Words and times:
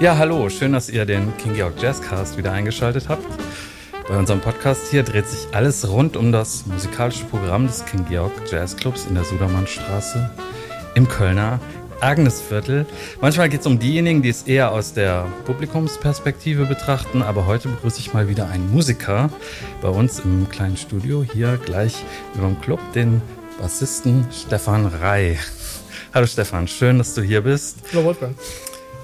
Ja, 0.00 0.16
hallo, 0.16 0.48
schön, 0.48 0.72
dass 0.72 0.88
ihr 0.88 1.04
den 1.04 1.36
King 1.36 1.52
Georg 1.52 1.74
Jazzcast 1.78 2.38
wieder 2.38 2.52
eingeschaltet 2.52 3.10
habt. 3.10 3.26
Bei 4.08 4.16
unserem 4.16 4.40
Podcast 4.40 4.90
hier 4.90 5.02
dreht 5.02 5.26
sich 5.26 5.54
alles 5.54 5.86
rund 5.90 6.16
um 6.16 6.32
das 6.32 6.64
musikalische 6.64 7.26
Programm 7.26 7.66
des 7.66 7.84
King 7.84 8.06
Georg 8.08 8.32
Jazzclubs 8.50 9.04
in 9.04 9.14
der 9.14 9.24
Sudermannstraße 9.24 10.30
im 10.94 11.06
Kölner 11.06 11.60
Agnesviertel. 12.00 12.86
Manchmal 13.20 13.50
geht 13.50 13.60
es 13.60 13.66
um 13.66 13.78
diejenigen, 13.78 14.22
die 14.22 14.30
es 14.30 14.44
eher 14.44 14.72
aus 14.72 14.94
der 14.94 15.26
Publikumsperspektive 15.44 16.64
betrachten, 16.64 17.20
aber 17.20 17.44
heute 17.44 17.68
begrüße 17.68 18.00
ich 18.00 18.14
mal 18.14 18.26
wieder 18.26 18.48
einen 18.48 18.72
Musiker 18.72 19.28
bei 19.82 19.88
uns 19.88 20.20
im 20.20 20.48
kleinen 20.48 20.78
Studio 20.78 21.22
hier 21.22 21.60
gleich 21.62 21.94
über 22.34 22.46
dem 22.46 22.58
Club, 22.62 22.80
den 22.94 23.20
Bassisten 23.60 24.26
Stefan 24.32 24.86
Rey. 24.86 25.38
Hallo 26.14 26.26
Stefan, 26.26 26.68
schön, 26.68 26.96
dass 26.96 27.12
du 27.12 27.20
hier 27.20 27.42
bist. 27.42 27.80
Hallo 27.92 28.04
Wolfgang. 28.04 28.34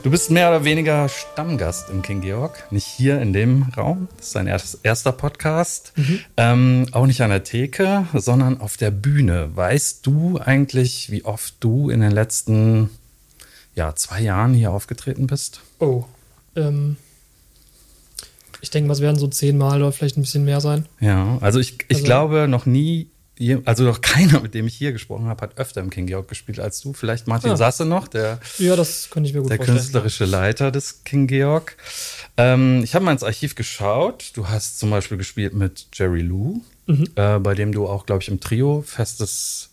Du 0.06 0.12
bist 0.12 0.30
mehr 0.30 0.50
oder 0.50 0.62
weniger 0.62 1.08
Stammgast 1.08 1.90
im 1.90 2.00
King 2.00 2.20
Georg, 2.20 2.70
nicht 2.70 2.86
hier 2.86 3.20
in 3.20 3.32
dem 3.32 3.64
Raum. 3.76 4.06
Das 4.16 4.26
ist 4.26 4.36
dein 4.36 4.46
erster 4.46 5.10
Podcast. 5.10 5.92
Mhm. 5.96 6.20
Ähm, 6.36 6.86
auch 6.92 7.06
nicht 7.06 7.22
an 7.22 7.30
der 7.30 7.42
Theke, 7.42 8.06
sondern 8.14 8.60
auf 8.60 8.76
der 8.76 8.92
Bühne. 8.92 9.50
Weißt 9.56 10.06
du 10.06 10.38
eigentlich, 10.38 11.10
wie 11.10 11.24
oft 11.24 11.56
du 11.58 11.90
in 11.90 12.02
den 12.02 12.12
letzten 12.12 12.90
ja, 13.74 13.96
zwei 13.96 14.20
Jahren 14.20 14.54
hier 14.54 14.70
aufgetreten 14.70 15.26
bist? 15.26 15.62
Oh, 15.80 16.04
ähm, 16.54 16.98
ich 18.60 18.70
denke, 18.70 18.92
es 18.92 19.00
werden 19.00 19.18
so 19.18 19.26
zehnmal 19.26 19.82
oder 19.82 19.90
vielleicht 19.90 20.18
ein 20.18 20.22
bisschen 20.22 20.44
mehr 20.44 20.60
sein. 20.60 20.86
Ja, 21.00 21.36
also 21.40 21.58
ich, 21.58 21.78
ich 21.88 21.96
also, 21.96 22.04
glaube 22.04 22.46
noch 22.46 22.64
nie 22.64 23.08
also 23.64 23.84
noch 23.84 24.00
keiner, 24.00 24.40
mit 24.40 24.54
dem 24.54 24.66
ich 24.66 24.74
hier 24.74 24.92
gesprochen 24.92 25.26
habe, 25.26 25.42
hat 25.42 25.58
öfter 25.58 25.80
im 25.80 25.90
King 25.90 26.06
Georg 26.06 26.28
gespielt 26.28 26.58
als 26.58 26.80
du. 26.80 26.92
Vielleicht 26.92 27.26
Martin 27.26 27.50
ja. 27.50 27.56
Sasse 27.56 27.84
noch, 27.84 28.08
der, 28.08 28.40
ja, 28.58 28.76
das 28.76 29.10
kann 29.10 29.24
ich 29.24 29.34
mir 29.34 29.40
gut 29.40 29.50
der 29.50 29.58
vorstellen. 29.58 29.78
künstlerische 29.78 30.24
Leiter 30.24 30.70
des 30.70 31.04
King 31.04 31.26
Georg. 31.26 31.76
Ähm, 32.36 32.82
ich 32.82 32.94
habe 32.94 33.04
mal 33.04 33.12
ins 33.12 33.22
Archiv 33.22 33.54
geschaut. 33.54 34.32
Du 34.34 34.48
hast 34.48 34.78
zum 34.78 34.90
Beispiel 34.90 35.18
gespielt 35.18 35.52
mit 35.54 35.88
Jerry 35.92 36.22
Lou, 36.22 36.62
mhm. 36.86 37.08
äh, 37.14 37.38
bei 37.38 37.54
dem 37.54 37.72
du 37.72 37.86
auch, 37.86 38.06
glaube 38.06 38.22
ich, 38.22 38.28
im 38.28 38.40
Trio 38.40 38.82
festes 38.86 39.70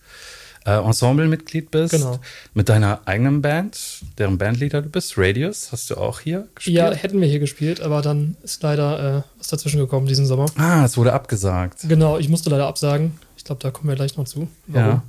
äh, 0.66 0.72
Ensemblemitglied 0.72 1.72
bist. 1.72 1.94
Genau. 1.94 2.20
Mit 2.54 2.70
deiner 2.70 3.02
eigenen 3.06 3.42
Band, 3.42 4.02
deren 4.18 4.38
Bandleader 4.38 4.82
du 4.82 4.90
bist, 4.90 5.18
Radius, 5.18 5.72
hast 5.72 5.90
du 5.90 5.96
auch 5.96 6.20
hier 6.20 6.48
gespielt? 6.56 6.78
Ja, 6.78 6.92
hätten 6.92 7.20
wir 7.20 7.28
hier 7.28 7.40
gespielt, 7.40 7.82
aber 7.82 8.02
dann 8.02 8.36
ist 8.44 8.64
leider 8.64 9.18
äh, 9.18 9.22
was 9.38 9.48
dazwischen 9.48 9.80
gekommen 9.80 10.08
diesen 10.08 10.26
Sommer. 10.26 10.46
Ah, 10.58 10.86
es 10.86 10.98
wurde 10.98 11.14
abgesagt. 11.14 11.88
Genau, 11.88 12.18
ich 12.18 12.30
musste 12.30 12.50
leider 12.50 12.68
absagen. 12.68 13.14
Ich 13.36 13.44
glaube, 13.44 13.62
da 13.62 13.72
kommen 13.72 13.90
wir 13.90 13.96
gleich 13.96 14.16
noch 14.16 14.24
zu. 14.24 14.48
Warum? 14.68 14.90
Ja. 14.90 15.04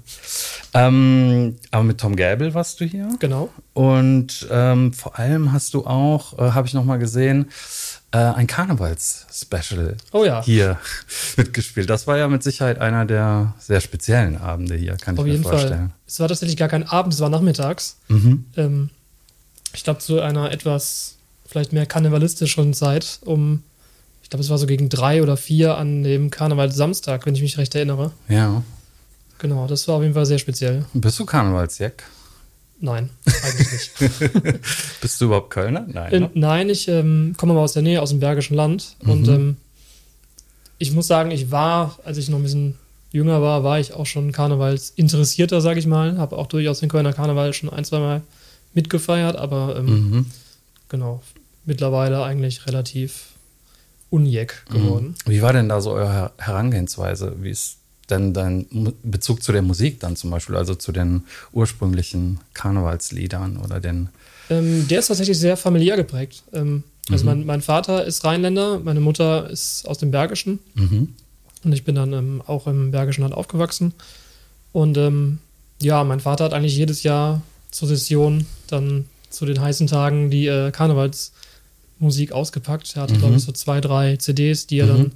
Ähm, 0.74 1.56
aber 1.70 1.84
mit 1.84 1.98
Tom 1.98 2.16
Gäbel 2.16 2.52
warst 2.52 2.80
du 2.80 2.84
hier. 2.84 3.08
Genau. 3.20 3.48
Und 3.74 4.48
ähm, 4.50 4.92
vor 4.92 5.18
allem 5.18 5.52
hast 5.52 5.74
du 5.74 5.86
auch, 5.86 6.36
äh, 6.38 6.50
habe 6.50 6.66
ich 6.66 6.74
noch 6.74 6.84
mal 6.84 6.98
gesehen, 6.98 7.50
äh, 8.14 8.16
ein 8.16 8.46
Karnevals-Special 8.46 9.96
oh, 10.12 10.24
ja. 10.24 10.40
hier 10.42 10.78
mitgespielt. 11.36 11.90
Das 11.90 12.06
war 12.06 12.16
ja 12.16 12.28
mit 12.28 12.44
Sicherheit 12.44 12.80
einer 12.80 13.04
der 13.06 13.54
sehr 13.58 13.80
speziellen 13.80 14.36
Abende 14.38 14.76
hier, 14.76 14.96
kann 14.96 15.18
Auf 15.18 15.26
ich 15.26 15.38
mir 15.38 15.42
vorstellen. 15.42 15.88
Fall. 15.88 15.98
Es 16.06 16.20
war 16.20 16.28
tatsächlich 16.28 16.56
gar 16.56 16.68
kein 16.68 16.84
Abend, 16.84 17.12
es 17.12 17.20
war 17.20 17.28
nachmittags. 17.28 17.96
Mhm. 18.06 18.44
Ähm, 18.56 18.90
ich 19.72 19.82
glaube, 19.82 19.98
zu 19.98 20.20
einer 20.20 20.52
etwas 20.52 21.16
vielleicht 21.44 21.72
mehr 21.72 21.86
karnevalistischen 21.86 22.72
Zeit, 22.72 23.18
um 23.24 23.64
ich 24.22 24.30
glaube, 24.30 24.42
es 24.42 24.48
war 24.48 24.58
so 24.58 24.66
gegen 24.66 24.88
drei 24.88 25.20
oder 25.20 25.36
vier 25.36 25.76
an 25.76 26.02
dem 26.02 26.30
Karneval 26.30 26.72
Samstag, 26.72 27.26
wenn 27.26 27.34
ich 27.34 27.42
mich 27.42 27.58
recht 27.58 27.74
erinnere. 27.74 28.12
Ja. 28.28 28.62
Genau, 29.38 29.66
das 29.66 29.86
war 29.88 29.96
auf 29.96 30.02
jeden 30.02 30.14
Fall 30.14 30.24
sehr 30.24 30.38
speziell. 30.38 30.86
Bist 30.94 31.18
du 31.18 31.26
Karnevalsjack? 31.26 32.04
Nein, 32.84 33.08
eigentlich 33.42 33.72
nicht. 33.72 34.60
Bist 35.00 35.18
du 35.18 35.24
überhaupt 35.24 35.48
Kölner? 35.48 35.86
Nein. 35.88 36.12
Äh, 36.12 36.20
ne? 36.20 36.30
nein, 36.34 36.68
ich 36.68 36.86
ähm, 36.86 37.32
komme 37.38 37.54
aber 37.54 37.62
aus 37.62 37.72
der 37.72 37.80
Nähe, 37.80 38.02
aus 38.02 38.10
dem 38.10 38.20
Bergischen 38.20 38.54
Land. 38.54 38.96
Mhm. 39.02 39.10
Und 39.10 39.28
ähm, 39.28 39.56
ich 40.76 40.92
muss 40.92 41.06
sagen, 41.06 41.30
ich 41.30 41.50
war, 41.50 41.98
als 42.04 42.18
ich 42.18 42.28
noch 42.28 42.36
ein 42.36 42.42
bisschen 42.42 42.78
jünger 43.10 43.40
war, 43.40 43.64
war 43.64 43.80
ich 43.80 43.94
auch 43.94 44.04
schon 44.04 44.32
Karnevalsinteressierter, 44.32 45.62
sage 45.62 45.78
ich 45.78 45.86
mal. 45.86 46.18
Habe 46.18 46.36
auch 46.36 46.46
durchaus 46.46 46.80
den 46.80 46.90
Kölner 46.90 47.14
Karneval 47.14 47.54
schon 47.54 47.70
ein, 47.70 47.86
zwei 47.86 48.00
Mal 48.00 48.20
mitgefeiert, 48.74 49.36
aber 49.36 49.76
ähm, 49.78 49.86
mhm. 49.86 50.26
genau, 50.90 51.22
mittlerweile 51.64 52.22
eigentlich 52.22 52.66
relativ 52.66 53.28
unjeck 54.10 54.62
geworden. 54.68 55.14
Mhm. 55.24 55.30
Wie 55.30 55.40
war 55.40 55.54
denn 55.54 55.70
da 55.70 55.80
so 55.80 55.92
eure 55.92 56.32
Herangehensweise? 56.36 57.36
Wie 57.40 57.50
ist 57.50 57.78
denn 58.10 58.32
dein 58.32 58.66
Bezug 59.02 59.42
zu 59.42 59.52
der 59.52 59.62
Musik 59.62 60.00
dann 60.00 60.16
zum 60.16 60.30
Beispiel, 60.30 60.56
also 60.56 60.74
zu 60.74 60.92
den 60.92 61.24
ursprünglichen 61.52 62.40
Karnevalsliedern 62.52 63.56
oder 63.56 63.80
den? 63.80 64.08
Ähm, 64.50 64.86
der 64.88 64.98
ist 64.98 65.08
tatsächlich 65.08 65.38
sehr 65.38 65.56
familiär 65.56 65.96
geprägt. 65.96 66.42
Ähm, 66.52 66.84
also 67.10 67.24
mhm. 67.24 67.30
mein, 67.30 67.46
mein, 67.46 67.62
Vater 67.62 68.04
ist 68.04 68.24
Rheinländer, 68.24 68.80
meine 68.80 69.00
Mutter 69.00 69.48
ist 69.50 69.86
aus 69.86 69.98
dem 69.98 70.10
Bergischen 70.10 70.58
mhm. 70.74 71.14
und 71.64 71.72
ich 71.72 71.84
bin 71.84 71.94
dann 71.94 72.12
ähm, 72.12 72.42
auch 72.46 72.66
im 72.66 72.90
Bergischen 72.90 73.22
Land 73.22 73.34
aufgewachsen. 73.34 73.92
Und 74.72 74.96
ähm, 74.96 75.38
ja, 75.80 76.02
mein 76.04 76.20
Vater 76.20 76.44
hat 76.44 76.52
eigentlich 76.52 76.76
jedes 76.76 77.02
Jahr 77.02 77.42
zur 77.70 77.88
Session 77.88 78.46
dann 78.68 79.06
zu 79.30 79.44
den 79.46 79.60
heißen 79.60 79.86
Tagen 79.86 80.30
die 80.30 80.46
äh, 80.46 80.70
Karnevals 80.70 81.32
Musik 81.98 82.32
ausgepackt. 82.32 82.96
Er 82.96 83.02
hatte, 83.02 83.14
mhm. 83.14 83.18
glaube 83.18 83.36
ich, 83.36 83.42
so 83.42 83.52
zwei, 83.52 83.80
drei 83.80 84.16
CDs, 84.16 84.66
die 84.66 84.78
er 84.78 84.86
mhm. 84.86 84.90
dann 84.90 85.12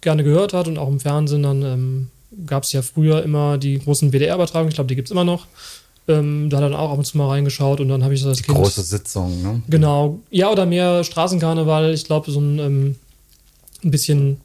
gerne 0.00 0.24
gehört 0.24 0.52
hat 0.52 0.68
und 0.68 0.78
auch 0.78 0.88
im 0.88 1.00
Fernsehen. 1.00 1.42
Dann 1.42 1.62
ähm, 1.62 2.08
gab 2.46 2.64
es 2.64 2.72
ja 2.72 2.82
früher 2.82 3.22
immer 3.22 3.58
die 3.58 3.78
großen 3.78 4.12
WDR-Übertragungen, 4.12 4.70
ich 4.70 4.74
glaube, 4.74 4.88
die 4.88 4.96
gibt 4.96 5.08
es 5.08 5.12
immer 5.12 5.24
noch. 5.24 5.46
Ähm, 6.08 6.50
da 6.50 6.58
hat 6.58 6.64
er 6.64 6.70
dann 6.70 6.78
auch 6.78 6.92
ab 6.92 6.98
und 6.98 7.04
zu 7.04 7.18
mal 7.18 7.28
reingeschaut 7.28 7.80
und 7.80 7.88
dann 7.88 8.04
habe 8.04 8.14
ich 8.14 8.22
das 8.22 8.42
Kind. 8.42 8.56
Große 8.56 8.82
Sitzung, 8.82 9.42
ne? 9.42 9.62
Genau. 9.68 10.20
Ja, 10.30 10.50
oder 10.50 10.64
mehr 10.64 11.02
Straßenkarneval. 11.02 11.92
Ich 11.94 12.04
glaube, 12.04 12.30
so 12.30 12.40
ein, 12.40 12.58
ähm, 12.58 12.94
ein 13.82 13.90
bisschen 13.90 14.40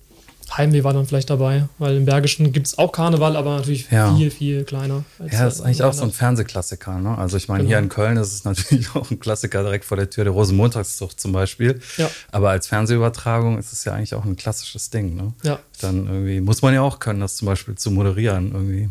Heimweh 0.57 0.83
war 0.83 0.93
dann 0.93 1.05
vielleicht 1.05 1.29
dabei, 1.29 1.67
weil 1.77 1.97
im 1.97 2.05
Bergischen 2.05 2.51
gibt 2.51 2.67
es 2.67 2.77
auch 2.77 2.91
Karneval, 2.91 3.35
aber 3.35 3.57
natürlich 3.57 3.89
ja. 3.89 4.15
viel, 4.15 4.31
viel 4.31 4.63
kleiner. 4.63 5.03
ja, 5.19 5.45
das 5.45 5.55
ist 5.55 5.61
eigentlich 5.61 5.83
auch 5.83 5.93
so 5.93 6.03
ein 6.03 6.11
Fernsehklassiker. 6.11 6.99
Ne? 6.99 7.17
Also 7.17 7.37
ich 7.37 7.47
meine, 7.47 7.59
genau. 7.59 7.69
hier 7.69 7.79
in 7.79 7.89
Köln 7.89 8.17
ist 8.17 8.33
es 8.33 8.43
natürlich 8.43 8.89
auch 8.95 9.09
ein 9.09 9.19
Klassiker 9.19 9.63
direkt 9.63 9.85
vor 9.85 9.97
der 9.97 10.09
Tür, 10.09 10.23
der 10.23 10.33
Rosenmontagszucht 10.33 11.19
zum 11.19 11.31
Beispiel. 11.31 11.79
Ja. 11.97 12.09
Aber 12.31 12.49
als 12.49 12.67
Fernsehübertragung 12.67 13.57
ist 13.57 13.71
es 13.71 13.85
ja 13.85 13.93
eigentlich 13.93 14.13
auch 14.13 14.25
ein 14.25 14.35
klassisches 14.35 14.89
Ding. 14.89 15.15
Ne? 15.15 15.33
Ja. 15.43 15.59
Dann 15.81 16.07
irgendwie 16.07 16.41
muss 16.41 16.61
man 16.61 16.73
ja 16.73 16.81
auch 16.81 16.99
können, 16.99 17.21
das 17.21 17.35
zum 17.35 17.45
Beispiel 17.45 17.75
zu 17.75 17.91
moderieren 17.91 18.51
irgendwie. 18.51 18.89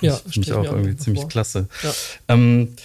Ja, 0.00 0.14
finde 0.14 0.48
ich 0.48 0.52
auch 0.52 0.64
irgendwie 0.64 0.96
ziemlich 0.96 1.22
vor. 1.22 1.28
klasse. 1.28 1.68
Ja. 1.82 1.92
Ähm, 2.28 2.76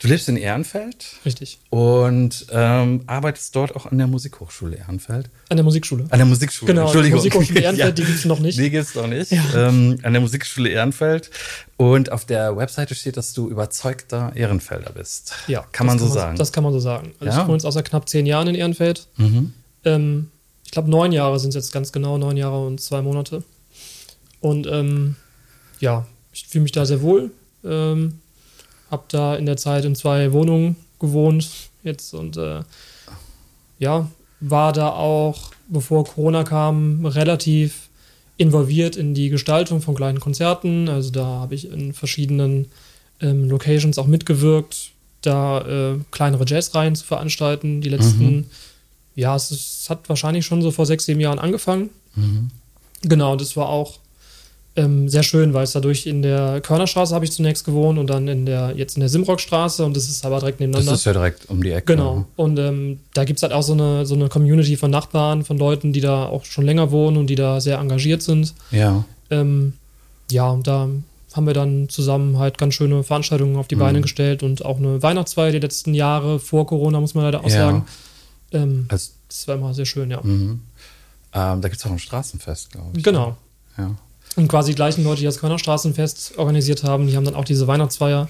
Du 0.00 0.06
lebst 0.06 0.28
in 0.28 0.36
Ehrenfeld. 0.36 1.16
Richtig. 1.24 1.58
Und 1.70 2.46
ähm, 2.52 3.02
arbeitest 3.08 3.56
dort 3.56 3.74
auch 3.74 3.86
an 3.86 3.98
der 3.98 4.06
Musikhochschule 4.06 4.76
Ehrenfeld. 4.76 5.28
An 5.48 5.56
der 5.56 5.64
Musikschule. 5.64 6.06
An 6.10 6.18
der 6.18 6.26
Musikschule. 6.26 6.72
Genau, 6.72 6.84
Entschuldigung. 6.84 7.20
Die 7.20 7.28
Musikhochschule 7.28 7.60
Ehrenfeld, 7.62 7.88
ja, 7.88 7.90
die 7.92 8.04
gibt 8.04 8.18
es 8.18 8.24
noch 8.24 8.38
nicht. 8.38 8.58
Die 8.58 8.70
gibt 8.70 8.84
es 8.84 8.94
noch 8.94 9.08
nicht. 9.08 9.32
Ja. 9.32 9.68
Ähm, 9.68 9.98
an 10.04 10.12
der 10.12 10.22
Musikschule 10.22 10.68
Ehrenfeld. 10.68 11.30
Und 11.76 12.12
auf 12.12 12.24
der 12.24 12.56
Webseite 12.56 12.94
steht, 12.94 13.16
dass 13.16 13.32
du 13.32 13.48
überzeugter 13.48 14.32
Ehrenfelder 14.36 14.92
bist. 14.92 15.34
Ja. 15.48 15.66
Kann 15.72 15.86
man 15.88 15.98
so 15.98 16.04
kann 16.04 16.14
sagen. 16.14 16.38
Das 16.38 16.52
kann 16.52 16.62
man 16.62 16.72
so 16.72 16.78
sagen. 16.78 17.12
Also 17.18 17.32
ja. 17.34 17.42
ich 17.42 17.48
wohne 17.48 17.56
jetzt 17.56 17.66
außer 17.66 17.82
knapp 17.82 18.08
zehn 18.08 18.24
Jahren 18.24 18.46
in 18.46 18.54
Ehrenfeld. 18.54 19.08
Mhm. 19.16 19.52
Ähm, 19.84 20.30
ich 20.64 20.70
glaube, 20.70 20.90
neun 20.90 21.10
Jahre 21.10 21.40
sind 21.40 21.48
es 21.48 21.54
jetzt 21.56 21.72
ganz 21.72 21.90
genau, 21.90 22.18
neun 22.18 22.36
Jahre 22.36 22.64
und 22.64 22.80
zwei 22.80 23.02
Monate. 23.02 23.42
Und 24.40 24.68
ähm, 24.68 25.16
ja, 25.80 26.06
ich 26.32 26.46
fühle 26.46 26.62
mich 26.62 26.72
da 26.72 26.86
sehr 26.86 27.02
wohl. 27.02 27.32
Ähm, 27.64 28.20
habe 28.90 29.04
da 29.08 29.36
in 29.36 29.46
der 29.46 29.56
Zeit 29.56 29.84
in 29.84 29.94
zwei 29.94 30.32
Wohnungen 30.32 30.76
gewohnt 30.98 31.48
jetzt 31.82 32.14
und 32.14 32.36
äh, 32.36 32.62
ja, 33.78 34.08
war 34.40 34.72
da 34.72 34.90
auch, 34.90 35.52
bevor 35.68 36.04
Corona 36.04 36.44
kam, 36.44 37.04
relativ 37.06 37.88
involviert 38.36 38.96
in 38.96 39.14
die 39.14 39.28
Gestaltung 39.28 39.80
von 39.80 39.94
kleinen 39.94 40.20
Konzerten. 40.20 40.88
Also 40.88 41.10
da 41.10 41.24
habe 41.24 41.54
ich 41.54 41.70
in 41.70 41.92
verschiedenen 41.92 42.66
ähm, 43.20 43.48
Locations 43.48 43.98
auch 43.98 44.06
mitgewirkt, 44.06 44.92
da 45.22 45.60
äh, 45.62 45.98
kleinere 46.10 46.44
Jazzreihen 46.46 46.94
zu 46.94 47.04
veranstalten. 47.04 47.80
Die 47.80 47.88
letzten, 47.88 48.36
mhm. 48.36 48.44
ja, 49.16 49.34
es, 49.34 49.50
es, 49.50 49.90
hat 49.90 50.08
wahrscheinlich 50.08 50.46
schon 50.46 50.62
so 50.62 50.70
vor 50.70 50.86
sechs, 50.86 51.04
sieben 51.04 51.20
Jahren 51.20 51.40
angefangen. 51.40 51.90
Mhm. 52.14 52.50
Genau, 53.02 53.36
das 53.36 53.56
war 53.56 53.68
auch 53.68 53.98
ähm, 54.78 55.08
sehr 55.08 55.24
schön, 55.24 55.54
weil 55.54 55.64
es 55.64 55.72
dadurch 55.72 56.06
in 56.06 56.22
der 56.22 56.60
Körnerstraße 56.60 57.12
habe 57.12 57.24
ich 57.24 57.32
zunächst 57.32 57.64
gewohnt 57.64 57.98
und 57.98 58.08
dann 58.08 58.28
in 58.28 58.46
der, 58.46 58.74
jetzt 58.76 58.96
in 58.96 59.00
der 59.00 59.08
Simrockstraße 59.08 59.84
und 59.84 59.96
das 59.96 60.08
ist 60.08 60.24
aber 60.24 60.38
direkt 60.38 60.60
nebeneinander. 60.60 60.92
Das 60.92 61.00
ist 61.00 61.04
ja 61.04 61.12
direkt 61.12 61.50
um 61.50 61.62
die 61.64 61.72
Ecke. 61.72 61.96
Genau. 61.96 62.26
Und 62.36 62.60
ähm, 62.60 63.00
da 63.12 63.24
gibt 63.24 63.38
es 63.38 63.42
halt 63.42 63.52
auch 63.52 63.62
so 63.62 63.72
eine, 63.72 64.06
so 64.06 64.14
eine 64.14 64.28
Community 64.28 64.76
von 64.76 64.92
Nachbarn, 64.92 65.44
von 65.44 65.58
Leuten, 65.58 65.92
die 65.92 66.00
da 66.00 66.26
auch 66.26 66.44
schon 66.44 66.64
länger 66.64 66.92
wohnen 66.92 67.16
und 67.16 67.26
die 67.26 67.34
da 67.34 67.60
sehr 67.60 67.78
engagiert 67.78 68.22
sind. 68.22 68.54
Ja. 68.70 69.04
Ähm, 69.30 69.72
ja, 70.30 70.48
und 70.48 70.68
da 70.68 70.88
haben 71.34 71.46
wir 71.46 71.54
dann 71.54 71.88
zusammen 71.88 72.38
halt 72.38 72.56
ganz 72.56 72.74
schöne 72.74 73.02
Veranstaltungen 73.02 73.56
auf 73.56 73.66
die 73.66 73.74
mhm. 73.74 73.80
Beine 73.80 74.00
gestellt 74.00 74.44
und 74.44 74.64
auch 74.64 74.78
eine 74.78 75.02
Weihnachtsfeier 75.02 75.50
die 75.50 75.58
letzten 75.58 75.92
Jahre 75.92 76.38
vor 76.38 76.68
Corona, 76.68 77.00
muss 77.00 77.14
man 77.14 77.24
leider 77.24 77.40
auch 77.40 77.50
ja. 77.50 77.56
sagen. 77.56 77.86
Ähm, 78.52 78.86
also, 78.88 79.10
das 79.26 79.48
war 79.48 79.56
immer 79.56 79.74
sehr 79.74 79.86
schön, 79.86 80.08
ja. 80.12 80.20
Mhm. 80.22 80.60
Ähm, 81.34 81.60
da 81.60 81.68
gibt 81.68 81.76
es 81.80 81.84
auch 81.84 81.90
ein 81.90 81.98
Straßenfest, 81.98 82.70
glaube 82.70 82.96
ich. 82.96 83.02
Genau. 83.02 83.36
Ja. 83.76 83.96
Und 84.38 84.46
quasi 84.46 84.70
die 84.70 84.76
gleichen 84.76 85.02
Leute, 85.02 85.18
die 85.18 85.24
das 85.24 85.40
Kölner 85.40 85.58
Straßenfest 85.58 86.38
organisiert 86.38 86.84
haben, 86.84 87.08
die 87.08 87.16
haben 87.16 87.24
dann 87.24 87.34
auch 87.34 87.44
diese 87.44 87.66
Weihnachtsfeier 87.66 88.28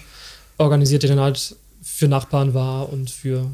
organisiert, 0.57 1.03
die 1.03 1.07
dann 1.07 1.21
halt 1.21 1.55
für 1.83 2.09
Nachbarn 2.09 2.55
war 2.55 2.91
und 2.91 3.11
für 3.11 3.45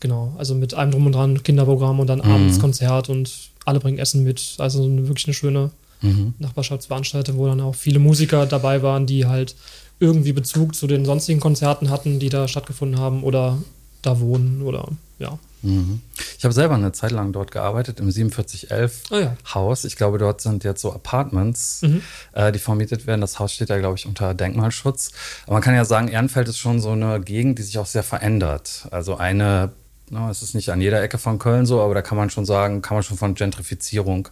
genau, 0.00 0.34
also 0.36 0.56
mit 0.56 0.74
einem 0.74 0.90
drum 0.90 1.06
und 1.06 1.12
dran 1.12 1.44
Kinderprogramm 1.44 2.00
und 2.00 2.08
dann 2.08 2.18
mhm. 2.18 2.32
abends 2.32 2.58
Konzert 2.58 3.08
und 3.08 3.32
alle 3.64 3.78
bringen 3.78 3.98
Essen 3.98 4.24
mit. 4.24 4.56
Also 4.58 4.84
wirklich 5.06 5.26
eine 5.26 5.34
schöne 5.34 5.70
mhm. 6.02 6.34
Nachbarschaftsveranstaltung, 6.40 7.38
wo 7.38 7.46
dann 7.46 7.60
auch 7.60 7.76
viele 7.76 8.00
Musiker 8.00 8.44
dabei 8.46 8.82
waren, 8.82 9.06
die 9.06 9.26
halt 9.26 9.54
irgendwie 10.00 10.32
Bezug 10.32 10.74
zu 10.74 10.88
den 10.88 11.04
sonstigen 11.04 11.38
Konzerten 11.38 11.90
hatten, 11.90 12.18
die 12.18 12.28
da 12.28 12.48
stattgefunden 12.48 12.98
haben 12.98 13.22
oder 13.22 13.58
da 14.06 14.20
wohnen 14.20 14.62
oder 14.62 14.88
ja. 15.18 15.38
Mhm. 15.62 16.02
Ich 16.38 16.44
habe 16.44 16.52
selber 16.52 16.74
eine 16.74 16.92
Zeit 16.92 17.10
lang 17.10 17.32
dort 17.32 17.50
gearbeitet, 17.50 17.98
im 17.98 18.12
4711 18.12 19.02
oh 19.10 19.16
ja. 19.16 19.36
Haus. 19.54 19.84
Ich 19.84 19.96
glaube, 19.96 20.18
dort 20.18 20.40
sind 20.40 20.62
jetzt 20.62 20.82
so 20.82 20.92
Apartments, 20.92 21.82
mhm. 21.82 22.02
äh, 22.32 22.52
die 22.52 22.58
vermietet 22.58 23.06
werden. 23.06 23.22
Das 23.22 23.38
Haus 23.38 23.52
steht 23.52 23.70
da, 23.70 23.78
glaube 23.78 23.96
ich, 23.96 24.06
unter 24.06 24.34
Denkmalschutz. 24.34 25.12
Aber 25.44 25.54
man 25.54 25.62
kann 25.62 25.74
ja 25.74 25.84
sagen, 25.84 26.08
Ehrenfeld 26.08 26.48
ist 26.48 26.58
schon 26.58 26.80
so 26.80 26.90
eine 26.90 27.20
Gegend, 27.20 27.58
die 27.58 27.62
sich 27.62 27.78
auch 27.78 27.86
sehr 27.86 28.02
verändert. 28.02 28.86
Also 28.90 29.16
eine 29.16 29.72
No, 30.10 30.28
es 30.28 30.42
ist 30.42 30.54
nicht 30.54 30.68
an 30.70 30.82
jeder 30.82 31.02
Ecke 31.02 31.16
von 31.16 31.38
Köln 31.38 31.64
so, 31.64 31.80
aber 31.80 31.94
da 31.94 32.02
kann 32.02 32.18
man 32.18 32.28
schon 32.28 32.44
sagen, 32.44 32.82
kann 32.82 32.94
man 32.94 33.02
schon 33.02 33.16
von 33.16 33.34
Gentrifizierung 33.34 34.28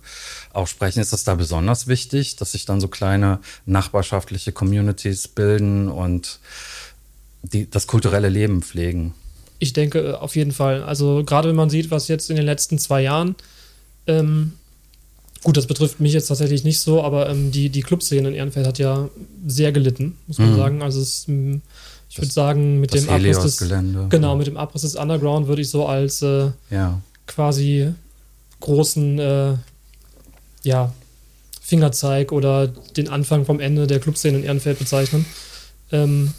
auch 0.52 0.66
sprechen. 0.66 1.00
Ist 1.00 1.14
das 1.14 1.24
da 1.24 1.34
besonders 1.34 1.86
wichtig, 1.86 2.36
dass 2.36 2.52
sich 2.52 2.66
dann 2.66 2.78
so 2.78 2.88
kleine 2.88 3.40
nachbarschaftliche 3.64 4.52
Communities 4.52 5.28
bilden 5.28 5.88
und 5.88 6.40
die, 7.42 7.70
das 7.70 7.86
kulturelle 7.86 8.28
Leben 8.28 8.62
pflegen? 8.62 9.14
Ich 9.62 9.72
denke 9.72 10.00
äh, 10.00 10.12
auf 10.14 10.34
jeden 10.34 10.50
Fall. 10.50 10.82
Also 10.82 11.22
gerade 11.24 11.48
wenn 11.48 11.54
man 11.54 11.70
sieht, 11.70 11.92
was 11.92 12.08
jetzt 12.08 12.30
in 12.30 12.36
den 12.36 12.44
letzten 12.44 12.78
zwei 12.78 13.00
Jahren, 13.00 13.36
ähm, 14.08 14.54
gut, 15.44 15.56
das 15.56 15.66
betrifft 15.66 16.00
mich 16.00 16.12
jetzt 16.12 16.26
tatsächlich 16.26 16.64
nicht 16.64 16.80
so, 16.80 17.00
aber 17.00 17.30
ähm, 17.30 17.52
die, 17.52 17.70
die 17.70 17.82
Clubszene 17.82 18.26
in 18.28 18.34
Ehrenfeld 18.34 18.66
hat 18.66 18.80
ja 18.80 19.08
sehr 19.46 19.70
gelitten, 19.70 20.16
muss 20.26 20.38
man 20.38 20.52
mhm. 20.52 20.56
sagen. 20.56 20.82
Also 20.82 21.00
es 21.00 21.28
ich 21.28 22.18
würde 22.18 22.32
sagen, 22.32 22.80
mit 22.80 22.92
dem 22.92 23.08
Abriss 23.08 23.38
des 23.38 23.58
Gelände. 23.58 24.06
Genau, 24.10 24.36
mit 24.36 24.48
dem 24.48 24.56
Abriss 24.56 24.82
des 24.82 24.96
Underground 24.96 25.46
würde 25.46 25.62
ich 25.62 25.70
so 25.70 25.86
als 25.86 26.22
äh, 26.22 26.50
ja. 26.68 27.00
quasi 27.28 27.94
großen 28.58 29.18
äh, 29.20 29.54
ja, 30.64 30.92
Fingerzeig 31.60 32.32
oder 32.32 32.66
den 32.66 33.08
Anfang 33.08 33.44
vom 33.44 33.60
Ende 33.60 33.86
der 33.86 34.00
Clubszene 34.00 34.38
in 34.38 34.44
Ehrenfeld 34.44 34.80
bezeichnen. 34.80 35.24
Ähm, 35.92 36.34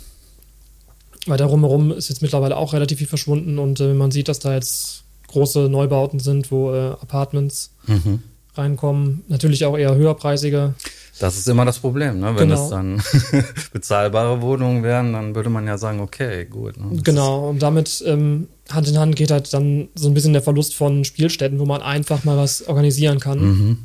weil 1.28 1.38
da 1.38 1.46
rumherum 1.46 1.92
ist 1.92 2.10
jetzt 2.10 2.22
mittlerweile 2.22 2.58
auch 2.58 2.74
relativ 2.74 2.98
viel 2.98 3.08
verschwunden 3.08 3.60
und 3.60 3.80
äh, 3.80 3.94
man 3.94 4.12
sieht, 4.12 4.28
dass 4.28 4.40
da 4.40 4.54
jetzt 4.54 5.04
große 5.28 5.70
Neubauten 5.70 6.20
sind, 6.20 6.52
wo 6.52 6.74
äh, 6.74 6.92
Apartments 6.92 7.72
mhm. 7.88 8.22
reinkommen. 8.56 9.24
Natürlich 9.28 9.66
auch 9.66 9.78
eher 9.78 9.96
höherpreisige. 9.96 10.76
Das 11.20 11.38
ist 11.38 11.48
immer 11.48 11.64
das 11.64 11.80
Problem, 11.80 12.20
ne? 12.20 12.36
Wenn 12.36 12.50
genau. 12.50 12.64
es 12.64 12.70
dann 12.70 13.04
bezahlbare 13.74 14.42
Wohnungen 14.42 14.84
wären, 14.84 15.14
dann 15.14 15.36
würde 15.36 15.50
man 15.50 15.68
ja 15.68 15.78
sagen, 15.78 16.00
okay, 16.00 16.46
gut. 16.46 16.78
Ne? 16.78 17.02
Genau, 17.04 17.50
und 17.50 17.62
damit 17.62 18.04
ähm, 18.06 18.48
Hand 18.70 18.88
in 18.88 18.98
Hand 18.98 19.16
geht 19.16 19.32
halt 19.32 19.54
dann 19.54 19.90
so 19.96 20.08
ein 20.08 20.14
bisschen 20.14 20.34
der 20.34 20.42
Verlust 20.42 20.74
von 20.74 21.06
Spielstätten, 21.06 21.60
wo 21.60 21.66
man 21.66 21.82
einfach 21.82 22.24
mal 22.24 22.38
was 22.38 22.68
organisieren 22.68 23.20
kann. 23.20 23.40
Mhm. 23.40 23.78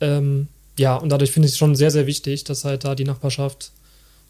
Ähm, 0.00 0.48
ja, 0.78 0.96
und 0.96 1.10
dadurch 1.10 1.32
finde 1.32 1.46
ich 1.46 1.52
es 1.52 1.58
schon 1.58 1.74
sehr, 1.74 1.90
sehr 1.90 2.06
wichtig, 2.06 2.44
dass 2.44 2.64
halt 2.64 2.84
da 2.84 2.94
die 2.94 3.04
Nachbarschaft 3.04 3.72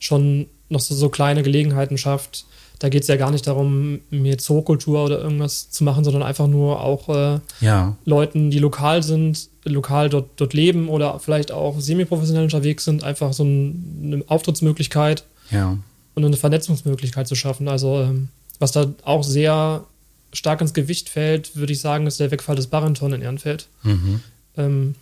schon 0.02 0.46
noch 0.68 0.80
so, 0.80 0.94
so 0.94 1.08
kleine 1.08 1.42
Gelegenheiten 1.42 1.98
schafft, 1.98 2.44
da 2.82 2.88
geht 2.88 3.02
es 3.02 3.08
ja 3.08 3.14
gar 3.14 3.30
nicht 3.30 3.46
darum, 3.46 4.00
mir 4.10 4.38
Zookultur 4.38 5.04
oder 5.04 5.20
irgendwas 5.20 5.70
zu 5.70 5.84
machen, 5.84 6.02
sondern 6.02 6.24
einfach 6.24 6.48
nur 6.48 6.80
auch 6.80 7.08
äh, 7.08 7.38
ja. 7.60 7.96
Leuten, 8.04 8.50
die 8.50 8.58
lokal 8.58 9.04
sind, 9.04 9.48
lokal 9.62 10.08
dort, 10.08 10.30
dort 10.34 10.52
leben 10.52 10.88
oder 10.88 11.20
vielleicht 11.20 11.52
auch 11.52 11.78
semi-professionell 11.78 12.42
unterwegs 12.42 12.84
sind, 12.84 13.04
einfach 13.04 13.34
so 13.34 13.44
ein, 13.44 14.00
eine 14.02 14.24
Auftrittsmöglichkeit 14.26 15.22
ja. 15.52 15.78
und 16.16 16.24
eine 16.24 16.36
Vernetzungsmöglichkeit 16.36 17.28
zu 17.28 17.36
schaffen. 17.36 17.68
Also 17.68 18.00
ähm, 18.00 18.30
was 18.58 18.72
da 18.72 18.92
auch 19.04 19.22
sehr 19.22 19.84
stark 20.32 20.60
ins 20.60 20.74
Gewicht 20.74 21.08
fällt, 21.08 21.54
würde 21.54 21.72
ich 21.72 21.80
sagen, 21.80 22.08
ist 22.08 22.18
der 22.18 22.32
Wegfall 22.32 22.56
des 22.56 22.66
Barenton 22.66 23.12
in 23.12 23.22
Ehrenfeld. 23.22 23.68
Mhm. 23.84 24.20
Ähm, 24.56 24.94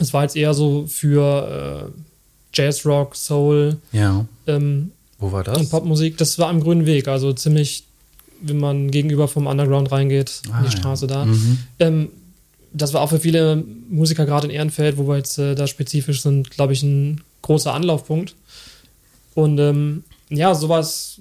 es 0.00 0.12
war 0.12 0.24
jetzt 0.24 0.34
eher 0.34 0.54
so 0.54 0.88
für 0.88 1.92
äh, 1.94 2.00
Jazz, 2.56 2.86
Rock, 2.86 3.14
Soul, 3.14 3.76
ja. 3.92 4.24
ähm, 4.46 4.92
wo 5.18 5.32
war 5.32 5.44
das? 5.44 5.58
Und 5.58 5.70
Popmusik, 5.70 6.16
das 6.16 6.38
war 6.38 6.48
am 6.48 6.60
Grünen 6.60 6.86
Weg, 6.86 7.08
also 7.08 7.32
ziemlich, 7.32 7.84
wenn 8.40 8.58
man 8.58 8.90
gegenüber 8.90 9.28
vom 9.28 9.46
Underground 9.46 9.92
reingeht, 9.92 10.42
ah, 10.50 10.62
die 10.62 10.70
Straße 10.70 11.06
ja. 11.06 11.14
da. 11.14 11.24
Mhm. 11.26 11.58
Ähm, 11.78 12.08
das 12.72 12.92
war 12.92 13.00
auch 13.00 13.08
für 13.08 13.20
viele 13.20 13.62
Musiker 13.88 14.26
gerade 14.26 14.46
in 14.46 14.52
Ehrenfeld, 14.52 14.98
wo 14.98 15.08
wir 15.08 15.16
jetzt 15.16 15.38
äh, 15.38 15.54
da 15.54 15.66
spezifisch 15.66 16.22
sind, 16.22 16.50
glaube 16.50 16.72
ich, 16.72 16.82
ein 16.82 17.22
großer 17.42 17.72
Anlaufpunkt. 17.72 18.34
Und 19.34 19.58
ähm, 19.58 20.04
ja, 20.28 20.54
sowas 20.54 21.18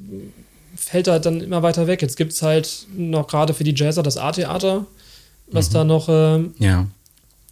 fällt 0.75 1.07
halt 1.07 1.25
dann 1.25 1.41
immer 1.41 1.63
weiter 1.63 1.87
weg. 1.87 2.01
Jetzt 2.01 2.17
gibt 2.17 2.33
es 2.33 2.41
halt 2.41 2.87
noch 2.95 3.27
gerade 3.27 3.53
für 3.53 3.63
die 3.63 3.73
Jazzer 3.75 4.03
das 4.03 4.17
A-Theater, 4.17 4.85
was 5.51 5.69
mhm. 5.69 5.73
da 5.73 5.83
noch 5.83 6.09
äh, 6.09 6.43
ja. 6.59 6.87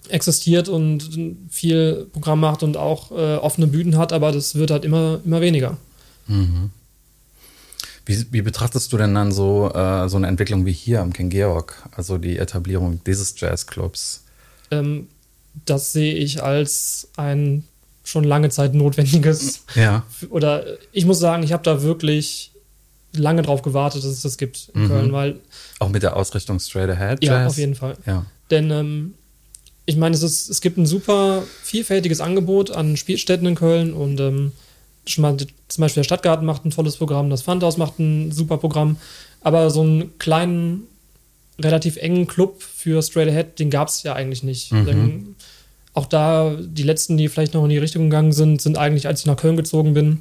Existiert 0.10 0.70
und 0.70 1.10
viel 1.50 2.08
Programm 2.12 2.40
macht 2.40 2.64
und 2.64 2.78
auch 2.78 3.12
äh, 3.12 3.36
offene 3.36 3.68
Bühnen 3.68 3.98
hat, 3.98 4.14
aber 4.14 4.32
das 4.32 4.56
wird 4.56 4.72
halt 4.72 4.86
immer, 4.86 5.20
immer 5.26 5.42
weniger. 5.42 5.78
Mhm. 6.28 6.72
Wie, 8.06 8.26
wie, 8.32 8.42
betrachtest 8.42 8.92
du 8.92 8.98
denn 8.98 9.16
dann 9.16 9.32
so, 9.32 9.72
äh, 9.74 10.10
so 10.10 10.18
eine 10.18 10.28
Entwicklung 10.28 10.66
wie 10.66 10.74
hier 10.74 11.02
am 11.02 11.14
King 11.14 11.30
Georg, 11.30 11.88
also 11.96 12.18
die 12.18 12.38
Etablierung 12.38 13.00
dieses 13.06 13.40
Jazzclubs? 13.40 14.24
Ähm, 14.72 15.08
das 15.66 15.94
sehe 15.94 16.14
ich 16.14 16.44
als 16.44 17.08
ein 17.16 17.64
schon 18.04 18.26
lange 18.26 18.50
Zeit 18.50 18.74
notwendiges. 18.74 19.64
Ja. 19.76 20.06
Oder 20.30 20.66
ich 20.92 21.06
muss 21.06 21.20
sagen, 21.20 21.44
ich 21.44 21.54
habe 21.54 21.64
da 21.64 21.82
wirklich 21.82 22.52
lange 23.14 23.42
drauf 23.42 23.62
gewartet, 23.62 24.04
dass 24.04 24.12
es 24.12 24.22
das 24.22 24.38
gibt 24.38 24.70
in 24.74 24.84
mhm. 24.84 24.88
Köln, 24.88 25.14
weil. 25.14 25.40
Auch 25.80 25.90
mit 25.90 26.04
der 26.04 26.16
Ausrichtung 26.18 26.60
Straight 26.60 26.90
Ahead? 26.90 27.24
Jazz? 27.24 27.32
Ja, 27.32 27.48
auf 27.48 27.58
jeden 27.58 27.76
Fall. 27.76 27.98
Ja. 28.06 28.26
Denn 28.52 28.70
ähm, 28.72 29.14
ich 29.86 29.98
meine, 29.98 30.16
es, 30.16 30.24
ist, 30.24 30.50
es 30.50 30.62
gibt 30.62 30.78
ein 30.78 30.86
super 30.86 31.44
vielfältiges 31.62 32.22
Angebot 32.22 32.72
an 32.72 32.96
Spielstätten 32.98 33.48
in 33.48 33.56
Köln 33.56 33.94
und 33.94 34.20
ähm, 34.20 34.52
zum 35.06 35.82
Beispiel 35.82 36.02
der 36.02 36.04
Stadtgarten 36.06 36.46
macht 36.46 36.64
ein 36.66 36.72
tolles 36.72 36.98
Programm, 36.98 37.30
das 37.30 37.42
Pfandhaus 37.42 37.78
macht 37.78 38.00
ein 38.00 38.32
super 38.32 38.58
Programm, 38.58 38.98
aber 39.42 39.70
so 39.70 39.82
einen 39.82 40.18
kleinen, 40.20 40.84
relativ 41.60 41.98
engen 41.98 42.28
Club 42.28 42.62
für 42.62 43.02
Straight 43.02 43.28
Ahead, 43.28 43.60
den 43.60 43.70
gab 43.70 43.90
es 43.90 44.04
ja 44.04 44.14
eigentlich 44.14 44.44
nicht. 44.44 44.72
Mhm. 44.72 44.86
Denn 44.86 45.36
auch 45.94 46.06
da, 46.06 46.56
die 46.60 46.84
letzten, 46.84 47.18
die 47.18 47.28
vielleicht 47.28 47.54
noch 47.54 47.64
in 47.64 47.70
die 47.70 47.78
Richtung 47.78 48.04
gegangen 48.04 48.32
sind, 48.32 48.62
sind 48.62 48.78
eigentlich, 48.78 49.08
als 49.08 49.20
ich 49.20 49.26
nach 49.26 49.36
Köln 49.36 49.58
gezogen 49.58 49.94
bin, 49.94 50.20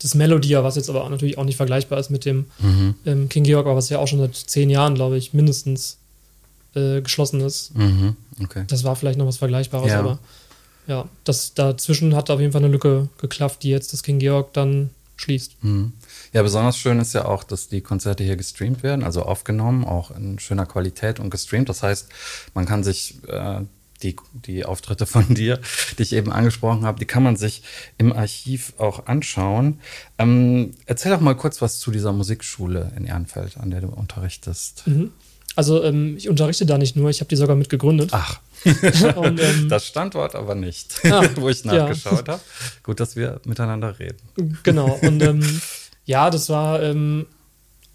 das 0.00 0.14
Melodia, 0.14 0.64
was 0.64 0.76
jetzt 0.76 0.90
aber 0.90 1.08
natürlich 1.08 1.38
auch 1.38 1.44
nicht 1.44 1.56
vergleichbar 1.56 1.98
ist 1.98 2.10
mit 2.10 2.24
dem 2.24 2.46
mhm. 2.58 2.94
ähm, 3.06 3.28
King 3.28 3.44
Georg, 3.44 3.66
aber 3.66 3.76
was 3.76 3.90
ja 3.90 3.98
auch 3.98 4.08
schon 4.08 4.18
seit 4.18 4.34
zehn 4.34 4.70
Jahren, 4.70 4.94
glaube 4.94 5.16
ich, 5.18 5.34
mindestens 5.34 5.98
äh, 6.74 7.00
geschlossen 7.00 7.40
ist. 7.40 7.76
Mhm. 7.76 8.16
Okay. 8.42 8.64
Das 8.66 8.84
war 8.84 8.96
vielleicht 8.96 9.18
noch 9.18 9.26
was 9.26 9.36
Vergleichbares, 9.36 9.90
ja. 9.90 10.00
aber 10.00 10.18
ja, 10.86 11.08
das 11.24 11.54
dazwischen 11.54 12.14
hat 12.14 12.30
auf 12.30 12.40
jeden 12.40 12.52
Fall 12.52 12.62
eine 12.62 12.72
Lücke 12.72 13.08
geklafft, 13.18 13.62
die 13.62 13.70
jetzt 13.70 13.92
das 13.92 14.02
King 14.02 14.18
Georg 14.18 14.52
dann 14.52 14.90
schließt. 15.16 15.62
Mhm. 15.62 15.92
Ja, 16.32 16.42
besonders 16.42 16.76
schön 16.76 16.98
ist 16.98 17.14
ja 17.14 17.24
auch, 17.24 17.44
dass 17.44 17.68
die 17.68 17.80
Konzerte 17.80 18.24
hier 18.24 18.36
gestreamt 18.36 18.82
werden, 18.82 19.04
also 19.04 19.22
aufgenommen, 19.22 19.84
auch 19.84 20.10
in 20.10 20.38
schöner 20.38 20.66
Qualität 20.66 21.20
und 21.20 21.30
gestreamt. 21.30 21.68
Das 21.68 21.82
heißt, 21.82 22.08
man 22.54 22.66
kann 22.66 22.82
sich 22.82 23.16
äh, 23.28 23.60
die, 24.02 24.16
die 24.32 24.64
Auftritte 24.64 25.06
von 25.06 25.26
dir, 25.34 25.60
die 25.98 26.02
ich 26.02 26.12
eben 26.12 26.32
angesprochen 26.32 26.84
habe, 26.84 26.98
die 26.98 27.06
kann 27.06 27.22
man 27.22 27.36
sich 27.36 27.62
im 27.96 28.12
Archiv 28.12 28.74
auch 28.78 29.06
anschauen. 29.06 29.80
Ähm, 30.18 30.74
erzähl 30.86 31.12
doch 31.12 31.20
mal 31.20 31.36
kurz 31.36 31.62
was 31.62 31.78
zu 31.78 31.90
dieser 31.90 32.12
Musikschule 32.12 32.92
in 32.96 33.06
Ehrenfeld, 33.06 33.56
an 33.56 33.70
der 33.70 33.80
du 33.80 33.88
unterrichtest. 33.88 34.86
Mhm. 34.86 35.12
Also 35.56 35.82
ähm, 35.84 36.16
ich 36.16 36.28
unterrichte 36.28 36.66
da 36.66 36.78
nicht 36.78 36.96
nur, 36.96 37.10
ich 37.10 37.20
habe 37.20 37.28
die 37.28 37.36
sogar 37.36 37.56
mit 37.56 37.68
gegründet. 37.68 38.10
Ach. 38.12 38.40
und, 39.16 39.40
ähm, 39.40 39.68
das 39.68 39.86
Standort 39.86 40.34
aber 40.34 40.54
nicht, 40.54 41.00
ah, 41.04 41.22
wo 41.36 41.48
ich 41.48 41.64
nachgeschaut 41.64 42.28
ja. 42.28 42.34
habe. 42.34 42.42
Gut, 42.82 43.00
dass 43.00 43.16
wir 43.16 43.40
miteinander 43.44 43.98
reden. 43.98 44.18
Genau. 44.62 44.98
Und 45.02 45.22
ähm, 45.22 45.60
ja, 46.04 46.30
das 46.30 46.48
war 46.48 46.82
ähm, 46.82 47.26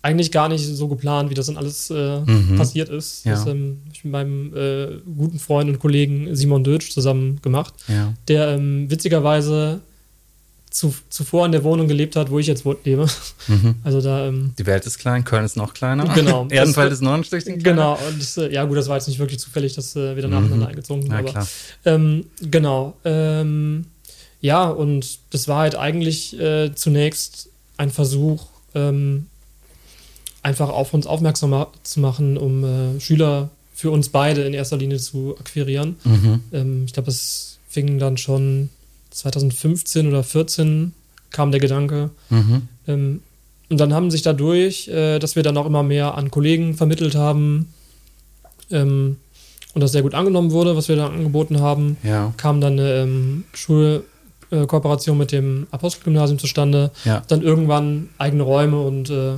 eigentlich 0.01 0.31
gar 0.31 0.47
nicht 0.47 0.65
so 0.65 0.87
geplant, 0.87 1.29
wie 1.29 1.33
das 1.33 1.47
dann 1.47 1.57
alles 1.57 1.89
äh, 1.89 2.21
mhm. 2.21 2.55
passiert 2.55 2.89
ist. 2.89 3.25
Ja. 3.25 3.33
Das 3.33 3.45
ähm, 3.47 3.81
ich 3.91 4.03
mit 4.03 4.13
meinem 4.13 4.55
äh, 4.55 5.01
guten 5.05 5.39
Freund 5.39 5.69
und 5.69 5.79
Kollegen 5.79 6.35
Simon 6.35 6.63
Dötsch 6.63 6.91
zusammen 6.91 7.41
gemacht, 7.41 7.73
ja. 7.87 8.13
der 8.27 8.49
ähm, 8.49 8.89
witzigerweise 8.89 9.81
zu, 10.69 10.93
zuvor 11.09 11.45
in 11.45 11.51
der 11.51 11.63
Wohnung 11.63 11.87
gelebt 11.87 12.15
hat, 12.15 12.29
wo 12.29 12.39
ich 12.39 12.47
jetzt 12.47 12.65
lebe. 12.83 13.07
Mhm. 13.47 13.75
Also 13.83 14.01
da. 14.01 14.27
Ähm, 14.27 14.53
die 14.57 14.65
Welt 14.65 14.85
ist 14.85 14.99
klein, 14.99 15.23
Köln 15.23 15.45
ist 15.45 15.57
noch 15.57 15.73
kleiner. 15.73 16.05
Genau. 16.13 16.47
Ehrenfeld 16.51 16.91
ist 16.91 17.01
noch 17.01 17.13
ein 17.13 17.23
Stückchen 17.23 17.59
kleiner. 17.59 17.97
Genau. 17.97 18.07
Und 18.07 18.21
das, 18.21 18.37
äh, 18.37 18.53
ja, 18.53 18.63
gut, 18.65 18.77
das 18.77 18.87
war 18.87 18.97
jetzt 18.97 19.07
nicht 19.07 19.19
wirklich 19.19 19.39
zufällig, 19.39 19.73
dass 19.75 19.95
äh, 19.95 20.15
wir 20.15 20.21
dann 20.21 20.57
mhm. 20.57 20.63
eingezogen 20.63 21.01
sind. 21.01 21.11
Ja, 21.11 21.19
aber, 21.19 21.29
klar. 21.29 21.47
Ähm, 21.85 22.25
genau. 22.41 22.95
Ähm, 23.03 23.85
ja, 24.41 24.69
und 24.69 25.19
das 25.31 25.47
war 25.47 25.59
halt 25.59 25.75
eigentlich 25.75 26.39
äh, 26.39 26.73
zunächst 26.73 27.49
ein 27.77 27.89
Versuch, 27.89 28.45
ähm, 28.75 29.27
einfach 30.43 30.69
auf 30.69 30.93
uns 30.93 31.07
aufmerksam 31.07 31.49
ma 31.51 31.67
zu 31.83 31.99
machen, 31.99 32.37
um 32.37 32.63
äh, 32.63 32.99
Schüler 32.99 33.49
für 33.73 33.91
uns 33.91 34.09
beide 34.09 34.43
in 34.43 34.53
erster 34.53 34.77
Linie 34.77 34.97
zu 34.97 35.35
akquirieren. 35.39 35.95
Mhm. 36.03 36.43
Ähm, 36.51 36.83
ich 36.85 36.93
glaube, 36.93 37.09
es 37.09 37.59
fing 37.69 37.99
dann 37.99 38.17
schon 38.17 38.69
2015 39.19 40.07
oder 40.07 40.23
2014 40.23 40.93
kam 41.31 41.51
der 41.51 41.59
Gedanke, 41.59 42.09
mhm. 42.29 42.63
ähm, 42.87 43.21
und 43.71 43.79
dann 43.79 43.93
haben 43.93 44.09
sich 44.09 44.23
dadurch, 44.23 44.87
äh, 44.87 45.19
dass 45.19 45.35
wir 45.35 45.43
dann 45.43 45.55
auch 45.57 45.67
immer 45.67 45.83
mehr 45.83 46.15
an 46.15 46.31
Kollegen 46.31 46.73
vermittelt 46.73 47.13
haben 47.13 47.71
ähm, 48.71 49.17
und 49.75 49.81
das 49.81 49.91
sehr 49.91 50.01
gut 50.01 50.15
angenommen 50.15 50.49
wurde, 50.51 50.75
was 50.75 50.89
wir 50.89 50.95
dann 50.95 51.13
angeboten 51.13 51.59
haben, 51.59 51.97
Ja. 52.01 52.33
kam 52.37 52.61
dann 52.61 52.73
eine 52.79 52.93
ähm, 53.03 53.43
Schulkooperation 53.53 55.17
mit 55.17 55.31
dem 55.31 55.67
Apostelgymnasium 55.71 56.39
zustande. 56.39 56.89
Ja. 57.05 57.21
Dann 57.27 57.41
irgendwann 57.43 58.09
eigene 58.17 58.41
Räume 58.43 58.81
und 58.81 59.09
äh, 59.11 59.35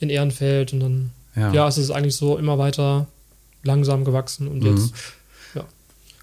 in 0.00 0.10
Ehrenfeld 0.10 0.72
und 0.72 0.80
dann, 0.80 1.10
Ja. 1.36 1.52
ja. 1.52 1.68
es 1.68 1.78
ist 1.78 1.90
eigentlich 1.92 2.16
so 2.16 2.36
immer 2.36 2.58
weiter 2.58 3.06
langsam 3.62 4.04
gewachsen 4.04 4.48
und 4.48 4.62
Mhm. 4.62 4.70
jetzt. 4.76 4.92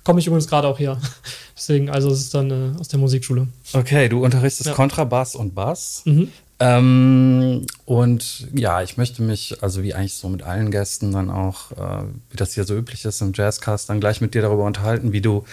Komme 0.05 0.19
ich 0.19 0.27
übrigens 0.27 0.47
gerade 0.47 0.67
auch 0.67 0.79
her. 0.79 0.97
Deswegen, 1.57 1.89
also 1.89 2.09
es 2.09 2.21
ist 2.21 2.33
dann 2.33 2.51
äh, 2.51 2.79
aus 2.79 2.87
der 2.87 2.99
Musikschule. 2.99 3.47
Okay, 3.73 4.07
du 4.07 4.23
unterrichtest 4.23 4.67
Ja. 4.67 4.73
Kontrabass 4.73 5.35
und 5.35 5.55
Bass. 5.55 6.03
Mhm. 6.05 6.31
Ähm, 6.59 7.65
und 7.83 8.47
ja, 8.53 8.81
ich 8.81 8.95
möchte 8.95 9.21
mich, 9.21 9.61
also 9.61 9.83
wie 9.83 9.93
eigentlich 9.93 10.13
so 10.13 10.29
mit 10.29 10.43
allen 10.43 10.71
Gästen 10.71 11.11
dann 11.11 11.29
auch, 11.29 11.71
äh, 11.71 12.05
wie 12.29 12.37
das 12.37 12.53
hier 12.53 12.63
so 12.63 12.75
üblich 12.77 13.03
ist 13.03 13.19
im 13.21 13.33
Jazzcast, 13.33 13.89
dann 13.89 13.99
gleich 13.99 14.21
mit 14.21 14.35
dir 14.35 14.41
darüber 14.41 14.63
unterhalten, 14.63 15.11
wie 15.11 15.21
du 15.21 15.43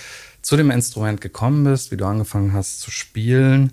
zu 0.43 0.57
dem 0.57 0.71
Instrument 0.71 1.21
gekommen 1.21 1.65
bist, 1.65 1.91
wie 1.91 1.97
du 1.97 2.05
angefangen 2.05 2.53
hast 2.53 2.81
zu 2.81 2.91
spielen. 2.91 3.73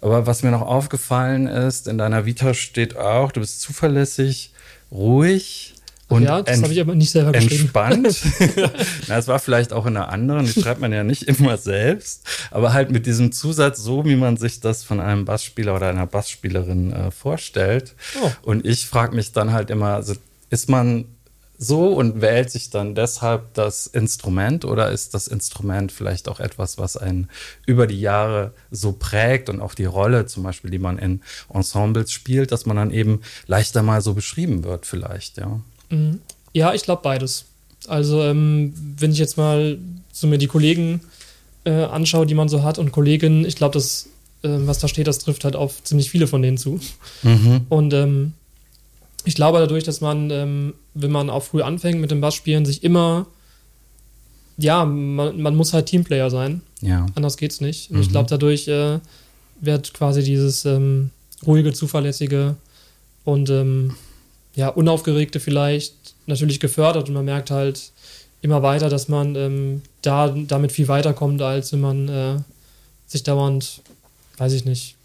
Aber 0.00 0.26
was 0.26 0.42
mir 0.42 0.50
noch 0.50 0.62
aufgefallen 0.62 1.46
ist, 1.46 1.88
in 1.88 1.96
deiner 1.96 2.26
Vita 2.26 2.54
steht 2.54 2.96
auch, 2.96 3.32
du 3.32 3.40
bist 3.40 3.60
zuverlässig, 3.60 4.52
ruhig 4.90 5.71
und 6.08 6.24
ja, 6.24 6.42
das 6.42 6.62
habe 6.62 6.72
ich 6.72 6.80
aber 6.80 6.94
nicht 6.94 7.10
selber 7.10 7.32
geschrieben. 7.32 7.62
entspannt. 7.62 8.22
Na, 9.08 9.16
es 9.16 9.28
war 9.28 9.38
vielleicht 9.38 9.72
auch 9.72 9.86
in 9.86 9.96
einer 9.96 10.10
anderen, 10.10 10.44
die 10.44 10.60
schreibt 10.60 10.80
man 10.80 10.92
ja 10.92 11.04
nicht 11.04 11.22
immer 11.22 11.56
selbst, 11.56 12.26
aber 12.50 12.72
halt 12.72 12.90
mit 12.90 13.06
diesem 13.06 13.32
Zusatz, 13.32 13.78
so 13.78 14.04
wie 14.04 14.16
man 14.16 14.36
sich 14.36 14.60
das 14.60 14.84
von 14.84 15.00
einem 15.00 15.24
Bassspieler 15.24 15.74
oder 15.74 15.88
einer 15.88 16.06
Bassspielerin 16.06 16.92
äh, 16.92 17.10
vorstellt. 17.10 17.94
Oh. 18.20 18.30
Und 18.42 18.66
ich 18.66 18.86
frage 18.86 19.14
mich 19.14 19.32
dann 19.32 19.52
halt 19.52 19.70
immer, 19.70 19.94
also 19.94 20.14
ist 20.50 20.68
man 20.68 21.06
so 21.62 21.90
und 21.90 22.20
wählt 22.20 22.50
sich 22.50 22.70
dann 22.70 22.96
deshalb 22.96 23.54
das 23.54 23.86
Instrument 23.86 24.64
oder 24.64 24.90
ist 24.90 25.14
das 25.14 25.28
Instrument 25.28 25.92
vielleicht 25.92 26.28
auch 26.28 26.40
etwas, 26.40 26.76
was 26.76 26.96
einen 26.96 27.28
über 27.66 27.86
die 27.86 28.00
Jahre 28.00 28.52
so 28.72 28.92
prägt 28.92 29.48
und 29.48 29.60
auch 29.60 29.74
die 29.74 29.84
Rolle 29.84 30.26
zum 30.26 30.42
Beispiel, 30.42 30.72
die 30.72 30.80
man 30.80 30.98
in 30.98 31.22
Ensembles 31.48 32.10
spielt, 32.10 32.50
dass 32.50 32.66
man 32.66 32.76
dann 32.76 32.90
eben 32.90 33.20
leichter 33.46 33.82
mal 33.84 34.00
so 34.00 34.14
beschrieben 34.14 34.64
wird 34.64 34.86
vielleicht, 34.86 35.38
ja. 35.38 35.60
Mhm. 35.92 36.18
Ja, 36.52 36.74
ich 36.74 36.82
glaube 36.82 37.02
beides. 37.02 37.44
Also, 37.88 38.22
ähm, 38.22 38.74
wenn 38.98 39.12
ich 39.12 39.18
jetzt 39.18 39.36
mal 39.36 39.78
so 40.12 40.26
mir 40.26 40.38
die 40.38 40.46
Kollegen 40.46 41.00
äh, 41.64 41.84
anschaue, 41.84 42.26
die 42.26 42.34
man 42.34 42.48
so 42.48 42.62
hat 42.62 42.78
und 42.78 42.92
Kolleginnen, 42.92 43.44
ich 43.44 43.56
glaube, 43.56 43.74
das, 43.74 44.08
äh, 44.42 44.48
was 44.50 44.78
da 44.78 44.88
steht, 44.88 45.06
das 45.06 45.18
trifft 45.20 45.44
halt 45.44 45.56
auf 45.56 45.82
ziemlich 45.84 46.10
viele 46.10 46.26
von 46.26 46.42
denen 46.42 46.58
zu. 46.58 46.80
Mhm. 47.22 47.62
Und 47.68 47.92
ähm, 47.94 48.32
ich 49.24 49.34
glaube 49.34 49.58
dadurch, 49.58 49.84
dass 49.84 50.00
man, 50.00 50.30
ähm, 50.30 50.74
wenn 50.94 51.10
man 51.12 51.30
auch 51.30 51.42
früh 51.44 51.62
anfängt 51.62 52.00
mit 52.00 52.10
dem 52.10 52.20
Bassspielen, 52.20 52.66
sich 52.66 52.82
immer, 52.84 53.26
ja, 54.58 54.84
man, 54.84 55.40
man 55.40 55.54
muss 55.56 55.72
halt 55.72 55.86
Teamplayer 55.86 56.30
sein. 56.30 56.60
Ja. 56.80 57.06
Anders 57.14 57.36
geht's 57.36 57.60
nicht. 57.60 57.90
Und 57.90 57.96
Mhm. 57.96 58.02
ich 58.02 58.08
glaube, 58.10 58.28
dadurch 58.28 58.68
äh, 58.68 58.98
wird 59.60 59.94
quasi 59.94 60.22
dieses 60.22 60.64
ähm, 60.64 61.10
ruhige, 61.46 61.72
zuverlässige 61.72 62.56
und 63.24 63.48
ähm, 63.50 63.94
ja, 64.54 64.68
unaufgeregte 64.68 65.40
vielleicht 65.40 65.94
natürlich 66.26 66.60
gefördert 66.60 67.08
und 67.08 67.14
man 67.14 67.24
merkt 67.24 67.50
halt 67.50 67.92
immer 68.42 68.62
weiter, 68.62 68.88
dass 68.88 69.08
man 69.08 69.34
ähm, 69.36 69.82
da 70.02 70.28
damit 70.28 70.72
viel 70.72 70.88
weiterkommt, 70.88 71.40
als 71.42 71.72
wenn 71.72 71.80
man 71.80 72.08
äh, 72.08 72.36
sich 73.06 73.22
dauernd, 73.22 73.80
weiß 74.38 74.52
ich 74.52 74.64
nicht, 74.64 74.96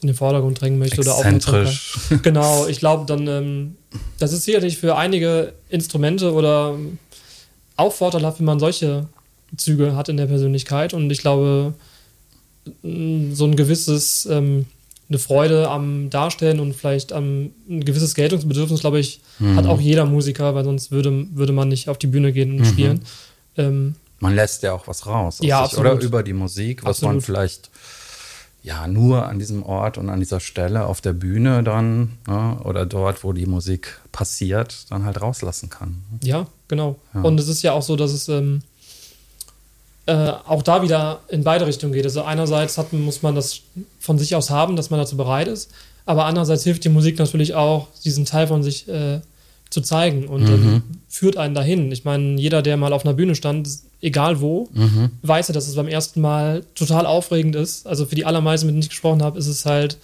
in 0.00 0.06
den 0.06 0.16
Vordergrund 0.16 0.60
drängen 0.60 0.78
möchte 0.78 1.00
oder. 1.00 1.12
Exzentrisch. 1.12 1.98
Genau, 2.22 2.66
ich 2.66 2.78
glaube 2.78 3.04
dann, 3.06 3.26
ähm, 3.26 3.76
das 4.18 4.32
ist 4.32 4.44
sicherlich 4.44 4.78
für 4.78 4.96
einige 4.96 5.52
Instrumente 5.68 6.32
oder 6.32 6.74
ähm, 6.74 6.98
auch 7.76 7.92
vorteilhaft, 7.92 8.38
wenn 8.38 8.46
man 8.46 8.60
solche 8.60 9.06
Züge 9.56 9.96
hat 9.96 10.08
in 10.08 10.16
der 10.16 10.26
Persönlichkeit. 10.26 10.94
Und 10.94 11.10
ich 11.10 11.18
glaube, 11.18 11.74
m, 12.82 13.34
so 13.34 13.44
ein 13.44 13.56
gewisses, 13.56 14.26
ähm, 14.26 14.66
eine 15.08 15.18
Freude 15.18 15.68
am 15.68 16.10
Darstellen 16.10 16.60
und 16.60 16.74
vielleicht 16.74 17.12
am, 17.12 17.50
ein 17.68 17.84
gewisses 17.84 18.14
Geltungsbedürfnis, 18.14 18.80
glaube 18.80 19.00
ich, 19.00 19.20
hat 19.56 19.66
auch 19.66 19.80
jeder 19.80 20.04
Musiker, 20.04 20.54
weil 20.54 20.64
sonst 20.64 20.90
würde, 20.90 21.26
würde 21.32 21.52
man 21.52 21.68
nicht 21.68 21.88
auf 21.88 21.96
die 21.98 22.08
Bühne 22.08 22.32
gehen 22.32 22.58
und 22.58 22.66
spielen. 22.66 23.00
Ähm, 23.56 23.94
Man 24.20 24.34
lässt 24.34 24.62
ja 24.62 24.72
auch 24.72 24.86
was 24.86 25.06
raus. 25.06 25.40
aus 25.40 25.46
Ja, 25.46 25.66
sich. 25.66 25.78
Oder 25.78 25.98
über 26.00 26.22
die 26.22 26.32
Musik, 26.32 26.84
was 26.84 27.02
man 27.02 27.16
Absolut. 27.16 27.24
vielleicht 27.24 27.70
ja 28.62 28.86
nur 28.86 29.26
an 29.26 29.38
diesem 29.38 29.62
Ort 29.62 29.96
und 29.98 30.10
an 30.10 30.18
dieser 30.20 30.40
Stelle 30.40 30.84
auf 30.86 31.00
der 31.00 31.12
Bühne 31.12 31.62
dann 31.62 32.18
ne, 32.26 32.58
oder 32.64 32.84
dort, 32.84 33.24
wo 33.24 33.32
die 33.32 33.46
Musik 33.46 34.00
passiert, 34.12 34.90
dann 34.90 35.04
halt 35.04 35.20
rauslassen 35.22 35.70
kann. 35.70 36.02
Ja, 36.22 36.46
genau. 36.66 36.96
Ja. 37.14 37.22
Und 37.22 37.38
es 37.40 37.48
ist 37.48 37.62
ja 37.62 37.72
auch 37.72 37.82
so, 37.82 37.96
dass 37.96 38.12
es 38.12 38.28
ähm, 38.28 38.62
äh, 40.08 40.32
auch 40.46 40.62
da 40.62 40.80
wieder 40.80 41.20
in 41.28 41.44
beide 41.44 41.66
Richtungen 41.66 41.92
geht. 41.92 42.04
Also 42.04 42.22
einerseits 42.22 42.78
hat, 42.78 42.94
muss 42.94 43.20
man 43.20 43.34
das 43.34 43.60
von 44.00 44.18
sich 44.18 44.34
aus 44.34 44.48
haben, 44.48 44.74
dass 44.74 44.88
man 44.88 44.98
dazu 44.98 45.18
bereit 45.18 45.48
ist, 45.48 45.70
aber 46.06 46.24
andererseits 46.24 46.64
hilft 46.64 46.84
die 46.84 46.88
Musik 46.88 47.18
natürlich 47.18 47.54
auch, 47.54 47.88
diesen 48.04 48.24
Teil 48.24 48.46
von 48.46 48.62
sich 48.62 48.88
äh, 48.88 49.20
zu 49.68 49.82
zeigen 49.82 50.26
und 50.26 50.48
ähm, 50.48 50.82
führt 51.10 51.36
einen 51.36 51.54
dahin. 51.54 51.92
Ich 51.92 52.06
meine, 52.06 52.40
jeder, 52.40 52.62
der 52.62 52.78
mal 52.78 52.94
auf 52.94 53.04
einer 53.04 53.12
Bühne 53.12 53.34
stand, 53.34 53.68
egal 54.00 54.40
wo, 54.40 54.70
weiß 55.20 55.48
ja, 55.48 55.52
dass 55.52 55.68
es 55.68 55.74
beim 55.74 55.88
ersten 55.88 56.22
Mal 56.22 56.64
total 56.74 57.04
aufregend 57.04 57.54
ist. 57.54 57.86
Also 57.86 58.06
für 58.06 58.14
die 58.14 58.24
allermeisten, 58.24 58.66
mit 58.66 58.72
denen 58.72 58.82
ich 58.82 58.88
gesprochen 58.88 59.22
habe, 59.22 59.38
ist 59.38 59.46
es 59.46 59.66
halt 59.66 59.98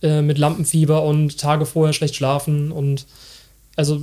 äh, 0.00 0.22
mit 0.22 0.38
Lampenfieber 0.38 1.02
und 1.02 1.36
Tage 1.36 1.66
vorher 1.66 1.92
schlecht 1.92 2.14
schlafen 2.14 2.72
und 2.72 3.04
also 3.76 4.00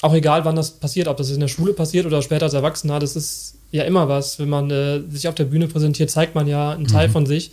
auch 0.00 0.14
egal, 0.14 0.44
wann 0.44 0.54
das 0.54 0.70
passiert, 0.70 1.08
ob 1.08 1.16
das 1.16 1.30
in 1.30 1.40
der 1.40 1.48
Schule 1.48 1.72
passiert 1.72 2.06
oder 2.06 2.22
später 2.22 2.44
als 2.44 2.54
Erwachsener, 2.54 3.00
das 3.00 3.16
ist 3.16 3.54
ja 3.76 3.84
immer 3.84 4.08
was. 4.08 4.38
Wenn 4.38 4.48
man 4.48 4.70
äh, 4.70 5.00
sich 5.10 5.26
auf 5.28 5.34
der 5.34 5.44
Bühne 5.44 5.66
präsentiert, 5.68 6.10
zeigt 6.10 6.34
man 6.34 6.46
ja 6.46 6.70
einen 6.72 6.86
Teil 6.86 7.08
von 7.08 7.26
sich, 7.26 7.50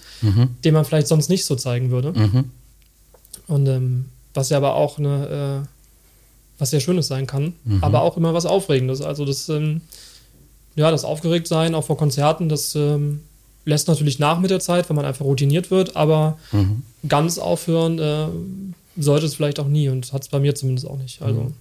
den 0.63 0.73
man 0.73 0.85
vielleicht 0.85 1.07
sonst 1.07 1.29
nicht 1.29 1.45
so 1.45 1.55
zeigen 1.55 1.89
würde. 1.91 2.13
Mhm. 2.17 2.43
Und 3.47 3.67
ähm, 3.67 4.05
was 4.33 4.49
ja 4.49 4.57
aber 4.57 4.75
auch 4.75 4.97
eine, 4.99 5.63
äh, 5.65 5.67
was 6.59 6.69
sehr 6.69 6.79
Schönes 6.79 7.07
sein 7.07 7.25
kann, 7.27 7.53
aber 7.81 8.01
auch 8.03 8.17
immer 8.17 8.33
was 8.33 8.45
Aufregendes. 8.45 9.01
Also 9.01 9.25
das, 9.25 9.49
ähm, 9.49 9.81
ja, 10.75 10.91
das 10.91 11.03
Aufgeregtsein 11.03 11.73
auch 11.75 11.83
vor 11.85 11.97
Konzerten, 11.97 12.47
das 12.49 12.75
ähm, 12.75 13.21
lässt 13.65 13.87
natürlich 13.87 14.19
nach 14.19 14.39
mit 14.39 14.51
der 14.51 14.59
Zeit, 14.59 14.87
wenn 14.89 14.95
man 14.95 15.05
einfach 15.05 15.25
routiniert 15.25 15.71
wird, 15.71 15.95
aber 15.95 16.37
Mhm. 16.51 16.83
ganz 17.07 17.39
aufhören 17.39 17.97
äh, 17.99 18.27
sollte 18.97 19.25
es 19.25 19.33
vielleicht 19.35 19.59
auch 19.59 19.67
nie 19.67 19.89
und 19.89 20.13
hat 20.13 20.21
es 20.21 20.27
bei 20.29 20.39
mir 20.39 20.53
zumindest 20.53 20.87
auch 20.87 20.97
nicht. 20.97 21.21
Also 21.21 21.41
Mhm. 21.41 21.53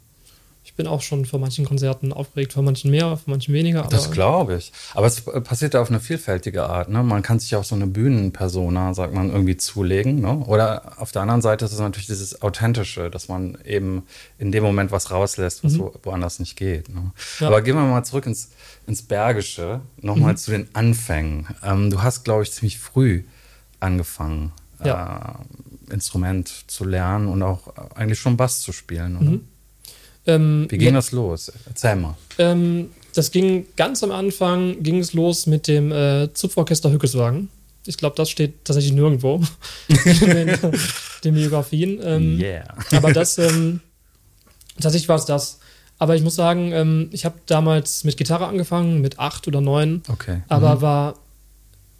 Ich 0.70 0.76
bin 0.76 0.86
auch 0.86 1.02
schon 1.02 1.26
vor 1.26 1.40
manchen 1.40 1.64
Konzerten 1.64 2.12
aufgeregt, 2.12 2.52
vor 2.52 2.62
manchen 2.62 2.92
mehr, 2.92 3.16
vor 3.16 3.32
manchen 3.34 3.52
weniger. 3.52 3.82
Das 3.90 4.12
glaube 4.12 4.54
ich. 4.56 4.72
Aber 4.94 5.06
es 5.08 5.20
passiert 5.42 5.74
ja 5.74 5.82
auf 5.82 5.90
eine 5.90 5.98
vielfältige 5.98 6.62
Art. 6.64 6.88
Ne? 6.88 7.02
Man 7.02 7.22
kann 7.22 7.40
sich 7.40 7.56
auch 7.56 7.64
so 7.64 7.74
eine 7.74 7.88
Bühnenpersona, 7.88 8.94
sagt 8.94 9.12
man, 9.12 9.30
irgendwie 9.30 9.56
zulegen. 9.56 10.20
Ne? 10.20 10.38
Oder 10.46 10.92
auf 10.98 11.10
der 11.10 11.22
anderen 11.22 11.42
Seite 11.42 11.64
ist 11.64 11.72
es 11.72 11.80
natürlich 11.80 12.06
dieses 12.06 12.40
Authentische, 12.42 13.10
dass 13.10 13.26
man 13.28 13.58
eben 13.64 14.04
in 14.38 14.52
dem 14.52 14.62
Moment 14.62 14.92
was 14.92 15.10
rauslässt, 15.10 15.64
was 15.64 15.76
wo, 15.78 15.92
woanders 16.04 16.38
nicht 16.38 16.54
geht. 16.56 16.88
Ne? 16.88 17.00
Mhm. 17.00 17.12
Ja. 17.40 17.48
Aber 17.48 17.62
gehen 17.62 17.74
wir 17.74 17.82
mal 17.82 18.04
zurück 18.04 18.26
ins, 18.26 18.50
ins 18.86 19.02
Bergische, 19.02 19.80
nochmal 20.00 20.34
Mhm. 20.34 20.36
zu 20.36 20.50
den 20.52 20.68
Anfängen. 20.74 21.48
Ähm, 21.64 21.90
du 21.90 22.00
hast, 22.02 22.22
glaube 22.24 22.44
ich, 22.44 22.52
ziemlich 22.52 22.78
früh 22.78 23.24
angefangen, 23.80 24.52
Ja. 24.84 25.36
äh, 25.88 25.92
Instrument 25.92 26.48
zu 26.68 26.84
lernen 26.84 27.26
und 27.28 27.42
auch 27.42 27.74
eigentlich 27.96 28.20
schon 28.20 28.36
Bass 28.36 28.60
zu 28.60 28.72
spielen. 28.72 29.16
Oder? 29.16 29.30
Mhm. 29.30 29.48
Ähm, 30.26 30.66
Wie 30.68 30.78
ging 30.78 30.88
ja, 30.88 30.94
das 30.94 31.12
los? 31.12 31.52
Erzähl 31.66 31.96
mal. 31.96 32.16
Ähm, 32.38 32.90
das 33.14 33.30
ging 33.30 33.66
ganz 33.76 34.02
am 34.02 34.12
Anfang, 34.12 34.82
ging 34.82 34.98
es 34.98 35.12
los 35.12 35.46
mit 35.46 35.66
dem 35.66 35.90
äh, 35.92 36.32
Zupforchester 36.32 36.90
Hückeswagen. 36.90 37.48
Ich 37.86 37.96
glaube, 37.96 38.14
das 38.16 38.30
steht 38.30 38.64
tatsächlich 38.64 38.92
nirgendwo 38.92 39.40
in 39.88 40.30
den, 40.30 40.58
den 41.24 41.34
Biografien. 41.34 41.98
Ähm, 42.02 42.38
yeah. 42.38 42.64
Aber 42.92 43.12
das, 43.12 43.38
ähm, 43.38 43.80
tatsächlich 44.78 45.08
war 45.08 45.16
es 45.16 45.24
das. 45.24 45.58
Aber 45.98 46.14
ich 46.14 46.22
muss 46.22 46.34
sagen, 46.34 46.72
ähm, 46.72 47.08
ich 47.12 47.24
habe 47.24 47.36
damals 47.46 48.04
mit 48.04 48.16
Gitarre 48.16 48.46
angefangen, 48.46 49.00
mit 49.00 49.18
acht 49.18 49.48
oder 49.48 49.60
neun, 49.60 50.02
Okay. 50.08 50.42
aber 50.48 50.80
war 50.80 51.14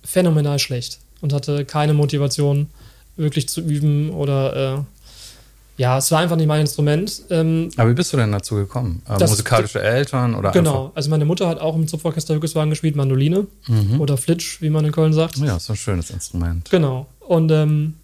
phänomenal 0.03 0.59
schlecht 0.59 1.01
und 1.21 1.33
hatte 1.33 1.65
keine 1.65 1.93
Motivation, 1.93 2.69
wirklich 3.17 3.49
zu 3.49 3.61
üben 3.61 4.11
oder 4.11 4.79
äh, 4.79 4.83
ja, 5.81 5.97
es 5.97 6.11
war 6.11 6.19
einfach 6.21 6.37
nicht 6.37 6.47
mein 6.47 6.61
Instrument. 6.61 7.23
Ähm, 7.31 7.71
Aber 7.79 7.89
wie 7.89 7.95
bist 7.95 8.13
du 8.13 8.19
denn 8.19 8.31
dazu 8.33 8.55
gekommen? 8.57 9.01
Äh, 9.09 9.17
Das- 9.19 9.31
musikalische 9.31 9.81
Eltern 9.81 10.35
oder 10.35 10.51
genau, 10.53 10.93
also 10.95 11.09
meine 11.09 11.25
Mutter 11.25 11.49
hat 11.49 11.59
auch 11.59 11.75
im 11.75 11.89
Zupforchester 11.89 12.35
Hückeswagen 12.35 12.69
gespielt, 12.71 12.97
Mandoline 12.97 13.47
oder 13.99 14.17
Flitsch, 14.19 14.61
wie 14.61 14.69
man 14.71 14.85
in 14.85 14.93
Köln 14.93 15.13
sagt. 15.15 15.37
einfach? 15.37 15.47
Ja, 15.47 15.57
ist 15.57 15.71
ein 15.71 15.77
schönes 15.77 16.11
Instrument. 16.11 16.69
Genau. 16.71 17.07
Und 17.21 17.51
ähm, 17.51 17.95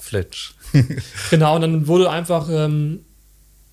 Flitsch. 0.00 0.52
Genau, 1.30 1.54
und 1.54 1.60
dann 1.60 1.86
wurde 1.86 2.10
einfach, 2.10 2.48
ähm, 2.50 3.00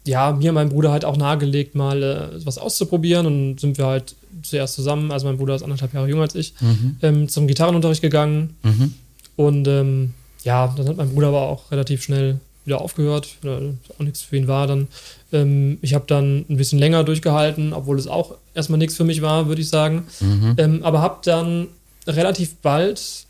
ja, 0.05 0.31
mir 0.31 0.49
und 0.49 0.55
meinem 0.55 0.69
Bruder 0.69 0.91
halt 0.91 1.03
auch 1.05 1.17
nahegelegt, 1.17 1.73
mal 1.75 2.03
äh, 2.03 2.45
was 2.45 2.57
auszuprobieren. 2.59 3.25
Und 3.25 3.59
sind 3.59 3.77
wir 3.79 3.85
halt 3.87 4.15
zuerst 4.43 4.75
zusammen, 4.75 5.11
also 5.11 5.25
mein 5.25 5.37
Bruder 5.37 5.55
ist 5.55 5.63
anderthalb 5.63 5.93
Jahre 5.93 6.07
jünger 6.07 6.21
als 6.23 6.35
ich, 6.35 6.53
ähm, 7.01 7.27
zum 7.29 7.47
Gitarrenunterricht 7.47 8.01
gegangen. 8.01 8.55
Mhm. 8.63 8.93
Und 9.37 9.67
ähm, 9.67 10.13
ja, 10.43 10.71
dann 10.77 10.87
hat 10.87 10.97
mein 10.97 11.09
Bruder 11.13 11.29
aber 11.29 11.41
auch 11.41 11.71
relativ 11.71 12.03
schnell 12.03 12.39
wieder 12.65 12.81
aufgehört, 12.81 13.37
oder 13.43 13.61
auch 13.97 14.03
nichts 14.03 14.21
für 14.21 14.37
ihn 14.37 14.47
war 14.47 14.67
dann. 14.67 14.87
Ähm, 15.31 15.79
ich 15.81 15.93
habe 15.93 16.05
dann 16.07 16.45
ein 16.49 16.57
bisschen 16.57 16.79
länger 16.79 17.03
durchgehalten, 17.03 17.73
obwohl 17.73 17.97
es 17.97 18.07
auch 18.07 18.35
erstmal 18.53 18.77
nichts 18.77 18.95
für 18.95 19.03
mich 19.03 19.21
war, 19.21 19.47
würde 19.47 19.61
ich 19.61 19.69
sagen. 19.69 20.05
Mhm. 20.19 20.55
Ähm, 20.57 20.83
aber 20.83 21.01
habe 21.01 21.19
dann 21.23 21.67
relativ 22.07 22.55
bald, 22.57 23.25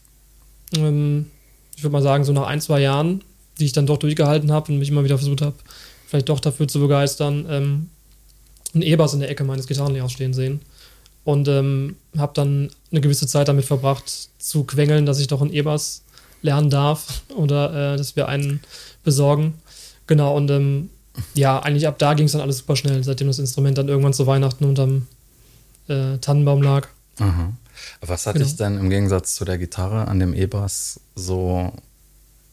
ähm, 0.76 1.28
ich 1.76 1.84
würde 1.84 1.94
mal 1.94 2.02
sagen, 2.02 2.24
so 2.24 2.34
nach 2.34 2.48
ein, 2.48 2.62
zwei 2.62 2.82
Jahren, 2.82 3.24
die 3.60 3.66
ich 3.66 3.74
dann 3.74 3.86
doch 3.86 3.98
durchgehalten 3.98 4.52
habe 4.52 4.72
und 4.72 4.80
mich 4.80 4.90
immer 4.90 5.04
wieder 5.04 5.18
versucht 5.18 5.42
habe, 5.42 5.56
vielleicht 6.08 6.30
doch 6.30 6.40
dafür 6.40 6.68
zu 6.68 6.80
begeistern, 6.80 7.46
ähm, 7.50 7.90
einen 8.74 8.84
E-Bass 8.84 9.14
in 9.14 9.20
der 9.20 9.30
Ecke 9.30 9.44
meines 9.44 9.68
Gitarrenlehrers 9.68 10.12
stehen 10.12 10.34
sehen. 10.34 10.62
Und 11.24 11.48
ähm, 11.48 11.98
habe 12.18 12.32
dann 12.34 12.70
eine 12.92 13.02
gewisse 13.02 13.28
Zeit 13.28 13.48
damit 13.48 13.66
verbracht, 13.66 14.30
zu 14.40 14.64
quengeln, 14.64 15.06
dass 15.06 15.20
ich 15.20 15.28
doch 15.28 15.42
einen 15.42 15.54
E-Bass 15.54 16.04
lernen 16.42 16.70
darf 16.70 17.22
oder 17.36 17.94
äh, 17.94 17.98
dass 17.98 18.16
wir 18.16 18.28
einen 18.28 18.62
besorgen. 19.04 19.56
Genau, 20.08 20.36
und 20.36 20.50
ähm, 20.52 20.90
ja, 21.34 21.60
eigentlich 21.60 21.88
ab 21.88 22.00
da 22.00 22.14
ging 22.14 22.26
es 22.26 22.32
dann 22.32 22.42
alles 22.42 22.60
super 22.60 22.76
schnell, 22.76 23.04
seitdem 23.04 23.28
das 23.28 23.40
Instrument 23.40 23.78
dann 23.78 23.88
irgendwann 23.88 24.14
zu 24.14 24.26
Weihnachten 24.28 24.66
unterm 24.66 25.08
äh, 25.88 26.18
Tannenbaum 26.20 26.62
lag. 26.62 26.88
Aha. 27.20 27.54
Was 28.02 28.26
hat 28.26 28.36
genau. 28.36 28.46
dich 28.46 28.56
denn 28.56 28.78
im 28.78 28.90
Gegensatz 28.90 29.36
zu 29.36 29.46
der 29.46 29.58
Gitarre 29.58 30.08
an 30.08 30.20
dem 30.20 30.34
E-Bass 30.34 31.00
so 31.16 31.72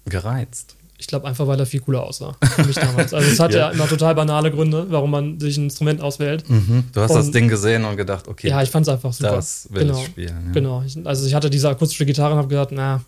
gereizt? 0.04 0.74
Ich 0.98 1.06
glaube 1.06 1.26
einfach, 1.26 1.46
weil 1.46 1.60
er 1.60 1.66
viel 1.66 1.80
cooler 1.80 2.02
aussah 2.02 2.36
für 2.42 2.64
mich 2.64 2.76
damals. 2.76 3.12
Also 3.12 3.30
es 3.30 3.38
hat 3.38 3.52
ja. 3.52 3.58
ja. 3.58 3.70
immer 3.70 3.86
total 3.86 4.14
banale 4.14 4.50
Gründe, 4.50 4.86
warum 4.88 5.10
man 5.10 5.38
sich 5.38 5.58
ein 5.58 5.64
Instrument 5.64 6.00
auswählt. 6.00 6.48
Mhm. 6.48 6.84
Du 6.92 7.00
hast 7.00 7.10
und, 7.10 7.18
das 7.18 7.30
Ding 7.30 7.48
gesehen 7.48 7.84
und 7.84 7.96
gedacht, 7.96 8.28
okay. 8.28 8.48
Ja, 8.48 8.62
ich 8.62 8.70
fand 8.70 8.86
es 8.86 8.92
einfach 8.92 9.12
super. 9.12 9.32
Das 9.32 9.68
will 9.70 9.82
genau. 9.86 9.98
ich 9.98 10.06
spielen. 10.06 10.44
Ja. 10.46 10.52
Genau. 10.52 10.82
also 11.04 11.26
ich 11.26 11.34
hatte 11.34 11.50
diese 11.50 11.68
akustische 11.68 12.06
Gitarre 12.06 12.32
und 12.32 12.38
habe 12.38 12.48
gedacht, 12.48 12.70
na, 12.72 13.02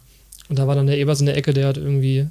und 0.49 0.59
da 0.59 0.67
war 0.67 0.75
dann 0.75 0.87
der 0.87 0.99
Ebers 0.99 1.21
in 1.21 1.27
der 1.27 1.37
Ecke, 1.37 1.53
der 1.53 1.69
hat 1.69 1.77
irgendwie 1.77 2.29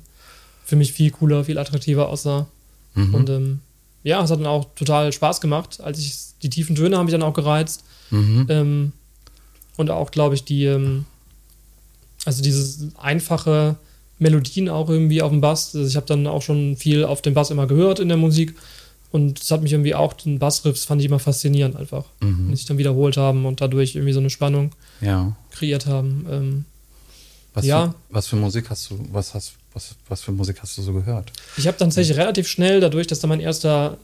für 0.65 0.75
mich 0.75 0.91
viel 0.91 1.11
cooler, 1.11 1.43
viel 1.43 1.57
attraktiver 1.57 2.09
aussah. 2.09 2.47
Mhm. 2.93 3.13
Und 3.13 3.29
ähm, 3.29 3.59
ja, 4.03 4.23
es 4.23 4.31
hat 4.31 4.39
dann 4.39 4.47
auch 4.47 4.67
total 4.75 5.11
Spaß 5.11 5.41
gemacht. 5.41 5.79
Als 5.81 5.99
ich 5.99 6.15
die 6.41 6.49
tiefen 6.49 6.75
Töne 6.75 6.97
haben 6.97 7.05
mich 7.05 7.13
dann 7.13 7.23
auch 7.23 7.33
gereizt. 7.33 7.83
Mhm. 8.09 8.45
Ähm, 8.49 8.91
und 9.77 9.91
auch, 9.91 10.11
glaube 10.11 10.35
ich, 10.35 10.43
die, 10.43 10.65
ähm, 10.65 11.05
also 12.25 12.41
diese 12.41 12.91
einfache 12.97 13.77
Melodien 14.19 14.69
auch 14.69 14.89
irgendwie 14.89 15.21
auf 15.21 15.31
dem 15.31 15.41
Bass. 15.41 15.75
Also 15.75 15.87
ich 15.87 15.95
habe 15.95 16.07
dann 16.07 16.25
auch 16.25 16.41
schon 16.41 16.75
viel 16.75 17.03
auf 17.05 17.21
dem 17.21 17.33
Bass 17.33 17.51
immer 17.51 17.67
gehört 17.67 17.99
in 17.99 18.07
der 18.07 18.17
Musik. 18.17 18.55
Und 19.11 19.39
es 19.39 19.51
hat 19.51 19.61
mich 19.61 19.71
irgendwie 19.71 19.95
auch, 19.95 20.13
den 20.13 20.39
Bassriffs 20.39 20.85
fand 20.85 21.01
ich 21.01 21.07
immer 21.07 21.19
faszinierend 21.19 21.75
einfach. 21.75 22.05
Mhm. 22.21 22.49
Die 22.49 22.55
sich 22.55 22.65
dann 22.65 22.77
wiederholt 22.77 23.15
haben 23.15 23.45
und 23.45 23.61
dadurch 23.61 23.95
irgendwie 23.95 24.13
so 24.13 24.19
eine 24.19 24.29
Spannung 24.29 24.71
ja. 25.01 25.35
kreiert 25.51 25.85
haben. 25.85 26.25
Ähm, 26.29 26.65
was, 27.57 27.65
ja. 27.65 27.87
für, 27.87 27.95
was 28.09 28.27
für 28.27 28.35
Musik 28.35 28.69
hast 28.69 28.89
du, 28.91 28.99
was 29.11 29.33
hast, 29.33 29.53
was, 29.73 29.95
was 30.07 30.21
für 30.21 30.31
Musik 30.31 30.57
hast 30.61 30.77
du 30.77 30.81
so 30.81 30.93
gehört? 30.93 31.31
Ich 31.57 31.67
habe 31.67 31.77
tatsächlich 31.77 32.17
relativ 32.17 32.47
schnell, 32.47 32.79
dadurch, 32.79 33.07
dass 33.07 33.19
da 33.19 33.27
mein 33.27 33.39
erster 33.39 33.97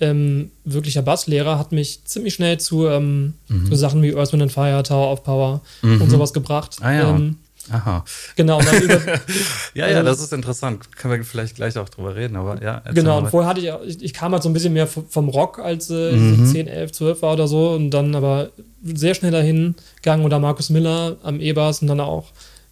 ähm, 0.00 0.50
wirklicher 0.64 1.02
Basslehrer 1.02 1.58
hat 1.58 1.72
mich 1.72 2.04
ziemlich 2.04 2.34
schnell 2.34 2.58
zu, 2.58 2.86
ähm, 2.86 3.34
mhm. 3.48 3.66
zu 3.66 3.76
Sachen 3.76 4.02
wie 4.02 4.14
Earth, 4.14 4.32
Wind 4.32 4.52
Fire, 4.52 4.82
Tower 4.82 5.12
of 5.12 5.24
Power 5.24 5.60
mhm. 5.82 6.02
und 6.02 6.10
sowas 6.10 6.32
gebracht. 6.32 6.76
Ah, 6.80 6.92
ja. 6.92 7.10
Ähm, 7.10 7.36
Aha. 7.70 8.04
Genau. 8.36 8.60
ja, 9.74 9.88
ja, 9.88 10.02
das 10.02 10.20
ist 10.20 10.32
interessant. 10.32 10.96
Können 10.96 11.14
wir 11.14 11.24
vielleicht 11.24 11.56
gleich 11.56 11.76
auch 11.78 11.88
drüber 11.88 12.14
reden, 12.14 12.36
aber 12.36 12.62
ja. 12.62 12.80
Genau, 12.94 13.18
und 13.18 13.30
vorher 13.30 13.50
hatte 13.50 13.60
ich, 13.60 13.96
ich, 13.96 14.02
ich 14.04 14.14
kam 14.14 14.32
halt 14.32 14.42
so 14.42 14.48
ein 14.48 14.52
bisschen 14.52 14.72
mehr 14.72 14.86
vom 14.86 15.28
Rock, 15.28 15.58
als 15.58 15.90
äh, 15.90 16.12
mhm. 16.12 16.46
10, 16.46 16.68
11, 16.68 16.92
12 16.92 17.22
war 17.22 17.32
oder 17.32 17.48
so 17.48 17.70
und 17.70 17.90
dann 17.90 18.14
aber 18.14 18.50
sehr 18.84 19.14
schnell 19.14 19.32
dahin 19.32 19.74
gegangen 19.96 20.24
oder 20.24 20.38
Markus 20.38 20.70
Miller 20.70 21.16
am 21.24 21.40
E-Bass 21.40 21.82
und 21.82 21.88
dann 21.88 22.00
auch 22.00 22.26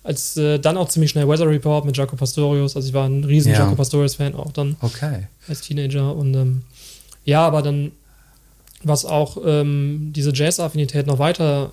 als 0.04 0.37
äh, 0.37 0.59
dann 0.61 0.76
auch 0.76 0.88
ziemlich 0.90 1.11
schnell 1.11 1.26
Weather 1.26 1.48
Report 1.48 1.87
mit 1.87 1.96
Jaco 1.96 2.14
Pastorius. 2.14 2.76
Also 2.76 2.87
ich 2.87 2.94
war 2.94 3.09
ein 3.09 3.24
riesen 3.24 3.52
ja. 3.52 3.61
Jaco 3.61 3.74
Pastorius-Fan 3.74 4.35
auch 4.35 4.52
dann 4.52 4.76
okay. 4.83 5.26
als 5.48 5.62
Teenager. 5.62 6.14
Und 6.14 6.35
ähm, 6.35 6.62
ja, 7.24 7.44
aber 7.44 7.62
dann, 7.62 7.90
was 8.83 9.07
auch 9.07 9.38
ähm, 9.44 10.12
diese 10.14 10.33
Jazz-Affinität 10.33 11.07
noch 11.07 11.18
weiter 11.18 11.72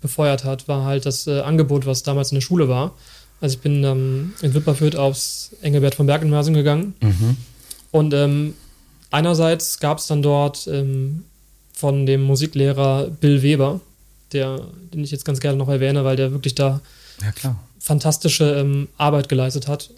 befeuert 0.00 0.44
hat, 0.44 0.66
war 0.66 0.84
halt 0.84 1.06
das 1.06 1.28
äh, 1.28 1.40
Angebot, 1.40 1.86
was 1.86 2.02
damals 2.02 2.32
in 2.32 2.36
der 2.36 2.42
Schule 2.42 2.68
war. 2.68 2.94
Also 3.40 3.54
ich 3.54 3.60
bin 3.60 3.84
ähm, 3.84 4.32
in 4.42 4.54
Wipperfürth 4.54 4.96
aufs 4.96 5.52
Engelbert 5.62 5.94
von 5.94 6.06
Berg 6.06 6.22
Gymnasium 6.22 6.54
gegangen. 6.54 6.94
Mhm. 7.00 7.36
Und 7.92 8.12
ähm, 8.12 8.54
einerseits 9.12 9.78
gab 9.78 9.98
es 9.98 10.08
dann 10.08 10.20
dort 10.20 10.66
ähm, 10.66 11.22
von 11.72 12.06
dem 12.06 12.22
Musiklehrer 12.22 13.06
Bill 13.20 13.42
Weber, 13.42 13.80
der, 14.32 14.62
den 14.92 15.04
ich 15.04 15.12
jetzt 15.12 15.24
ganz 15.24 15.38
gerne 15.38 15.56
noch 15.56 15.68
erwähne, 15.68 16.04
weil 16.04 16.16
der 16.16 16.32
wirklich 16.32 16.56
da 16.56 16.80
ja, 17.22 17.30
klar 17.30 17.56
fantastische 17.78 18.44
ähm, 18.54 18.88
Arbeit 18.96 19.28
geleistet 19.28 19.68
hat. 19.68 19.90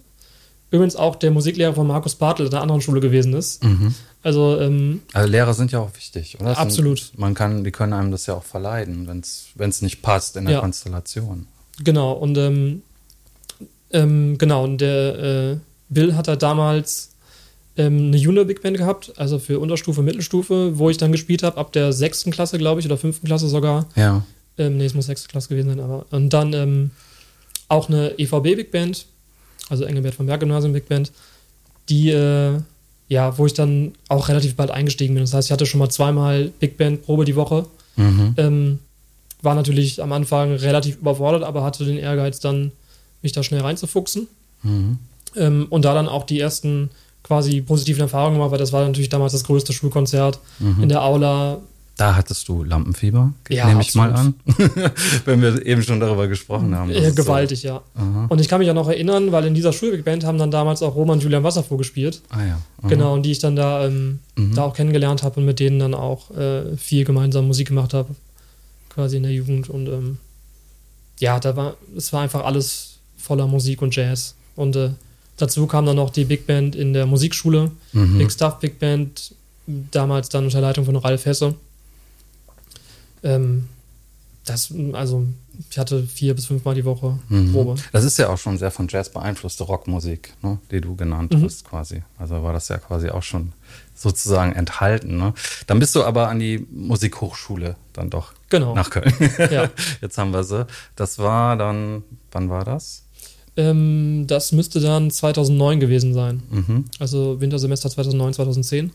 Übrigens 0.71 0.95
auch 0.95 1.17
der 1.17 1.33
Musiklehrer 1.33 1.75
von 1.75 1.87
Markus 1.87 2.15
Bartel 2.15 2.47
in 2.47 2.53
einer 2.53 2.63
anderen 2.63 2.81
Schule 2.81 3.01
gewesen 3.01 3.35
ist. 3.35 3.65
Mhm. 3.65 3.95
Also, 4.23 4.61
ähm, 4.61 5.03
also 5.13 5.29
Lehrer 5.29 5.55
sind 5.55 5.73
ja 5.73 5.81
auch 5.81 5.95
wichtig, 5.97 6.39
oder? 6.41 6.57
Absolut. 6.57 7.01
Sind, 7.01 7.19
man 7.19 7.35
kann, 7.35 7.65
die 7.65 7.73
können 7.73 7.93
einem 7.93 8.13
das 8.13 8.27
ja 8.27 8.35
auch 8.35 8.45
verleiden, 8.45 9.09
wenn 9.09 9.71
es 9.71 9.83
nicht 9.83 10.03
passt 10.03 10.37
in 10.37 10.45
der 10.45 10.55
ja. 10.55 10.61
Konstellation. 10.61 11.47
Genau, 11.83 12.13
und 12.13 12.37
ähm, 12.39 12.83
ähm, 13.93 14.39
genau, 14.39 14.65
und 14.65 14.81
der 14.81 15.19
äh, 15.19 15.57
Bill 15.89 16.15
hat 16.15 16.29
da 16.29 16.37
damals 16.37 17.11
ähm, 17.77 18.09
eine 18.09 18.17
Junior 18.17 18.45
Big 18.45 18.63
Band 18.63 18.77
gehabt, 18.77 19.13
also 19.17 19.39
für 19.39 19.59
Unterstufe, 19.59 20.03
Mittelstufe, 20.03 20.79
wo 20.79 20.91
ich 20.91 20.99
dann 20.99 21.13
gespielt 21.13 21.43
habe, 21.43 21.57
ab 21.57 21.73
der 21.73 21.93
sechsten 21.93 22.31
Klasse, 22.31 22.59
glaube 22.59 22.81
ich, 22.81 22.87
oder 22.87 22.97
fünften 22.97 23.27
Klasse 23.27 23.49
sogar. 23.49 23.87
Ja. 23.97 24.25
Ähm, 24.59 24.77
nee, 24.77 24.85
es 24.85 24.95
muss 24.95 25.07
sechste 25.07 25.29
Klasse 25.29 25.49
gewesen 25.49 25.69
sein, 25.69 25.81
aber. 25.81 26.07
Und 26.11 26.31
dann 26.31 26.53
ähm, 26.53 26.91
auch 27.71 27.89
eine 27.89 28.19
EVB 28.19 28.57
Big 28.57 28.71
Band, 28.71 29.07
also 29.69 29.85
Engelbert 29.85 30.15
von 30.15 30.27
Berg 30.27 30.41
Gymnasium 30.41 30.73
Big 30.73 30.89
Band, 30.89 31.13
die, 31.89 32.11
äh, 32.11 32.59
ja, 33.09 33.39
wo 33.39 33.47
ich 33.47 33.55
dann 33.55 33.93
auch 34.09 34.29
relativ 34.29 34.57
bald 34.57 34.71
eingestiegen 34.71 35.15
bin. 35.15 35.23
Das 35.23 35.33
heißt, 35.33 35.49
ich 35.49 35.53
hatte 35.53 35.67
schon 35.67 35.79
mal 35.79 35.89
zweimal 35.89 36.51
Big 36.59 36.77
Band 36.77 37.03
Probe 37.03 37.25
die 37.25 37.37
Woche. 37.37 37.67
Mhm. 37.97 38.35
Ähm, 38.37 38.79
war 39.43 39.55
natürlich 39.55 40.03
am 40.03 40.13
Anfang 40.13 40.55
relativ 40.55 40.99
überfordert, 40.99 41.45
aber 41.45 41.65
hatte 41.65 41.85
den 41.85 41.97
Ehrgeiz 41.97 42.41
dann, 42.41 42.73
mich 43.23 43.33
da 43.33 43.43
schnell 43.43 43.61
reinzufuchsen. 43.61 44.29
Mhm. 44.63 44.99
Ähm, 45.37 45.67
und 45.71 45.85
da 45.85 45.95
dann 45.95 46.09
auch 46.09 46.25
die 46.25 46.41
ersten 46.41 46.91
quasi 47.23 47.61
positiven 47.61 48.01
Erfahrungen 48.01 48.37
gemacht, 48.37 48.51
weil 48.51 48.59
das 48.59 48.73
war 48.73 48.85
natürlich 48.85 49.09
damals 49.09 49.33
das 49.33 49.45
größte 49.45 49.73
Schulkonzert 49.73 50.41
mhm. 50.59 50.83
in 50.83 50.89
der 50.89 51.03
Aula 51.03 51.61
da 51.97 52.17
hattest 52.17 52.49
du 52.49 52.65
Lampenfieber, 52.65 53.33
ja, 53.51 53.67
nehme 53.67 53.83
ich 53.83 53.95
mal 53.95 54.13
an, 54.13 54.35
wenn 55.27 55.43
wir 55.43 55.67
eben 55.67 55.83
schon 55.83 56.01
darüber 56.01 56.29
gesprochen 56.29 56.75
haben. 56.75 56.91
Ja, 56.91 57.11
gewaltig, 57.11 57.61
so. 57.61 57.69
ja. 57.69 57.83
Aha. 57.95 58.27
Und 58.29 58.41
ich 58.41 58.49
kann 58.49 58.59
mich 58.61 58.71
auch 58.71 58.75
noch 58.75 58.89
erinnern, 58.89 59.33
weil 59.33 59.45
in 59.45 59.55
dieser 59.55 59.73
Schulband 59.73 60.25
haben 60.25 60.39
dann 60.39 60.51
damals 60.51 60.83
auch 60.83 60.95
Roman 60.95 61.19
und 61.19 61.23
Julian 61.23 61.43
Wasserfuhr 61.43 61.77
gespielt. 61.77 62.23
Ah 62.31 62.43
ja. 62.43 62.61
Aha. 62.79 62.89
Genau, 62.89 63.15
und 63.15 63.25
die 63.25 63.33
ich 63.33 63.39
dann 63.39 63.55
da, 63.55 63.85
ähm, 63.87 64.21
mhm. 64.37 64.55
da 64.55 64.65
auch 64.65 64.75
kennengelernt 64.75 65.23
habe 65.23 65.41
und 65.41 65.47
mit 65.47 65.61
denen 65.61 65.79
dann 65.79 65.93
auch 65.93 66.31
äh, 66.31 66.77
viel 66.79 67.05
gemeinsam 67.05 67.47
Musik 67.47 67.69
gemacht 67.69 67.93
habe, 67.93 68.15
quasi 68.89 69.19
in 69.19 69.23
der 69.23 69.33
Jugend. 69.33 69.69
Und 69.69 69.89
ähm, 69.89 70.19
ja, 71.19 71.39
da 71.39 71.55
war, 71.55 71.77
es 71.97 72.13
war 72.15 72.23
einfach 72.23 72.45
alles 72.45 72.99
voller 73.19 73.47
Musik 73.47 73.83
und 73.83 73.95
Jazz. 73.95 74.37
Und 74.57 74.75
äh, 74.77 74.91
dazu 75.37 75.67
kam 75.67 75.87
dann 75.87 75.97
noch 75.97 76.11
die 76.11 76.25
Big 76.25 76.47
Band 76.47 76.75
in 76.75 76.93
der 76.93 77.07
Musikschule, 77.07 77.71
mhm. 77.93 78.19
Big 78.19 78.33
Stuff 78.33 78.59
Big 78.59 78.79
Band, 78.79 79.35
damals 79.67 80.31
dann 80.31 80.45
unter 80.45 80.61
Leitung 80.61 80.85
von 80.85 80.97
Ralf 80.97 81.27
Hesse. 81.27 81.55
Ähm, 83.23 83.69
das, 84.45 84.73
also, 84.95 85.27
ich 85.71 85.79
hatte 85.79 86.03
vier 86.03 86.35
bis 86.35 86.47
fünfmal 86.47 86.75
die 86.75 86.85
Woche 86.85 87.19
mhm. 87.29 87.53
Probe. 87.53 87.75
Das 87.93 88.05
ist 88.05 88.19
ja 88.19 88.31
auch 88.31 88.39
schon 88.39 88.59
sehr 88.59 88.71
von 88.71 88.89
Jazz 88.89 89.11
beeinflusste 89.11 89.65
Rockmusik, 89.65 90.33
ne, 90.43 90.59
die 90.71 90.81
du 90.81 90.97
genannt 90.97 91.35
mhm. 91.35 91.45
hast, 91.45 91.65
quasi. 91.65 92.03
Also 92.19 92.43
war 92.43 92.53
das 92.53 92.69
ja 92.69 92.79
quasi 92.79 93.11
auch 93.11 93.23
schon 93.23 93.53
sozusagen 93.95 94.53
enthalten. 94.53 95.19
Ne? 95.19 95.35
Dann 95.67 95.79
bist 95.79 95.95
du 95.95 96.03
aber 96.03 96.29
an 96.29 96.39
die 96.39 96.67
Musikhochschule 96.71 97.77
dann 97.93 98.09
doch 98.09 98.33
genau. 98.49 98.75
nach 98.75 98.91
Köln. 98.91 99.13
Ja. 99.51 99.69
Jetzt 100.01 100.17
haben 100.17 100.33
wir 100.33 100.45
sie. 100.45 100.67
Das 100.97 101.19
war 101.19 101.57
dann, 101.57 102.03
wann 102.33 102.49
war 102.49 102.65
das? 102.65 103.05
Ähm, 103.57 104.25
das 104.27 104.53
müsste 104.53 104.81
dann 104.81 105.11
2009 105.11 105.81
gewesen 105.81 106.15
sein. 106.15 106.43
Mhm. 106.51 106.85
Also 106.99 107.41
Wintersemester 107.41 107.91
2009, 107.91 108.35
2010. 108.35 108.93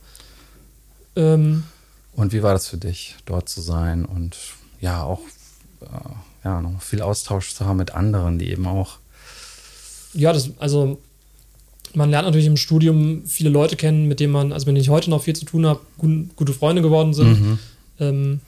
Ähm, 1.15 1.63
und 2.15 2.33
wie 2.33 2.43
war 2.43 2.53
das 2.53 2.67
für 2.67 2.77
dich, 2.77 3.15
dort 3.25 3.49
zu 3.49 3.61
sein 3.61 4.05
und 4.05 4.37
ja, 4.81 5.03
auch 5.03 5.21
äh, 5.81 6.45
ja, 6.45 6.61
noch 6.61 6.81
viel 6.81 7.01
Austausch 7.01 7.53
zu 7.53 7.65
haben 7.65 7.77
mit 7.77 7.93
anderen, 7.93 8.39
die 8.39 8.49
eben 8.49 8.67
auch. 8.67 8.97
Ja, 10.13 10.31
das, 10.31 10.51
also 10.59 10.99
man 11.93 12.09
lernt 12.09 12.25
natürlich 12.25 12.47
im 12.47 12.57
Studium 12.57 13.23
viele 13.25 13.49
Leute 13.49 13.75
kennen, 13.75 14.07
mit 14.07 14.19
denen 14.19 14.33
man, 14.33 14.53
also 14.53 14.67
wenn 14.67 14.75
ich 14.75 14.89
heute 14.89 15.09
noch 15.09 15.23
viel 15.23 15.35
zu 15.35 15.45
tun 15.45 15.65
habe, 15.65 15.81
gut, 15.97 16.35
gute 16.35 16.53
Freunde 16.53 16.81
geworden 16.81 17.13
sind. 17.13 17.41
Mhm. 17.41 17.59
Ähm, 17.99 18.39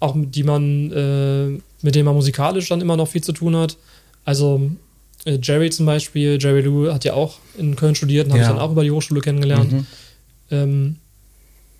auch 0.00 0.14
mit 0.14 0.34
die 0.34 0.42
man, 0.42 0.90
äh, 0.90 1.60
mit 1.82 1.94
denen 1.94 2.04
man 2.04 2.14
musikalisch 2.14 2.68
dann 2.68 2.80
immer 2.80 2.96
noch 2.96 3.08
viel 3.08 3.22
zu 3.22 3.32
tun 3.32 3.56
hat. 3.56 3.76
Also 4.24 4.70
äh, 5.24 5.38
Jerry 5.40 5.70
zum 5.70 5.86
Beispiel, 5.86 6.38
Jerry 6.40 6.62
Lou 6.62 6.92
hat 6.92 7.04
ja 7.04 7.14
auch 7.14 7.38
in 7.56 7.76
Köln 7.76 7.94
studiert 7.94 8.26
und 8.26 8.32
ja. 8.32 8.42
habe 8.42 8.42
ich 8.42 8.48
dann 8.48 8.58
auch 8.58 8.72
über 8.72 8.82
die 8.82 8.90
Hochschule 8.90 9.20
kennengelernt. 9.20 9.72
Mhm. 9.72 9.86
Ähm, 10.50 10.96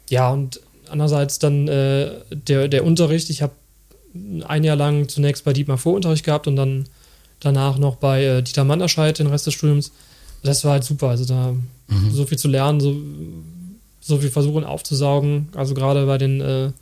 ja, 0.08 0.30
und 0.30 0.60
andererseits 0.92 1.38
dann 1.38 1.68
äh, 1.68 2.10
der, 2.30 2.68
der 2.68 2.84
Unterricht. 2.84 3.30
Ich 3.30 3.42
habe 3.42 3.52
ein 4.46 4.64
Jahr 4.64 4.76
lang 4.76 5.08
zunächst 5.08 5.44
bei 5.44 5.52
Dietmar 5.52 5.78
Vorunterricht 5.78 6.24
gehabt 6.24 6.46
und 6.46 6.56
dann 6.56 6.88
danach 7.40 7.78
noch 7.78 7.96
bei 7.96 8.24
äh, 8.24 8.42
Dieter 8.42 8.64
Manderscheid 8.64 9.18
den 9.18 9.26
Rest 9.26 9.46
des 9.46 9.54
Studiums. 9.54 9.92
das 10.42 10.64
war 10.64 10.72
halt 10.72 10.84
super. 10.84 11.08
Also 11.08 11.24
da 11.24 11.54
mhm. 11.88 12.10
so 12.12 12.26
viel 12.26 12.38
zu 12.38 12.48
lernen, 12.48 12.80
so, 12.80 12.94
so 14.00 14.18
viel 14.18 14.30
versuchen 14.30 14.64
aufzusaugen. 14.64 15.48
Also 15.54 15.74
gerade 15.74 16.06
bei 16.06 16.18
den 16.18 16.40
äh, 16.40 16.72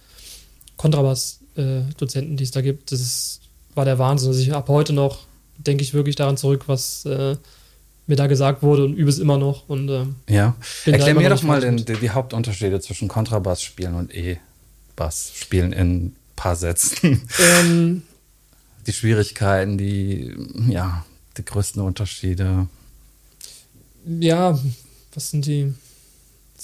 Kontrabass-Dozenten, 0.77 2.37
die 2.37 2.45
es 2.45 2.51
da 2.51 2.61
gibt, 2.61 2.93
das 2.93 3.01
ist, 3.01 3.41
war 3.75 3.85
der 3.85 3.99
Wahnsinn. 3.99 4.29
Also 4.29 4.41
ich 4.41 4.53
ab 4.53 4.69
heute 4.69 4.93
noch 4.93 5.31
denke 5.67 5.83
ich 5.83 5.95
wirklich 5.95 6.17
daran 6.17 6.37
zurück, 6.37 6.65
was 6.67 7.05
äh, 7.05 7.37
mir 8.11 8.17
da 8.17 8.27
gesagt 8.27 8.63
wurde 8.63 8.85
und 8.85 8.95
übe 8.95 9.09
es 9.09 9.19
immer 9.19 9.39
noch. 9.39 9.69
Und, 9.69 9.89
äh, 9.89 10.05
ja, 10.29 10.55
erklär 10.85 11.15
mir 11.15 11.31
doch 11.31 11.43
mal 11.43 11.61
den, 11.61 11.79
die, 11.79 12.11
Hauptunterschiede 12.11 12.81
zwischen 12.81 13.09
Kontrabass 13.09 13.63
spielen 13.63 13.95
und 13.95 14.15
E-Bass 14.15 15.33
spielen 15.35 15.73
in 15.73 15.97
ein 15.97 16.17
paar 16.37 16.57
Sätzen. 16.57 17.23
Ähm, 17.39 18.03
die 18.87 18.93
Schwierigkeiten, 18.93 19.79
die, 19.79 20.35
ja, 20.69 21.05
die 21.39 21.45
größten 21.45 21.81
Unterschiede. 21.81 22.67
Ja, 24.05 24.59
was 25.15 25.31
sind 25.31 25.47
die? 25.47 25.73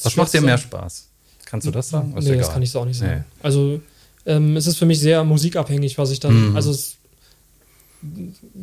Was 0.03 0.17
macht 0.17 0.33
dir 0.35 0.43
mehr 0.43 0.59
Spaß? 0.59 1.09
Kannst 1.47 1.67
du 1.67 1.71
das 1.71 1.89
sagen? 1.89 2.17
Ist 2.17 2.25
nee, 2.25 2.31
egal. 2.31 2.43
das 2.43 2.53
kann 2.53 2.63
ich 2.63 2.71
so 2.71 2.81
auch 2.81 2.85
nicht 2.85 2.99
sagen. 2.99 3.25
Nee. 3.25 3.43
Also, 3.43 3.81
ähm, 4.27 4.57
es 4.57 4.67
ist 4.67 4.79
für 4.79 4.87
mich 4.87 4.99
sehr 4.99 5.23
musikabhängig, 5.23 5.97
was 5.97 6.11
ich 6.11 6.19
dann, 6.19 6.51
mhm. 6.51 6.57
also 6.57 6.73
es, 6.73 6.97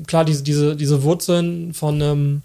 klar, 0.06 0.26
diese, 0.26 0.44
diese, 0.44 0.76
diese 0.76 1.02
Wurzeln 1.04 1.74
von 1.74 2.02
ähm, 2.02 2.42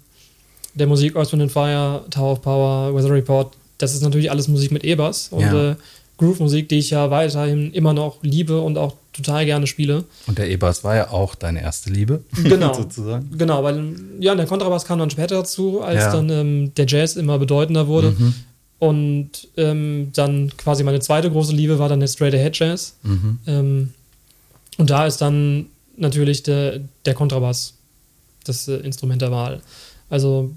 der 0.73 0.87
Musik 0.87 1.15
Earth, 1.15 1.31
Wind 1.31 1.51
Fire, 1.51 2.03
Tower 2.09 2.33
of 2.33 2.41
Power, 2.41 2.93
Weather 2.93 3.11
Report, 3.11 3.53
das 3.77 3.93
ist 3.93 4.01
natürlich 4.01 4.29
alles 4.29 4.47
Musik 4.47 4.71
mit 4.71 4.83
E-Bass 4.83 5.29
und 5.31 5.41
ja. 5.41 5.71
äh, 5.71 5.75
Groove-Musik, 6.17 6.67
die 6.69 6.79
ich 6.79 6.89
ja 6.89 7.09
weiterhin 7.09 7.71
immer 7.71 7.93
noch 7.93 8.21
liebe 8.21 8.59
und 8.59 8.77
auch 8.77 8.95
total 9.13 9.45
gerne 9.45 9.67
spiele. 9.67 10.03
Und 10.27 10.37
der 10.37 10.49
E-Bass 10.49 10.83
war 10.83 10.95
ja 10.95 11.11
auch 11.11 11.33
deine 11.35 11.61
erste 11.61 11.89
Liebe, 11.89 12.23
genau. 12.43 12.73
sozusagen. 12.73 13.29
Genau, 13.37 13.63
weil 13.63 13.95
ja, 14.19 14.35
der 14.35 14.45
Kontrabass 14.45 14.85
kam 14.85 14.99
dann 14.99 15.09
später 15.09 15.35
dazu, 15.35 15.81
als 15.81 15.99
ja. 15.99 16.11
dann 16.11 16.29
ähm, 16.29 16.75
der 16.75 16.85
Jazz 16.87 17.15
immer 17.15 17.39
bedeutender 17.39 17.87
wurde. 17.87 18.11
Mhm. 18.11 18.33
Und 18.79 19.29
ähm, 19.57 20.11
dann 20.13 20.51
quasi 20.57 20.83
meine 20.83 20.99
zweite 20.99 21.29
große 21.29 21.53
Liebe 21.53 21.79
war 21.79 21.89
dann 21.89 21.99
der 21.99 22.07
Straight 22.07 22.33
Ahead 22.33 22.57
Jazz. 22.57 22.95
Mhm. 23.03 23.39
Ähm, 23.47 23.93
und 24.77 24.89
da 24.89 25.05
ist 25.05 25.17
dann 25.17 25.65
natürlich 25.97 26.43
der, 26.43 26.79
der 27.05 27.13
Kontrabass 27.13 27.73
das 28.45 28.67
äh, 28.67 28.77
Instrument 28.77 29.21
der 29.21 29.31
Wahl. 29.31 29.61
Also 30.09 30.51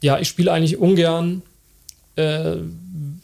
ja, 0.00 0.18
ich 0.18 0.28
spiele 0.28 0.52
eigentlich 0.52 0.78
ungern 0.78 1.42
äh, 2.16 2.56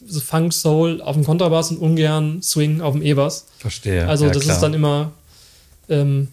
so 0.06 0.20
Funk 0.20 0.52
Soul 0.52 1.00
auf 1.02 1.14
dem 1.14 1.24
Kontrabass 1.24 1.70
und 1.70 1.78
ungern 1.78 2.42
Swing 2.42 2.80
auf 2.80 2.94
dem 2.94 3.02
E-Bass. 3.02 3.46
Verstehe. 3.58 4.08
Also 4.08 4.26
ja, 4.26 4.32
das 4.32 4.42
klar. 4.42 4.56
ist 4.56 4.62
dann 4.62 4.74
immer 4.74 5.12
ähm, 5.88 6.28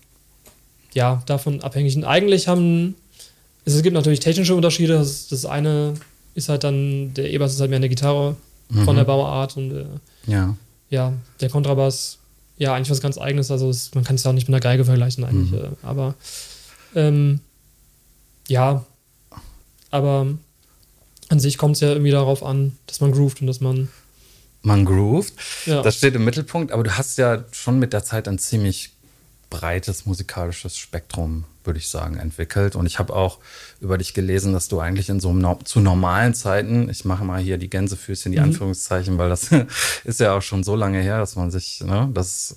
ja 0.93 1.21
davon 1.25 1.61
abhängig. 1.61 1.95
Und 1.95 2.05
eigentlich 2.05 2.47
haben 2.47 2.95
es 3.65 3.81
gibt 3.83 3.93
natürlich 3.93 4.21
technische 4.21 4.55
Unterschiede. 4.55 4.93
Das, 4.93 5.27
das 5.27 5.45
eine 5.45 5.93
ist 6.35 6.49
halt 6.49 6.63
dann 6.63 7.13
der 7.13 7.31
E-Bass 7.31 7.53
ist 7.53 7.59
halt 7.59 7.69
mehr 7.69 7.77
eine 7.77 7.89
Gitarre 7.89 8.35
mhm. 8.69 8.85
von 8.85 8.95
der 8.95 9.03
Bauart 9.03 9.57
und 9.57 9.71
äh, 9.71 9.85
ja. 10.25 10.55
ja 10.89 11.13
der 11.41 11.49
Kontrabass 11.49 12.19
ja 12.57 12.73
eigentlich 12.73 12.89
was 12.89 13.01
ganz 13.01 13.17
Eigenes. 13.17 13.51
Also 13.51 13.69
es, 13.69 13.93
man 13.93 14.03
kann 14.03 14.15
es 14.15 14.23
ja 14.23 14.31
auch 14.31 14.35
nicht 14.35 14.47
mit 14.47 14.55
einer 14.55 14.61
Geige 14.61 14.85
vergleichen 14.85 15.23
eigentlich. 15.23 15.51
Mhm. 15.51 15.57
Äh, 15.57 15.69
aber 15.83 16.15
ähm, 16.95 17.41
ja, 18.47 18.85
aber 19.91 20.27
an 21.29 21.39
sich 21.39 21.57
kommt 21.57 21.75
es 21.75 21.81
ja 21.81 21.89
irgendwie 21.89 22.11
darauf 22.11 22.43
an, 22.43 22.77
dass 22.85 23.01
man 23.01 23.11
groovt 23.11 23.41
und 23.41 23.47
dass 23.47 23.59
man. 23.59 23.89
Man 24.61 24.85
groovt. 24.85 25.33
Ja. 25.65 25.81
Das 25.81 25.95
steht 25.95 26.15
im 26.15 26.25
Mittelpunkt, 26.25 26.71
aber 26.71 26.83
du 26.83 26.97
hast 26.97 27.17
ja 27.17 27.43
schon 27.51 27.79
mit 27.79 27.93
der 27.93 28.03
Zeit 28.03 28.27
ein 28.27 28.39
ziemlich 28.39 28.91
breites 29.49 30.05
musikalisches 30.05 30.77
Spektrum, 30.77 31.45
würde 31.63 31.79
ich 31.79 31.87
sagen, 31.87 32.17
entwickelt. 32.17 32.75
Und 32.75 32.85
ich 32.85 32.99
habe 32.99 33.15
auch 33.15 33.39
über 33.79 33.97
dich 33.97 34.13
gelesen, 34.13 34.51
dass 34.53 34.67
du 34.67 34.79
eigentlich 34.79 35.09
in 35.09 35.19
so 35.19 35.29
einem, 35.29 35.65
zu 35.65 35.79
normalen 35.79 36.33
Zeiten, 36.33 36.89
ich 36.89 37.05
mache 37.05 37.23
mal 37.23 37.41
hier 37.41 37.57
die 37.57 37.69
Gänsefüßchen, 37.69 38.31
die 38.31 38.39
mhm. 38.39 38.45
Anführungszeichen, 38.45 39.17
weil 39.17 39.29
das 39.29 39.49
ist 40.03 40.19
ja 40.19 40.35
auch 40.35 40.41
schon 40.41 40.63
so 40.63 40.75
lange 40.75 41.01
her, 41.01 41.19
dass 41.19 41.35
man 41.35 41.51
sich, 41.51 41.81
ne, 41.81 42.09
das, 42.13 42.55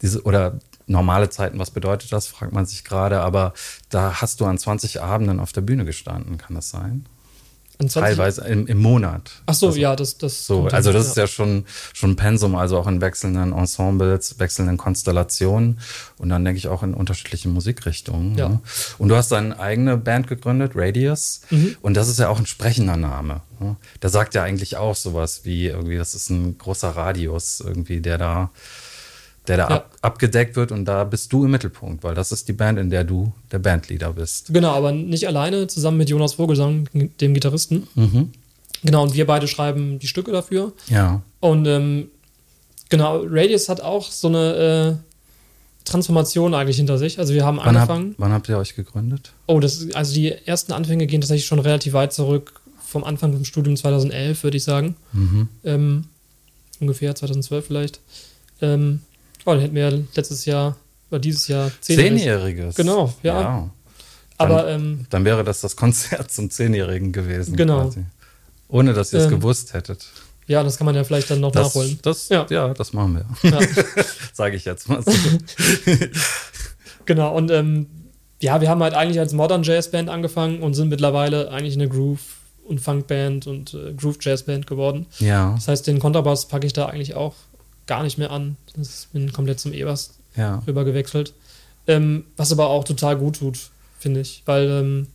diese, 0.00 0.22
oder 0.22 0.58
normale 0.86 1.30
Zeiten, 1.30 1.58
was 1.58 1.70
bedeutet 1.70 2.12
das, 2.12 2.26
fragt 2.26 2.52
man 2.52 2.66
sich 2.66 2.84
gerade, 2.84 3.20
aber 3.20 3.52
da 3.88 4.20
hast 4.20 4.40
du 4.40 4.46
an 4.46 4.58
20 4.58 5.00
Abenden 5.00 5.40
auf 5.40 5.52
der 5.52 5.60
Bühne 5.60 5.84
gestanden, 5.84 6.38
kann 6.38 6.54
das 6.54 6.70
sein? 6.70 7.06
Teilweise 7.88 8.42
im, 8.42 8.66
im, 8.66 8.78
Monat. 8.78 9.30
Ach 9.46 9.54
so, 9.54 9.68
also, 9.68 9.78
ja, 9.78 9.96
das, 9.96 10.18
das. 10.18 10.46
So, 10.46 10.66
also 10.66 10.92
das 10.92 11.06
ist 11.08 11.16
ja 11.16 11.26
schon, 11.26 11.64
schon 11.92 12.16
Pensum, 12.16 12.54
also 12.54 12.78
auch 12.78 12.86
in 12.86 13.00
wechselnden 13.00 13.52
Ensembles, 13.52 14.38
wechselnden 14.38 14.76
Konstellationen 14.76 15.80
und 16.18 16.28
dann 16.28 16.44
denke 16.44 16.58
ich 16.58 16.68
auch 16.68 16.82
in 16.82 16.94
unterschiedlichen 16.94 17.52
Musikrichtungen. 17.52 18.36
Ja. 18.38 18.50
Ne? 18.50 18.60
Und 18.98 19.08
du 19.08 19.16
hast 19.16 19.32
deine 19.32 19.58
eigene 19.58 19.96
Band 19.96 20.28
gegründet, 20.28 20.72
Radius, 20.74 21.40
mhm. 21.50 21.76
und 21.80 21.94
das 21.96 22.08
ist 22.08 22.18
ja 22.18 22.28
auch 22.28 22.38
ein 22.38 22.46
sprechender 22.46 22.96
Name. 22.96 23.40
Ne? 23.58 23.76
Der 24.00 24.10
sagt 24.10 24.34
ja 24.34 24.42
eigentlich 24.42 24.76
auch 24.76 24.94
sowas 24.94 25.40
wie 25.44 25.66
irgendwie, 25.66 25.96
das 25.96 26.14
ist 26.14 26.30
ein 26.30 26.58
großer 26.58 26.90
Radius 26.90 27.60
irgendwie, 27.60 28.00
der 28.00 28.18
da 28.18 28.50
der 29.48 29.56
da 29.56 29.68
ja. 29.68 29.76
ab, 29.76 29.96
abgedeckt 30.02 30.56
wird 30.56 30.70
und 30.72 30.84
da 30.84 31.04
bist 31.04 31.32
du 31.32 31.44
im 31.44 31.50
Mittelpunkt, 31.50 32.04
weil 32.04 32.14
das 32.14 32.30
ist 32.32 32.48
die 32.48 32.52
Band, 32.52 32.78
in 32.78 32.90
der 32.90 33.04
du 33.04 33.32
der 33.50 33.58
Bandleader 33.58 34.12
bist. 34.12 34.52
Genau, 34.52 34.72
aber 34.72 34.92
nicht 34.92 35.26
alleine, 35.26 35.66
zusammen 35.66 35.98
mit 35.98 36.08
Jonas 36.08 36.34
Vogelsang, 36.34 36.88
dem 36.92 37.34
Gitarristen. 37.34 37.88
Mhm. 37.94 38.30
Genau, 38.84 39.02
und 39.04 39.14
wir 39.14 39.26
beide 39.26 39.48
schreiben 39.48 39.98
die 39.98 40.06
Stücke 40.06 40.32
dafür. 40.32 40.72
Ja. 40.88 41.22
Und 41.40 41.66
ähm, 41.66 42.08
genau, 42.88 43.22
Radius 43.24 43.68
hat 43.68 43.80
auch 43.80 44.10
so 44.10 44.28
eine 44.28 44.98
äh, 44.98 45.84
Transformation 45.84 46.54
eigentlich 46.54 46.76
hinter 46.76 46.98
sich. 46.98 47.18
Also 47.18 47.34
wir 47.34 47.44
haben 47.44 47.58
wann 47.58 47.76
angefangen. 47.76 48.10
Hab, 48.12 48.18
wann 48.18 48.32
habt 48.32 48.48
ihr 48.48 48.58
euch 48.58 48.74
gegründet? 48.74 49.32
Oh, 49.46 49.60
das, 49.60 49.88
also 49.94 50.14
die 50.14 50.30
ersten 50.30 50.72
Anfänge 50.72 51.06
gehen 51.06 51.20
tatsächlich 51.20 51.46
schon 51.46 51.58
relativ 51.58 51.92
weit 51.92 52.12
zurück, 52.12 52.60
vom 52.84 53.04
Anfang 53.04 53.32
vom 53.32 53.44
Studium 53.44 53.76
2011, 53.76 54.42
würde 54.44 54.56
ich 54.56 54.64
sagen. 54.64 54.96
Mhm. 55.12 55.48
Ähm, 55.64 56.04
ungefähr 56.80 57.14
2012 57.14 57.66
vielleicht. 57.66 58.00
Ähm, 58.60 59.00
Oh, 59.44 59.52
dann 59.52 59.60
hätten 59.60 59.74
wir 59.74 59.90
letztes 60.14 60.44
Jahr 60.44 60.76
oder 61.10 61.18
dieses 61.18 61.48
Jahr 61.48 61.70
Zehnjähriges. 61.80 62.20
Zehnjähriges. 62.20 62.74
Genau, 62.74 63.12
ja. 63.22 63.40
ja. 63.40 63.70
Aber 64.38 64.62
dann, 64.62 64.80
ähm, 64.80 65.06
dann, 65.10 65.24
wäre 65.24 65.44
das 65.44 65.60
das 65.60 65.76
Konzert 65.76 66.30
zum 66.30 66.50
Zehnjährigen 66.50 67.12
gewesen. 67.12 67.56
Genau. 67.56 67.84
Quasi. 67.84 68.04
Ohne 68.68 68.94
dass 68.94 69.12
ihr 69.12 69.20
es 69.20 69.26
ähm, 69.26 69.32
gewusst 69.32 69.74
hättet. 69.74 70.06
Ja, 70.46 70.62
das 70.62 70.76
kann 70.76 70.86
man 70.86 70.94
ja 70.94 71.04
vielleicht 71.04 71.30
dann 71.30 71.40
noch 71.40 71.52
das, 71.52 71.68
nachholen. 71.68 71.98
Das, 72.02 72.28
ja. 72.28 72.46
ja, 72.50 72.74
das 72.74 72.92
machen 72.92 73.24
wir. 73.42 73.50
Ja. 73.50 73.58
Sage 74.32 74.56
ich 74.56 74.64
jetzt 74.64 74.88
mal 74.88 75.02
so. 75.02 75.12
genau, 77.06 77.36
und 77.36 77.50
ähm, 77.50 77.86
ja, 78.40 78.60
wir 78.60 78.68
haben 78.68 78.82
halt 78.82 78.94
eigentlich 78.94 79.20
als 79.20 79.32
Modern 79.32 79.62
Jazz 79.62 79.90
Band 79.90 80.08
angefangen 80.08 80.62
und 80.62 80.74
sind 80.74 80.88
mittlerweile 80.88 81.50
eigentlich 81.50 81.74
eine 81.74 81.88
Groove- 81.88 82.38
und 82.64 82.80
Funkband 82.80 83.46
und 83.46 83.74
äh, 83.74 83.92
Groove 83.94 84.18
Jazz 84.20 84.42
Band 84.44 84.66
geworden. 84.66 85.06
Ja. 85.20 85.52
Das 85.54 85.68
heißt, 85.68 85.86
den 85.86 86.00
Kontrabass 86.00 86.48
packe 86.48 86.66
ich 86.66 86.72
da 86.72 86.86
eigentlich 86.86 87.14
auch 87.14 87.34
gar 87.86 88.02
nicht 88.02 88.18
mehr 88.18 88.30
an. 88.30 88.56
Ich 88.80 89.08
bin 89.12 89.32
komplett 89.32 89.60
zum 89.60 89.72
E-Bass 89.72 90.14
ja. 90.36 90.62
rüber 90.66 90.84
gewechselt. 90.84 91.34
Ähm, 91.86 92.24
was 92.36 92.52
aber 92.52 92.68
auch 92.68 92.84
total 92.84 93.16
gut 93.16 93.38
tut, 93.38 93.58
finde 93.98 94.20
ich. 94.20 94.42
Weil 94.46 94.68
ähm, 94.70 95.06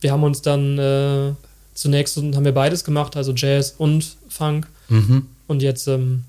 wir 0.00 0.12
haben 0.12 0.24
uns 0.24 0.42
dann 0.42 0.78
äh, 0.78 1.34
zunächst 1.74 2.16
haben 2.16 2.44
wir 2.44 2.52
beides 2.52 2.84
gemacht, 2.84 3.16
also 3.16 3.32
Jazz 3.32 3.74
und 3.78 4.16
Funk. 4.28 4.66
Mhm. 4.88 5.26
Und 5.46 5.62
jetzt 5.62 5.86
ähm, 5.86 6.24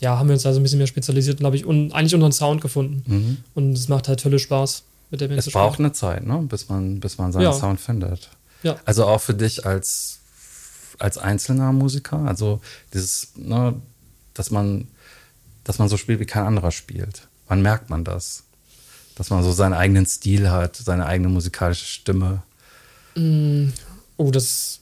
ja, 0.00 0.18
haben 0.18 0.28
wir 0.28 0.34
uns 0.34 0.46
also 0.46 0.60
ein 0.60 0.62
bisschen 0.62 0.78
mehr 0.78 0.86
spezialisiert 0.86 1.40
und 1.40 1.46
habe 1.46 1.56
ich 1.56 1.66
un 1.66 1.92
eigentlich 1.92 2.14
unseren 2.14 2.32
Sound 2.32 2.60
gefunden. 2.60 3.02
Mhm. 3.06 3.36
Und 3.54 3.72
es 3.72 3.88
macht 3.88 4.08
halt 4.08 4.24
Hölle 4.24 4.38
Spaß 4.38 4.82
mit 5.10 5.20
der 5.20 5.28
Band. 5.28 5.38
Es 5.38 5.50
braucht 5.50 5.78
eine 5.78 5.92
Zeit, 5.92 6.26
ne? 6.26 6.38
bis, 6.48 6.68
man, 6.68 7.00
bis 7.00 7.18
man 7.18 7.32
seinen 7.32 7.42
ja. 7.42 7.52
Sound 7.52 7.80
findet. 7.80 8.30
Ja. 8.62 8.76
Also 8.84 9.04
auch 9.04 9.20
für 9.20 9.34
dich 9.34 9.66
als, 9.66 10.20
als 10.98 11.18
einzelner 11.18 11.72
Musiker, 11.72 12.18
also 12.18 12.60
dieses, 12.92 13.32
ne, 13.36 13.74
dass 14.40 14.50
man, 14.50 14.88
dass 15.64 15.78
man 15.78 15.90
so 15.90 15.98
spielt, 15.98 16.18
wie 16.18 16.24
kein 16.24 16.46
anderer 16.46 16.70
spielt. 16.70 17.28
Wann 17.46 17.60
merkt 17.60 17.90
man 17.90 18.04
das? 18.04 18.44
Dass 19.16 19.28
man 19.28 19.44
so 19.44 19.52
seinen 19.52 19.74
eigenen 19.74 20.06
Stil 20.06 20.50
hat, 20.50 20.76
seine 20.76 21.04
eigene 21.04 21.28
musikalische 21.28 21.84
Stimme. 21.84 22.42
Mm, 23.16 23.68
oh, 24.16 24.30
das 24.30 24.80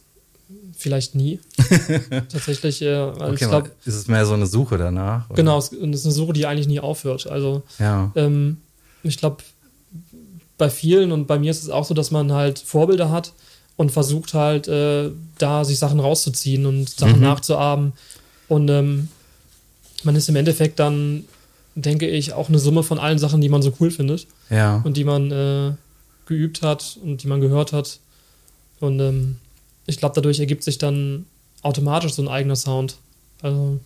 vielleicht 0.77 1.17
nie. 1.17 1.41
Tatsächlich, 2.29 2.83
äh, 2.83 3.01
okay, 3.01 3.47
glaub, 3.49 3.69
ist 3.85 3.97
es 3.97 4.07
mehr 4.07 4.25
so 4.27 4.35
eine 4.35 4.47
Suche 4.47 4.79
danach? 4.79 5.29
Oder? 5.29 5.37
Genau, 5.39 5.59
es 5.59 5.73
ist 5.73 6.05
eine 6.05 6.15
Suche, 6.15 6.35
die 6.35 6.47
eigentlich 6.47 6.69
nie 6.69 6.79
aufhört. 6.79 7.27
Also 7.27 7.65
ja. 7.81 8.13
ähm, 8.15 8.59
ich 9.03 9.17
glaube, 9.17 9.39
bei 10.57 10.71
vielen 10.71 11.11
und 11.11 11.27
bei 11.27 11.41
mir 11.41 11.51
ist 11.51 11.65
es 11.65 11.69
auch 11.69 11.85
so, 11.85 11.95
dass 11.95 12.13
man 12.13 12.31
halt 12.31 12.61
Vorbilder 12.61 13.11
hat 13.11 13.33
und 13.77 13.91
versucht 13.91 14.35
halt 14.35 14.69
äh, 14.69 15.11
da 15.39 15.65
sich 15.65 15.81
Sachen 15.81 15.99
rauszuziehen 15.99 16.65
und 16.65 16.89
Sachen 16.91 17.17
mhm. 17.17 17.25
nachzuahmen. 17.25 17.93
Und 18.47 18.69
ähm, 18.69 19.09
man 20.05 20.17
ist 20.17 20.29
im 20.29 20.37
Endeffekt 20.37 20.79
dann, 20.79 21.25
denke 21.75 22.09
ich, 22.09 22.33
auch 22.33 22.49
eine 22.49 22.59
Summe 22.59 22.83
von 22.83 22.99
allen 22.99 23.19
Sachen, 23.19 23.41
die 23.41 23.49
man 23.49 23.63
so 23.63 23.73
cool 23.81 23.91
findet. 23.91 24.27
Ja. 24.51 24.81
Und 24.85 24.97
die 24.97 25.05
man 25.05 25.31
äh, 25.31 25.73
geübt 26.27 26.63
hat 26.63 26.99
und 27.03 27.23
die 27.23 27.27
man 27.27 27.41
gehört 27.41 27.73
hat. 27.73 27.99
Und 28.81 29.01
ähm, 29.01 29.37
ich 29.87 29.99
glaube, 29.99 30.15
dadurch 30.15 30.39
ergibt 30.39 30.63
sich 30.63 30.79
dann 30.79 31.27
automatisch 31.63 32.13
so 32.13 32.23
ein 32.23 32.29
eigener 32.29 32.57
Sound. 32.57 32.97
Also, 33.43 33.81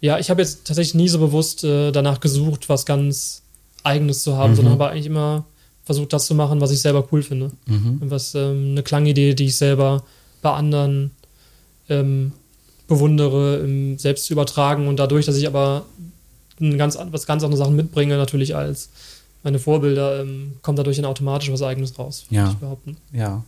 ja, 0.00 0.18
ich 0.18 0.30
habe 0.30 0.42
jetzt 0.42 0.66
tatsächlich 0.66 0.94
nie 0.94 1.08
so 1.08 1.18
bewusst 1.18 1.64
äh, 1.64 1.92
danach 1.92 2.20
gesucht, 2.20 2.68
was 2.68 2.86
ganz 2.86 3.42
Eigenes 3.84 4.22
zu 4.22 4.36
haben, 4.36 4.52
mhm. 4.52 4.56
sondern 4.56 4.74
habe 4.74 4.90
eigentlich 4.90 5.06
immer 5.06 5.44
versucht 5.84 6.12
das 6.12 6.26
zu 6.26 6.34
machen, 6.34 6.60
was 6.60 6.70
ich 6.70 6.80
selber 6.80 7.08
cool 7.12 7.22
finde. 7.22 7.50
Mhm. 7.66 7.98
Was 8.02 8.34
ähm, 8.34 8.72
eine 8.72 8.82
Klangidee, 8.82 9.32
die 9.32 9.46
ich 9.46 9.56
selber 9.56 10.04
bei 10.42 10.52
anderen 10.52 11.12
ähm, 11.88 12.32
bewundere, 12.88 13.96
selbst 13.98 14.24
zu 14.24 14.32
übertragen 14.32 14.88
und 14.88 14.96
dadurch, 14.96 15.26
dass 15.26 15.36
ich 15.36 15.46
aber 15.46 15.84
ein 16.60 16.76
ganz, 16.78 16.98
was 17.10 17.26
ganz 17.26 17.44
andere 17.44 17.58
Sachen 17.58 17.76
mitbringe, 17.76 18.16
natürlich 18.16 18.56
als 18.56 18.88
meine 19.44 19.58
Vorbilder, 19.58 20.20
ähm, 20.20 20.54
kommt 20.62 20.78
dadurch 20.78 20.96
dann 20.96 21.04
automatisch 21.04 21.52
was 21.52 21.62
Eigenes 21.62 21.98
raus, 21.98 22.26
ja. 22.30 22.42
würde 22.42 22.52
ich 22.52 22.58
behaupten. 22.58 22.96
Ja. 23.12 23.44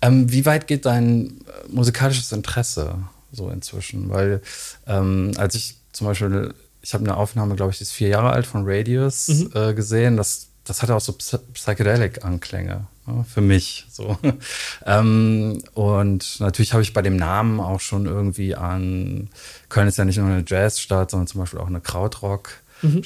Ähm, 0.00 0.32
wie 0.32 0.44
weit 0.46 0.66
geht 0.66 0.84
dein 0.86 1.26
äh, 1.26 1.68
musikalisches 1.68 2.32
Interesse 2.32 2.96
so 3.30 3.48
inzwischen? 3.50 4.10
Weil 4.10 4.42
ähm, 4.86 5.32
als 5.36 5.54
ich 5.54 5.76
zum 5.92 6.08
Beispiel, 6.08 6.52
ich 6.80 6.94
habe 6.94 7.04
eine 7.04 7.16
Aufnahme, 7.16 7.54
glaube 7.54 7.70
ich, 7.70 7.78
die 7.78 7.84
ist 7.84 7.92
vier 7.92 8.08
Jahre 8.08 8.30
alt 8.30 8.46
von 8.46 8.64
Radius 8.66 9.28
mhm. 9.28 9.50
äh, 9.54 9.74
gesehen, 9.74 10.16
das, 10.16 10.48
das 10.64 10.82
hatte 10.82 10.96
auch 10.96 11.00
so 11.00 11.12
Psychedelic-Anklänge 11.12 12.86
für 13.32 13.40
mich. 13.40 13.86
So. 13.90 14.16
ähm, 14.86 15.62
und 15.74 16.40
natürlich 16.40 16.72
habe 16.72 16.82
ich 16.82 16.92
bei 16.92 17.02
dem 17.02 17.16
Namen 17.16 17.60
auch 17.60 17.80
schon 17.80 18.06
irgendwie 18.06 18.54
an, 18.54 19.28
Köln 19.68 19.88
ist 19.88 19.98
ja 19.98 20.04
nicht 20.04 20.18
nur 20.18 20.28
eine 20.28 20.44
Jazzstadt, 20.46 21.10
sondern 21.10 21.26
zum 21.26 21.40
Beispiel 21.40 21.60
auch 21.60 21.66
eine 21.66 21.80
Krautrock. 21.80 22.50
Mhm. 22.82 23.02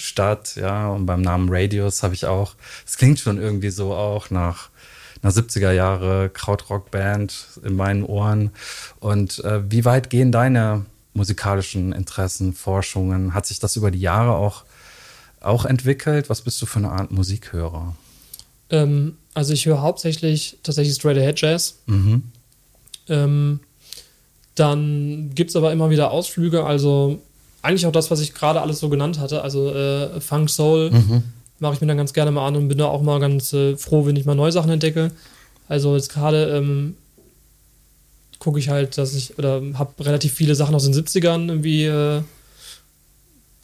Ja, 0.57 0.89
und 0.89 1.07
beim 1.07 1.21
Namen 1.21 1.49
Radius 1.51 2.03
habe 2.03 2.15
ich 2.15 2.27
auch, 2.27 2.55
es 2.87 2.97
klingt 2.97 3.21
schon 3.21 3.39
irgendwie 3.39 3.71
so 3.71 3.95
auch 3.95 4.31
nach 4.31 4.71
einer 5.23 5.33
70er 5.33 5.73
Jahre 5.73 6.31
Krautrock-Band 6.31 7.61
in 7.65 7.77
meinen 7.77 8.03
Ohren. 8.03 8.51
Und 9.01 9.45
äh, 9.45 9.71
wie 9.71 9.85
weit 9.85 10.11
gehen 10.11 10.33
deine 10.33 10.87
musikalischen 11.15 11.93
Interessen, 11.93 12.53
Forschungen? 12.53 13.35
Hat 13.35 13.47
sich 13.47 13.59
das 13.59 13.77
über 13.77 13.91
die 13.91 14.01
Jahre 14.01 14.33
auch, 14.33 14.65
auch 15.41 15.65
entwickelt? 15.65 16.31
Was 16.31 16.43
bist 16.43 16.61
du 16.63 16.67
für 16.67 16.79
eine 16.79 16.91
Art 16.91 17.11
Musikhörer? 17.11 17.97
Ähm, 18.71 19.17
also 19.37 19.53
ich 19.53 19.67
höre 19.67 19.83
hauptsächlich 19.83 20.59
tatsächlich 20.63 20.95
Straight 20.95 21.19
Ahead 21.19 21.41
Jazz. 21.41 21.79
Mhm. 21.87 22.23
Ähm, 23.09 23.61
dann 24.55 25.31
gibt 25.35 25.51
es 25.51 25.57
aber 25.57 25.73
immer 25.73 25.91
wieder 25.91 26.11
Ausflüge, 26.11 26.65
also 26.65 27.21
eigentlich 27.63 27.87
auch 27.87 27.93
das, 27.93 28.11
was 28.11 28.21
ich 28.21 28.35
gerade 28.35 28.61
alles 28.61 28.81
so 28.81 28.89
genannt 28.89 29.21
hatte, 29.21 29.43
also 29.43 29.73
äh, 29.73 30.21
Funk 30.21 30.51
Soul, 30.51 30.91
mhm 30.91 31.23
mache 31.59 31.75
ich 31.75 31.81
mir 31.81 31.87
dann 31.87 31.97
ganz 31.97 32.13
gerne 32.13 32.31
mal 32.31 32.47
an 32.47 32.57
und 32.57 32.69
bin 32.69 32.79
da 32.79 32.87
auch 32.87 33.03
mal 33.03 33.21
ganz 33.21 33.53
äh, 33.53 33.77
froh, 33.77 34.07
wenn 34.07 34.17
ich 34.17 34.27
mal 34.27 34.35
neue 34.35 34.53
Sachen 34.53 34.71
entdecke. 34.71 35.13
Also 35.69 35.95
jetzt 35.97 36.13
gerade 36.13 36.51
ähm, 36.57 36.97
gucke 38.39 38.59
ich 38.59 38.69
halt, 38.69 38.99
dass 38.99 39.15
ich, 39.15 39.39
oder 39.39 39.63
habe 39.75 40.05
relativ 40.05 40.35
viele 40.35 40.55
Sachen 40.55 40.75
aus 40.75 40.85
den 40.85 40.95
70ern 40.95 41.49
irgendwie 41.49 41.85
äh, 41.85 42.23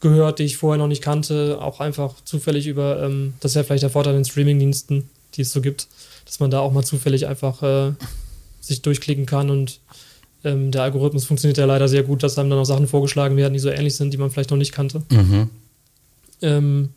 gehört, 0.01 0.39
die 0.39 0.45
ich 0.45 0.57
vorher 0.57 0.79
noch 0.79 0.89
nicht 0.89 1.03
kannte, 1.03 1.59
auch 1.61 1.81
einfach 1.81 2.15
zufällig 2.25 2.67
über, 2.67 3.03
ähm, 3.03 3.35
das 3.41 3.53
ist 3.53 3.57
ja 3.57 3.63
vielleicht 3.63 3.85
der 3.85 3.91
Vorteil 3.91 4.17
in 4.17 4.25
Streamingdiensten, 4.25 5.09
die 5.35 5.43
es 5.43 5.53
so 5.53 5.61
gibt, 5.61 5.89
dass 6.25 6.41
man 6.41 6.51
da 6.51 6.61
auch 6.61 6.73
mal 6.73 6.85
zufällig 6.85 7.27
einfach 7.27 7.63
äh, 7.63 7.93
sich 8.61 8.83
durchklicken 8.83 9.27
kann 9.27 9.51
und 9.51 9.81
ähm, 10.45 10.71
der 10.71 10.83
Algorithmus 10.83 11.25
funktioniert 11.25 11.59
ja 11.59 11.67
leider 11.67 11.89
sehr 11.89 12.03
gut, 12.03 12.23
dass 12.23 12.39
einem 12.39 12.51
dann 12.51 12.59
auch 12.59 12.65
Sachen 12.65 12.89
vorgeschlagen 12.89 13.37
werden, 13.37 13.53
die 13.53 13.61
so 13.61 13.71
ähnlich 13.71 13.95
sind, 13.95 14.13
die 14.13 14.19
man 14.19 14.31
vielleicht 14.31 14.51
noch 14.51 14.57
nicht 14.57 14.73
kannte. 14.73 15.03
Mhm. 15.11 15.51
Ähm, 16.41 16.89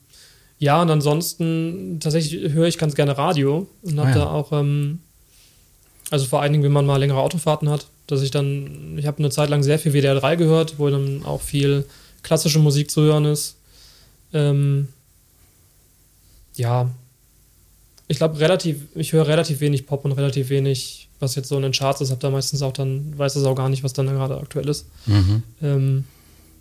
ja, 0.57 0.81
und 0.81 0.89
ansonsten 0.89 1.99
tatsächlich 1.99 2.53
höre 2.53 2.67
ich 2.67 2.77
ganz 2.77 2.95
gerne 2.95 3.17
Radio 3.17 3.67
und 3.83 3.99
habe 3.99 4.09
ah, 4.09 4.11
ja. 4.11 4.17
da 4.17 4.27
auch, 4.31 4.51
ähm, 4.51 4.99
also 6.09 6.25
vor 6.25 6.41
allen 6.41 6.53
Dingen, 6.53 6.63
wenn 6.63 6.71
man 6.71 6.85
mal 6.85 6.97
längere 6.97 7.19
Autofahrten 7.19 7.69
hat, 7.69 7.87
dass 8.07 8.21
ich 8.21 8.31
dann, 8.31 8.97
ich 8.97 9.05
habe 9.05 9.19
eine 9.19 9.29
Zeit 9.29 9.49
lang 9.49 9.63
sehr 9.63 9.79
viel 9.79 9.93
WDR 9.93 10.15
3 10.15 10.35
gehört, 10.37 10.79
wo 10.79 10.89
dann 10.89 11.23
auch 11.23 11.41
viel 11.41 11.85
klassische 12.23 12.59
Musik 12.59 12.89
zu 12.89 13.01
hören 13.01 13.25
ist. 13.25 13.57
Ähm, 14.33 14.87
ja, 16.55 16.89
ich 18.07 18.17
glaube 18.17 18.39
relativ, 18.39 18.83
ich 18.95 19.13
höre 19.13 19.27
relativ 19.27 19.59
wenig 19.61 19.85
Pop 19.85 20.05
und 20.05 20.11
relativ 20.11 20.49
wenig, 20.49 21.09
was 21.19 21.35
jetzt 21.35 21.49
so 21.49 21.55
in 21.55 21.63
den 21.63 21.71
Charts 21.71 22.01
ist, 22.01 22.11
habe 22.11 22.21
da 22.21 22.29
meistens 22.29 22.61
auch 22.61 22.73
dann, 22.73 23.17
weiß 23.17 23.33
das 23.33 23.45
auch 23.45 23.55
gar 23.55 23.69
nicht, 23.69 23.83
was 23.83 23.93
dann 23.93 24.07
gerade 24.07 24.37
aktuell 24.37 24.69
ist. 24.69 24.87
Mhm. 25.05 25.43
Ähm, 25.61 26.03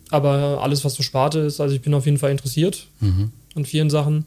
aber 0.09 0.61
alles, 0.61 0.85
was 0.85 0.93
so 0.93 1.03
Sparte 1.03 1.39
ist, 1.39 1.59
also 1.59 1.75
ich 1.75 1.81
bin 1.81 1.93
auf 1.93 2.05
jeden 2.05 2.17
Fall 2.17 2.31
interessiert. 2.31 2.87
Mhm 2.99 3.31
und 3.55 3.67
vielen 3.67 3.89
Sachen. 3.89 4.25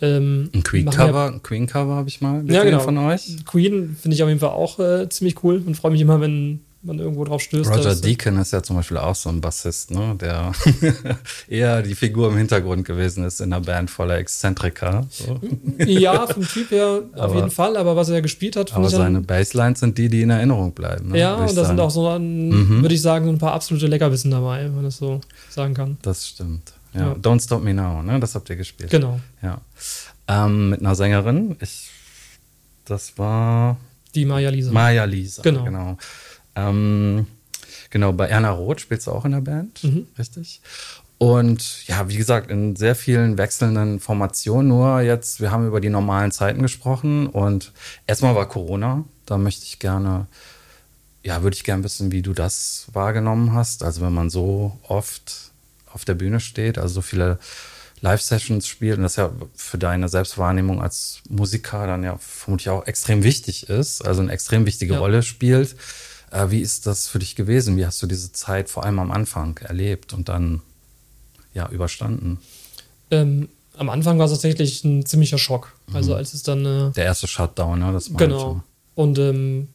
Ähm, 0.00 0.50
ein 0.52 0.62
Queen-Cover 0.62 1.32
ja, 1.32 1.38
Queen 1.42 1.66
-Cover 1.66 1.94
habe 1.94 2.08
ich 2.08 2.20
mal 2.20 2.40
gesehen 2.42 2.54
ja, 2.54 2.64
genau. 2.64 2.80
von 2.80 2.98
euch. 2.98 3.44
Queen 3.46 3.96
finde 4.00 4.14
ich 4.14 4.22
auf 4.22 4.28
jeden 4.28 4.40
Fall 4.40 4.50
auch 4.50 4.78
äh, 4.78 5.08
ziemlich 5.08 5.42
cool 5.44 5.62
und 5.64 5.74
freue 5.74 5.92
mich 5.92 6.00
immer, 6.00 6.20
wenn 6.20 6.60
man 6.86 6.98
irgendwo 6.98 7.24
drauf 7.24 7.42
stößt. 7.42 7.70
Roger 7.70 7.82
dass, 7.82 8.00
Deacon 8.00 8.38
ist 8.38 8.52
ja 8.52 8.62
zum 8.62 8.76
Beispiel 8.76 8.96
auch 8.96 9.14
so 9.14 9.28
ein 9.28 9.40
Bassist, 9.40 9.90
ne? 9.90 10.16
der 10.20 10.52
eher 11.48 11.82
die 11.82 11.94
Figur 11.94 12.30
im 12.30 12.36
Hintergrund 12.36 12.84
gewesen 12.84 13.24
ist 13.24 13.40
in 13.40 13.52
einer 13.52 13.62
Band 13.62 13.90
voller 13.90 14.18
Exzentriker. 14.18 15.06
So. 15.10 15.40
Ja, 15.84 16.26
vom 16.26 16.46
Typ 16.46 16.70
her 16.70 17.02
auf 17.14 17.20
aber, 17.20 17.34
jeden 17.34 17.50
Fall, 17.50 17.76
aber 17.76 17.96
was 17.96 18.08
er 18.08 18.22
gespielt 18.22 18.56
hat. 18.56 18.74
Aber 18.74 18.88
seine 18.88 19.20
Basslines 19.20 19.80
sind 19.80 19.98
die, 19.98 20.08
die 20.08 20.22
in 20.22 20.30
Erinnerung 20.30 20.72
bleiben. 20.72 21.10
Ne? 21.10 21.18
Ja, 21.18 21.34
und 21.34 21.56
da 21.56 21.64
sind 21.64 21.80
auch 21.80 21.90
so, 21.90 22.18
mhm. 22.18 22.82
würde 22.82 22.94
ich 22.94 23.02
sagen, 23.02 23.26
so 23.26 23.32
ein 23.32 23.38
paar 23.38 23.52
absolute 23.52 23.86
Leckerbissen 23.86 24.30
dabei, 24.30 24.64
wenn 24.64 24.74
man 24.74 24.84
das 24.84 24.96
so 24.96 25.20
sagen 25.50 25.74
kann. 25.74 25.98
Das 26.02 26.26
stimmt. 26.26 26.72
Ja. 26.96 27.12
Don't 27.12 27.42
Stop 27.42 27.62
Me 27.62 27.74
Now, 27.74 28.02
ne? 28.02 28.18
Das 28.20 28.34
habt 28.34 28.48
ihr 28.48 28.56
gespielt. 28.56 28.90
Genau. 28.90 29.20
Ja. 29.42 29.60
Ähm, 30.28 30.70
mit 30.70 30.80
einer 30.80 30.94
Sängerin. 30.94 31.56
Ich, 31.60 31.90
das 32.84 33.18
war. 33.18 33.76
Die 34.14 34.24
Maya 34.24 34.50
Lisa. 34.50 34.72
Maya 34.72 35.04
Lisa, 35.04 35.42
genau. 35.42 35.64
Genau, 35.64 35.98
ähm, 36.56 37.26
genau 37.90 38.12
bei 38.12 38.26
Erna 38.26 38.50
Roth 38.50 38.80
spielst 38.80 39.06
du 39.06 39.12
auch 39.12 39.24
in 39.24 39.32
der 39.32 39.40
Band, 39.40 39.84
mhm. 39.84 40.06
richtig? 40.18 40.60
Und 41.18 41.86
ja, 41.86 42.08
wie 42.08 42.16
gesagt, 42.16 42.50
in 42.50 42.76
sehr 42.76 42.94
vielen 42.94 43.38
wechselnden 43.38 44.00
Formationen. 44.00 44.68
Nur 44.68 45.00
jetzt, 45.00 45.40
wir 45.40 45.50
haben 45.50 45.66
über 45.66 45.80
die 45.80 45.88
normalen 45.88 46.30
Zeiten 46.30 46.60
gesprochen 46.60 47.26
und 47.28 47.72
erstmal 48.06 48.34
war 48.34 48.48
Corona. 48.48 49.04
Da 49.24 49.38
möchte 49.38 49.64
ich 49.64 49.78
gerne, 49.78 50.26
ja, 51.22 51.42
würde 51.42 51.56
ich 51.56 51.64
gerne 51.64 51.84
wissen, 51.84 52.12
wie 52.12 52.20
du 52.20 52.34
das 52.34 52.86
wahrgenommen 52.92 53.54
hast. 53.54 53.82
Also 53.82 54.02
wenn 54.02 54.12
man 54.12 54.28
so 54.28 54.78
oft 54.86 55.52
auf 55.90 56.04
der 56.04 56.14
Bühne 56.14 56.40
steht, 56.40 56.76
also 56.76 56.96
so 56.96 57.02
viele 57.02 57.38
Live-Sessions 58.02 58.68
spielt 58.68 58.98
und 58.98 59.02
das 59.02 59.16
ja 59.16 59.30
für 59.54 59.78
deine 59.78 60.10
Selbstwahrnehmung 60.10 60.82
als 60.82 61.20
Musiker 61.30 61.86
dann 61.86 62.04
ja 62.04 62.18
vermutlich 62.18 62.68
auch 62.68 62.86
extrem 62.86 63.24
wichtig 63.24 63.70
ist, 63.70 64.04
also 64.04 64.20
eine 64.20 64.32
extrem 64.32 64.66
wichtige 64.66 64.94
ja. 64.94 64.98
Rolle 64.98 65.22
spielt. 65.22 65.76
Äh, 66.30 66.50
wie 66.50 66.60
ist 66.60 66.86
das 66.86 67.08
für 67.08 67.18
dich 67.18 67.36
gewesen? 67.36 67.76
Wie 67.76 67.86
hast 67.86 68.02
du 68.02 68.06
diese 68.06 68.32
Zeit 68.32 68.68
vor 68.68 68.84
allem 68.84 68.98
am 68.98 69.10
Anfang 69.10 69.58
erlebt 69.58 70.12
und 70.12 70.28
dann 70.28 70.62
ja 71.54 71.68
überstanden? 71.70 72.38
Ähm, 73.10 73.48
am 73.76 73.88
Anfang 73.88 74.18
war 74.18 74.26
es 74.26 74.32
tatsächlich 74.32 74.84
ein 74.84 75.04
ziemlicher 75.06 75.38
Schock. 75.38 75.72
Also 75.92 76.12
mhm. 76.12 76.16
als 76.18 76.34
es 76.34 76.42
dann 76.42 76.64
äh, 76.64 76.92
der 76.92 77.04
erste 77.04 77.26
Shutdown, 77.26 77.78
ne? 77.78 77.92
Das 77.92 78.10
war 78.10 78.18
genau. 78.18 78.62
Und 78.94 79.18
ähm, 79.18 79.68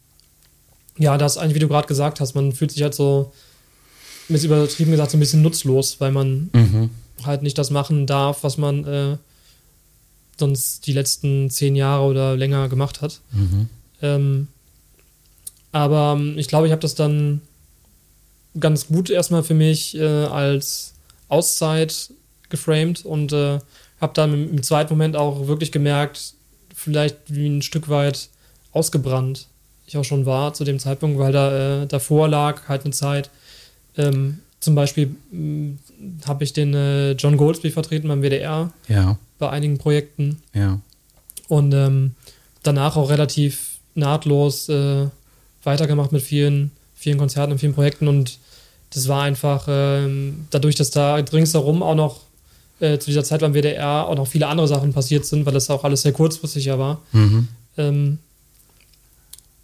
ja, 0.98 1.18
das 1.18 1.38
eigentlich, 1.38 1.56
wie 1.56 1.60
du 1.60 1.68
gerade 1.68 1.88
gesagt 1.88 2.20
hast, 2.20 2.34
man 2.34 2.52
fühlt 2.52 2.72
sich 2.72 2.82
halt 2.82 2.94
so 2.94 3.32
ist 4.36 4.44
übertrieben 4.44 4.92
gesagt 4.92 5.12
so 5.12 5.18
ein 5.18 5.20
bisschen 5.20 5.42
nutzlos, 5.42 6.00
weil 6.00 6.12
man 6.12 6.50
mhm. 6.54 6.90
halt 7.24 7.42
nicht 7.42 7.58
das 7.58 7.70
machen 7.70 8.08
darf, 8.08 8.44
was 8.44 8.58
man 8.58 8.86
äh, 8.86 9.18
sonst 10.38 10.88
die 10.88 10.94
letzten 10.94 11.50
zehn 11.50 11.76
Jahre 11.76 12.06
oder 12.06 12.38
länger 12.38 12.70
gemacht 12.70 13.02
hat. 13.02 13.22
Mhm. 13.32 13.70
Ähm, 14.02 14.48
aber 15.72 16.18
ähm, 16.18 16.38
ich 16.38 16.48
glaube, 16.48 16.68
ich 16.68 16.72
habe 16.72 16.82
das 16.82 16.96
dann 16.96 17.42
ganz 18.60 18.88
gut 18.88 19.10
erstmal 19.10 19.44
für 19.44 19.54
mich 19.54 19.98
äh, 19.98 20.06
als 20.06 20.94
Auszeit 21.30 22.12
geframed 22.50 23.06
und 23.06 23.32
äh, 23.32 23.60
habe 24.02 24.14
dann 24.14 24.50
im, 24.50 24.64
zweiten 24.64 24.94
Moment 24.94 25.16
auch 25.16 25.48
wirklich 25.48 25.72
gemerkt, 25.72 26.34
vielleicht 26.76 27.18
wie 27.28 27.48
ein 27.48 27.62
Stück 27.62 27.88
weit 27.88 28.30
ausgebrannt 28.74 29.48
ich 29.92 29.98
auch 29.98 30.06
schon 30.06 30.26
war 30.26 30.54
zu 30.54 30.64
dem 30.64 30.80
Zeitpunkt, 30.80 31.20
weil 31.20 31.34
da 31.34 31.82
äh, 31.84 31.88
davor 31.88 32.30
lag 32.30 32.70
halt 32.70 32.86
eine 32.86 32.94
Zeit, 32.94 33.30
ähm, 33.98 34.40
zum 34.62 34.74
Beispiel 34.74 35.16
hm, 35.32 35.80
habe 36.26 36.46
ich 36.46 36.54
den 36.54 36.74
äh, 36.74 37.12
John 37.12 37.36
Goldsby 37.36 37.72
vertreten 37.72 38.08
beim 38.08 38.22
WDR 38.22 38.72
ja. 38.88 39.18
bei 39.38 39.50
einigen 39.50 39.78
Projekten. 39.78 40.42
Ja. 40.54 40.80
Und 41.50 41.74
ähm, 41.74 42.16
danach 42.64 42.96
auch 42.96 43.10
relativ 43.10 43.80
nahtlos 43.96 44.70
äh, 44.70 45.08
weitergemacht 45.64 46.12
mit 46.12 46.22
vielen, 46.22 46.72
vielen 46.96 47.18
Konzerten 47.18 47.52
und 47.52 47.60
vielen 47.60 47.74
Projekten. 47.74 48.08
Und 48.08 48.38
das 48.94 49.08
war 49.08 49.24
einfach 49.24 49.66
ähm, 49.70 50.48
dadurch, 50.50 50.76
dass 50.76 50.92
da 50.92 51.16
ringsherum 51.16 51.84
auch 51.84 51.96
noch 51.96 52.22
äh, 52.80 52.98
zu 52.98 53.08
dieser 53.08 53.24
Zeit 53.24 53.42
beim 53.42 53.54
WDR 53.54 54.08
auch 54.08 54.16
noch 54.16 54.28
viele 54.28 54.48
andere 54.48 54.68
Sachen 54.68 54.94
passiert 54.94 55.26
sind, 55.26 55.46
weil 55.46 55.54
das 55.54 55.70
auch 55.70 55.84
alles 55.84 56.02
sehr 56.02 56.14
kurzfristig 56.14 56.66
ja 56.66 56.80
war. 56.80 57.02
Mhm. 57.12 57.48
Ähm, 57.78 58.18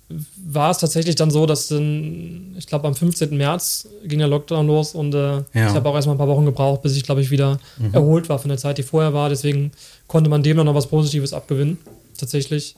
war 0.10 0.72
es 0.72 0.78
tatsächlich 0.78 1.16
dann 1.16 1.32
so, 1.32 1.46
dass 1.46 1.68
dann, 1.68 2.56
ich 2.58 2.68
glaube, 2.68 2.88
am 2.88 2.96
15. 2.96 3.36
März 3.36 3.90
ging 4.06 4.20
der 4.20 4.30
Lockdown 4.30 4.66
los 4.66 4.96
und 4.96 5.14
äh, 5.14 5.18
ja. 5.18 5.44
ich 5.54 5.74
habe 5.74 5.90
auch 5.90 5.96
erstmal 5.96 6.16
ein 6.16 6.18
paar 6.18 6.30
Wochen 6.30 6.46
gebraucht, 6.46 6.82
bis 6.82 6.96
ich, 6.96 7.04
glaube 7.04 7.22
ich, 7.22 7.30
wieder 7.30 7.60
mhm. 7.78 7.94
erholt 7.94 8.30
war 8.30 8.40
von 8.40 8.48
der 8.50 8.58
Zeit, 8.58 8.78
die 8.78 8.84
vorher 8.84 9.14
war. 9.14 9.28
Deswegen 9.28 9.72
konnte 10.08 10.30
man 10.30 10.44
dem 10.44 10.58
noch 10.58 10.76
was 10.76 10.88
Positives 10.88 11.34
abgewinnen, 11.34 11.78
tatsächlich. 12.18 12.76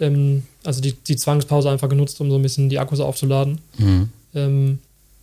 Ähm, 0.00 0.44
also 0.64 0.80
die, 0.80 0.92
die 0.92 1.16
Zwangspause 1.16 1.70
einfach 1.70 1.88
genutzt, 1.88 2.20
um 2.20 2.30
so 2.30 2.36
ein 2.36 2.42
bisschen 2.42 2.68
die 2.68 2.78
Akkus 2.78 3.00
aufzuladen. 3.00 3.60
Mhm. 3.78 4.10
Ähm, 4.34 4.78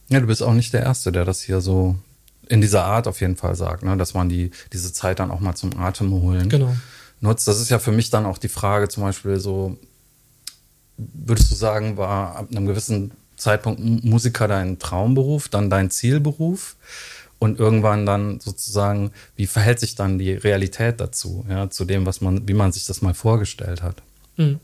ja, 0.10 0.20
du 0.20 0.28
bist 0.28 0.44
auch 0.44 0.54
nicht 0.54 0.74
der 0.74 0.84
Erste, 0.84 1.12
der 1.12 1.26
das 1.26 1.42
hier 1.42 1.62
so 1.62 1.96
in 2.48 2.62
dieser 2.62 2.86
Art 2.86 3.08
auf 3.08 3.22
jeden 3.22 3.36
Fall 3.36 3.56
sagt, 3.56 3.84
ne? 3.84 3.98
dass 3.98 4.14
man 4.14 4.30
die, 4.30 4.52
diese 4.72 4.94
Zeit 4.94 5.20
dann 5.20 5.32
auch 5.32 5.40
mal 5.40 5.56
zum 5.56 5.78
Atem 5.80 6.12
holen 6.12 6.50
genau. 6.50 6.76
nutzt. 7.22 7.48
Das 7.48 7.60
ist 7.60 7.70
ja 7.70 7.80
für 7.80 7.92
mich 7.92 8.10
dann 8.10 8.26
auch 8.26 8.38
die 8.38 8.50
Frage, 8.50 8.88
zum 8.88 9.04
Beispiel 9.04 9.40
so, 9.40 9.78
würdest 10.98 11.52
du 11.52 11.56
sagen, 11.56 11.98
war 11.98 12.36
ab 12.36 12.48
einem 12.52 12.68
gewissen 12.68 13.12
Zeitpunkt 13.36 13.82
Musiker 14.04 14.48
dein 14.48 14.80
Traumberuf, 14.80 15.50
dann 15.50 15.70
dein 15.70 15.90
Zielberuf? 15.92 16.76
Und 17.38 17.60
irgendwann 17.60 18.06
dann 18.06 18.40
sozusagen, 18.40 19.12
wie 19.36 19.46
verhält 19.46 19.82
sich 19.82 19.96
dann 19.96 20.18
die 20.18 20.32
Realität 20.32 21.02
dazu, 21.02 21.46
ja, 21.50 21.70
zu 21.70 21.84
dem, 21.84 22.06
was 22.06 22.22
man, 22.22 22.48
wie 22.48 22.54
man 22.54 22.72
sich 22.72 22.86
das 22.86 23.02
mal 23.02 23.14
vorgestellt 23.14 23.84
hat? 23.84 24.02
Mhm. 24.38 24.60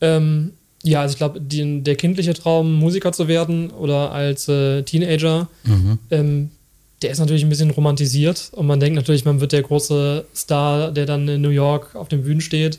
Ähm, 0.00 0.52
ja, 0.82 1.00
also 1.00 1.12
ich 1.12 1.18
glaube, 1.18 1.40
der 1.40 1.96
kindliche 1.96 2.34
Traum, 2.34 2.74
Musiker 2.74 3.12
zu 3.12 3.26
werden 3.26 3.70
oder 3.70 4.12
als 4.12 4.48
äh, 4.48 4.82
Teenager, 4.82 5.48
mhm. 5.64 5.98
ähm, 6.10 6.50
der 7.00 7.10
ist 7.10 7.18
natürlich 7.18 7.42
ein 7.42 7.48
bisschen 7.48 7.70
romantisiert 7.70 8.50
und 8.52 8.66
man 8.66 8.80
denkt 8.80 8.96
natürlich, 8.96 9.24
man 9.24 9.40
wird 9.40 9.52
der 9.52 9.62
große 9.62 10.24
Star, 10.34 10.92
der 10.92 11.06
dann 11.06 11.26
in 11.28 11.40
New 11.40 11.50
York 11.50 11.94
auf 11.94 12.08
den 12.08 12.22
Bühnen 12.22 12.40
steht. 12.40 12.78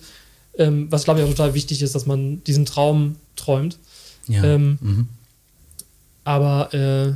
Ähm, 0.57 0.87
was 0.89 1.03
glaube 1.03 1.19
ich 1.19 1.25
auch 1.25 1.29
total 1.29 1.53
wichtig 1.53 1.81
ist, 1.81 1.95
dass 1.95 2.05
man 2.05 2.43
diesen 2.43 2.65
Traum 2.65 3.17
träumt. 3.35 3.77
Ja. 4.27 4.43
Ähm, 4.43 4.77
mhm. 4.81 5.07
Aber 6.23 6.73
äh, 6.73 7.13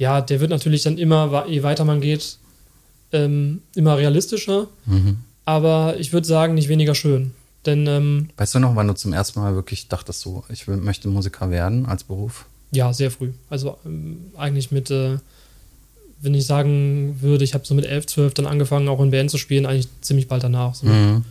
ja, 0.00 0.20
der 0.20 0.40
wird 0.40 0.50
natürlich 0.50 0.82
dann 0.82 0.98
immer, 0.98 1.46
je 1.48 1.62
weiter 1.62 1.84
man 1.84 2.00
geht, 2.00 2.38
ähm, 3.12 3.62
immer 3.74 3.96
realistischer. 3.96 4.68
Mhm. 4.86 5.18
Aber 5.44 5.96
ich 5.98 6.12
würde 6.12 6.26
sagen, 6.26 6.54
nicht 6.54 6.68
weniger 6.68 6.94
schön. 6.94 7.32
Denn, 7.66 7.86
ähm, 7.86 8.28
weißt 8.36 8.54
du 8.54 8.58
noch, 8.58 8.76
wann 8.76 8.88
du 8.88 8.94
zum 8.94 9.12
ersten 9.12 9.40
Mal 9.40 9.54
wirklich 9.54 9.88
dachtest, 9.88 10.20
so, 10.20 10.44
ich 10.48 10.68
will, 10.68 10.76
möchte 10.76 11.08
Musiker 11.08 11.50
werden 11.50 11.86
als 11.86 12.04
Beruf? 12.04 12.46
Ja, 12.72 12.92
sehr 12.92 13.10
früh. 13.10 13.30
Also 13.48 13.78
ähm, 13.86 14.18
eigentlich 14.36 14.70
mit, 14.70 14.90
äh, 14.90 15.18
wenn 16.20 16.34
ich 16.34 16.46
sagen 16.46 17.18
würde, 17.20 17.44
ich 17.44 17.54
habe 17.54 17.66
so 17.66 17.74
mit 17.74 17.86
11, 17.86 18.06
12 18.06 18.34
dann 18.34 18.46
angefangen, 18.46 18.88
auch 18.88 19.00
in 19.00 19.10
Band 19.10 19.30
zu 19.30 19.38
spielen, 19.38 19.66
eigentlich 19.66 19.88
ziemlich 20.00 20.28
bald 20.28 20.42
danach. 20.42 20.74
So. 20.74 20.86
Mhm. 20.86 21.24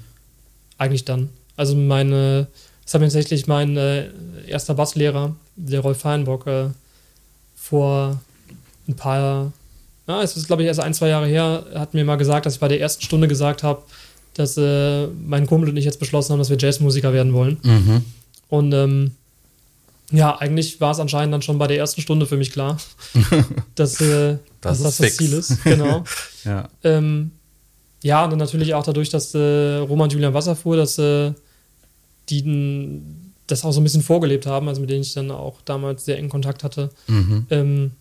Eigentlich 0.78 1.06
dann. 1.06 1.30
Also 1.56 1.76
meine, 1.76 2.48
das 2.84 2.94
hat 2.94 3.02
mir 3.02 3.08
tatsächlich 3.08 3.48
mein 3.48 3.78
äh, 3.78 4.10
erster 4.48 4.74
Basslehrer, 4.74 5.36
der 5.56 5.82
Rolf 5.82 6.00
Feinbock, 6.00 6.48
äh, 6.48 6.70
vor 7.56 8.20
ein 8.88 8.96
paar, 8.96 9.52
ja, 10.08 10.22
es 10.22 10.36
ist 10.36 10.48
glaube 10.48 10.64
ich 10.64 10.68
erst 10.68 10.80
ein, 10.80 10.94
zwei 10.94 11.10
Jahre 11.10 11.28
her, 11.28 11.66
hat 11.76 11.94
mir 11.94 12.04
mal 12.04 12.18
gesagt, 12.18 12.46
dass 12.46 12.56
ich 12.56 12.60
bei 12.60 12.68
der 12.68 12.80
ersten 12.82 13.04
Stunde 13.04 13.28
gesagt 13.28 13.64
habe, 13.64 13.84
dass 14.34 14.58
äh, 14.58 15.08
mein 15.08 15.48
Kumpel 15.48 15.70
und 15.70 15.78
ich 15.78 15.86
jetzt 15.86 16.00
beschlossen 16.00 16.32
haben, 16.32 16.40
dass 16.40 16.50
wir 16.50 16.58
Jazzmusiker 16.58 17.14
werden 17.14 17.34
wollen. 17.34 17.58
Mhm. 17.64 18.06
Und 18.50 18.74
ähm, 18.74 19.12
ja, 20.12 20.38
eigentlich 20.38 20.80
war 20.80 20.92
es 20.92 21.00
anscheinend 21.00 21.34
dann 21.34 21.42
schon 21.42 21.58
bei 21.58 21.68
der 21.68 21.78
ersten 21.78 22.02
Stunde 22.02 22.26
für 22.26 22.38
mich 22.38 22.52
klar, 22.52 22.78
dass, 23.76 24.00
äh, 24.02 24.38
das, 24.62 24.80
dass 24.80 24.84
das 24.84 24.98
das 24.98 25.18
Ziel 25.18 25.34
ist. 25.34 25.64
Genau. 25.64 26.04
ja. 26.46 26.70
Ähm, 26.84 27.32
ja, 28.04 28.24
und 28.24 28.32
dann 28.32 28.40
natürlich 28.40 28.74
auch 28.74 28.84
dadurch, 28.84 29.10
dass 29.10 29.34
äh, 29.34 29.78
Roman 29.78 30.10
Julian 30.10 30.34
Wasserfuhr, 30.34 30.76
dass 30.76 30.98
äh, 30.98 31.34
die 32.30 33.02
das 33.48 33.66
auch 33.66 33.72
so 33.72 33.80
ein 33.80 33.84
bisschen 33.84 34.02
vorgelebt 34.02 34.46
haben, 34.46 34.68
also 34.68 34.82
mit 34.82 34.90
denen 34.90 35.02
ich 35.02 35.14
dann 35.14 35.32
auch 35.32 35.62
damals 35.66 36.06
sehr 36.06 36.18
engen 36.18 36.30
Kontakt 36.30 36.64
hatte, 36.64 36.90
mhm. 37.08 37.48
ähm, 37.50 37.92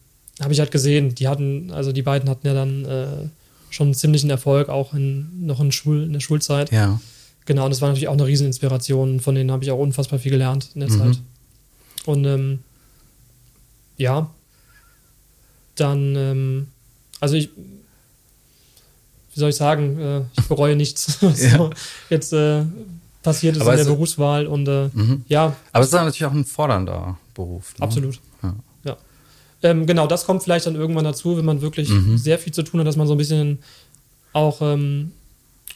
habe 0.41 0.53
ich 0.53 0.61
halt 0.61 0.71
gesehen, 0.71 1.15
die 1.15 1.29
hatten, 1.29 1.71
also 1.71 1.93
die 1.93 2.03
beiden 2.03 2.29
hatten 2.29 2.47
ja 2.47 2.55
dann 2.55 2.85
äh, 2.85 3.29
schon 3.73 3.89
einen 3.89 3.95
ziemlichen 3.95 4.31
Erfolg, 4.31 4.69
auch 4.69 4.95
in, 4.95 5.47
noch 5.47 5.61
in, 5.61 5.73
Schul, 5.73 6.05
in 6.05 6.13
der 6.13 6.21
Schulzeit. 6.21 6.71
Ja. 6.71 7.01
Genau, 7.45 7.65
und 7.65 7.71
das 7.71 7.81
war 7.81 7.89
natürlich 7.89 8.09
auch 8.09 8.13
eine 8.13 8.27
Rieseninspiration, 8.27 9.21
von 9.21 9.35
denen 9.35 9.51
habe 9.51 9.65
ich 9.65 9.71
auch 9.71 9.79
unfassbar 9.79 10.19
viel 10.19 10.31
gelernt 10.31 10.71
in 10.75 10.81
der 10.81 10.91
mhm. 10.91 10.99
Zeit. 10.99 11.23
Und 12.07 12.25
ähm, 12.25 12.59
ja, 13.97 14.31
dann, 15.75 16.15
ähm, 16.17 16.69
also 17.21 17.35
ich, 17.35 17.51
wie 19.35 19.41
soll 19.41 19.51
ich 19.51 19.57
sagen, 19.57 19.99
äh, 19.99 20.21
ich 20.39 20.49
bereue 20.49 20.77
nichts. 20.77 21.19
so, 21.21 21.29
ja. 21.31 21.71
Jetzt 22.11 22.33
äh, 22.33 22.65
passiert 23.23 23.57
ist 23.57 23.63
Aber 23.63 23.73
in 23.73 23.79
der 23.79 23.85
Berufswahl 23.87 24.47
und 24.47 24.69
äh, 24.69 24.91
mhm. 24.93 25.25
ja. 25.29 25.57
Aber 25.73 25.83
es 25.83 25.89
ist 25.89 25.95
natürlich 25.95 26.25
auch 26.27 26.33
ein 26.33 26.45
fordernder 26.45 27.19
Beruf. 27.35 27.75
Ne? 27.79 27.85
Absolut. 27.85 28.21
Ähm, 29.63 29.87
genau, 29.87 30.07
das 30.07 30.27
kommt 30.27 30.43
vielleicht 30.43 30.67
dann 30.67 30.75
irgendwann 30.75 31.05
dazu, 31.05 31.37
wenn 31.37 31.45
man 31.45 31.61
wirklich 31.61 31.89
mhm. 31.89 32.19
sehr 32.19 32.39
viel 32.39 32.53
zu 32.53 32.63
tun 32.63 32.81
hat, 32.81 32.87
dass 32.87 32.97
man 32.97 33.07
so 33.07 33.15
ein 33.15 33.19
bisschen 33.19 33.59
auch, 34.33 34.61
ähm, 34.61 35.13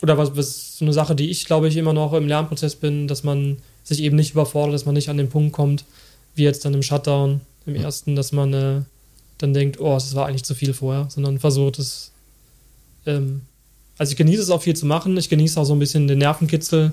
oder 0.03 0.18
was, 0.18 0.37
was 0.37 0.79
so 0.79 0.85
eine 0.85 0.92
Sache, 0.92 1.14
die 1.14 1.31
ich 1.31 1.44
glaube 1.44 1.68
ich 1.68 1.77
immer 1.77 1.92
noch 1.92 2.12
im 2.12 2.27
Lernprozess 2.27 2.77
bin, 2.77 3.07
dass 3.07 3.22
man 3.22 3.59
sich 3.85 4.03
eben 4.03 4.16
nicht 4.16 4.33
überfordert, 4.33 4.75
dass 4.75 4.87
man 4.87 4.94
nicht 4.94 5.09
an 5.09 5.16
den 5.16 5.29
Punkt 5.29 5.53
kommt, 5.53 5.85
wie 6.35 6.42
jetzt 6.42 6.64
dann 6.64 6.75
im 6.75 6.83
Shutdown, 6.83 7.40
im 7.64 7.75
mhm. 7.75 7.81
ersten, 7.81 8.16
dass 8.16 8.33
man 8.33 8.53
äh, 8.53 8.83
dann 9.38 9.55
denkt, 9.55 9.81
oh, 9.81 9.94
das 9.94 10.14
war 10.14 10.27
eigentlich 10.27 10.44
zu 10.44 10.55
viel 10.55 10.75
vorher, 10.75 11.07
sondern 11.09 11.38
versucht 11.38 11.79
es. 11.79 12.12
Ähm, 13.07 13.42
also 13.99 14.11
ich 14.11 14.16
genieße 14.16 14.42
es 14.42 14.51
auch 14.51 14.62
viel 14.62 14.77
zu 14.77 14.87
machen, 14.87 15.16
ich 15.16 15.29
genieße 15.29 15.59
auch 15.61 15.64
so 15.64 15.75
ein 15.75 15.79
bisschen 15.79 16.09
den 16.09 16.18
Nervenkitzel, 16.18 16.92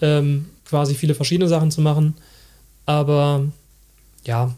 ähm, 0.00 0.46
quasi 0.64 0.94
viele 0.94 1.14
verschiedene 1.14 1.48
Sachen 1.48 1.70
zu 1.70 1.80
machen. 1.80 2.14
Aber 2.84 3.46
ja, 4.24 4.54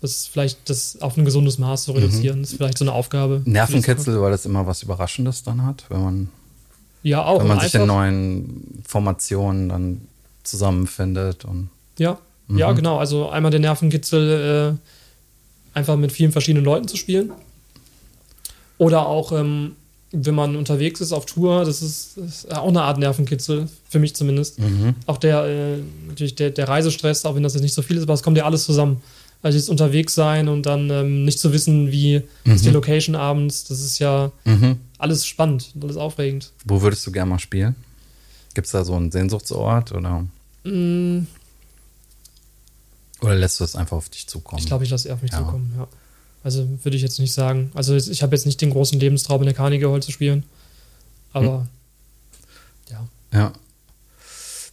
das 0.00 0.12
ist 0.12 0.28
vielleicht 0.28 0.70
das 0.70 1.00
auf 1.00 1.16
ein 1.16 1.24
gesundes 1.24 1.58
Maß 1.58 1.84
zu 1.84 1.92
reduzieren, 1.92 2.38
mhm. 2.38 2.44
ist 2.44 2.54
vielleicht 2.54 2.78
so 2.78 2.84
eine 2.84 2.92
Aufgabe. 2.92 3.42
Nervenkitzel, 3.44 4.20
weil 4.20 4.30
das 4.30 4.46
immer 4.46 4.66
was 4.66 4.82
Überraschendes 4.82 5.42
dann 5.42 5.64
hat, 5.64 5.84
wenn 5.88 6.02
man, 6.02 6.28
ja, 7.02 7.24
auch, 7.24 7.40
wenn 7.40 7.48
man 7.48 7.60
sich 7.60 7.74
in 7.74 7.86
neuen 7.86 8.82
Formationen 8.86 9.68
dann 9.68 10.00
zusammenfindet. 10.44 11.44
Und, 11.44 11.70
ja, 11.98 12.18
mhm. 12.46 12.58
ja, 12.58 12.72
genau. 12.72 12.98
Also 12.98 13.28
einmal 13.28 13.50
der 13.50 13.60
Nervenkitzel, 13.60 14.76
äh, 14.76 15.76
einfach 15.76 15.96
mit 15.96 16.12
vielen 16.12 16.32
verschiedenen 16.32 16.64
Leuten 16.64 16.88
zu 16.88 16.96
spielen. 16.96 17.32
Oder 18.78 19.06
auch 19.06 19.32
ähm, 19.32 19.72
wenn 20.10 20.34
man 20.34 20.56
unterwegs 20.56 21.00
ist 21.00 21.12
auf 21.12 21.26
Tour, 21.26 21.64
das 21.64 21.82
ist, 21.82 22.16
ist 22.16 22.54
auch 22.54 22.68
eine 22.68 22.82
Art 22.82 22.98
Nervenkitzel, 22.98 23.68
für 23.88 23.98
mich 23.98 24.14
zumindest. 24.16 24.58
Mhm. 24.58 24.94
Auch 25.06 25.18
der, 25.18 25.44
äh, 25.44 25.78
natürlich 26.06 26.34
der, 26.34 26.50
der 26.50 26.68
Reisestress, 26.68 27.24
auch 27.24 27.34
wenn 27.34 27.42
das 27.42 27.54
jetzt 27.54 27.62
nicht 27.62 27.74
so 27.74 27.82
viel 27.82 27.96
ist, 27.96 28.04
aber 28.04 28.14
es 28.14 28.22
kommt 28.22 28.38
ja 28.38 28.44
alles 28.44 28.64
zusammen. 28.64 29.02
Also 29.40 29.56
jetzt 29.56 29.68
unterwegs 29.68 30.14
sein 30.14 30.48
und 30.48 30.64
dann 30.66 30.90
ähm, 30.90 31.24
nicht 31.24 31.38
zu 31.38 31.52
wissen, 31.52 31.92
wie 31.92 32.22
mhm. 32.44 32.52
ist 32.52 32.64
die 32.64 32.70
Location 32.70 33.14
abends, 33.14 33.64
das 33.64 33.80
ist 33.80 33.98
ja 34.00 34.32
mhm. 34.44 34.78
alles 34.98 35.26
spannend 35.26 35.70
und 35.74 35.84
alles 35.84 35.96
aufregend. 35.96 36.52
Wo 36.64 36.82
würdest 36.82 37.06
du 37.06 37.12
gerne 37.12 37.30
mal 37.30 37.38
spielen? 37.38 37.76
Gibt 38.54 38.66
es 38.66 38.72
da 38.72 38.84
so 38.84 38.94
einen 38.94 39.12
Sehnsuchtsort 39.12 39.92
oder? 39.92 40.26
Mm. 40.64 41.26
Oder 43.20 43.36
lässt 43.36 43.60
du 43.60 43.64
es 43.64 43.76
einfach 43.76 43.96
auf 43.96 44.08
dich 44.08 44.26
zukommen? 44.26 44.60
Ich 44.60 44.66
glaube, 44.66 44.84
ich 44.84 44.90
lasse 44.90 45.02
es 45.02 45.06
eher 45.06 45.14
auf 45.14 45.22
mich 45.22 45.32
ja. 45.32 45.38
zukommen, 45.38 45.72
ja. 45.76 45.86
Also 46.42 46.68
würde 46.82 46.96
ich 46.96 47.02
jetzt 47.02 47.18
nicht 47.18 47.32
sagen. 47.32 47.70
Also 47.74 47.94
ich 47.94 48.22
habe 48.22 48.34
jetzt 48.34 48.46
nicht 48.46 48.60
den 48.60 48.70
großen 48.70 48.98
Lebenstraum 48.98 49.42
in 49.42 49.46
der 49.46 49.54
Carnegie 49.54 49.86
Hall 49.86 50.02
zu 50.02 50.12
spielen. 50.12 50.44
Aber 51.32 51.60
hm. 51.60 51.68
ja. 52.90 53.08
Ja. 53.32 53.52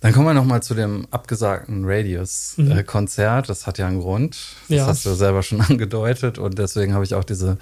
Dann 0.05 0.13
kommen 0.13 0.27
wir 0.27 0.33
nochmal 0.35 0.61
zu 0.61 0.75
dem 0.75 1.07
abgesagten 1.09 1.83
Radius-Konzert. 1.83 3.45
Mhm. 3.45 3.47
das 3.47 3.65
hat 3.65 3.79
ja 3.79 3.87
einen 3.87 3.99
Grund. 3.99 4.37
Das 4.69 4.77
ja. 4.77 4.85
hast 4.85 5.03
du 5.03 5.15
selber 5.15 5.41
schon 5.41 5.61
angedeutet. 5.67 6.37
Und 6.37 6.59
deswegen 6.59 6.93
habe 6.93 7.03
ich 7.03 7.15
auch 7.15 7.23
diese, 7.23 7.57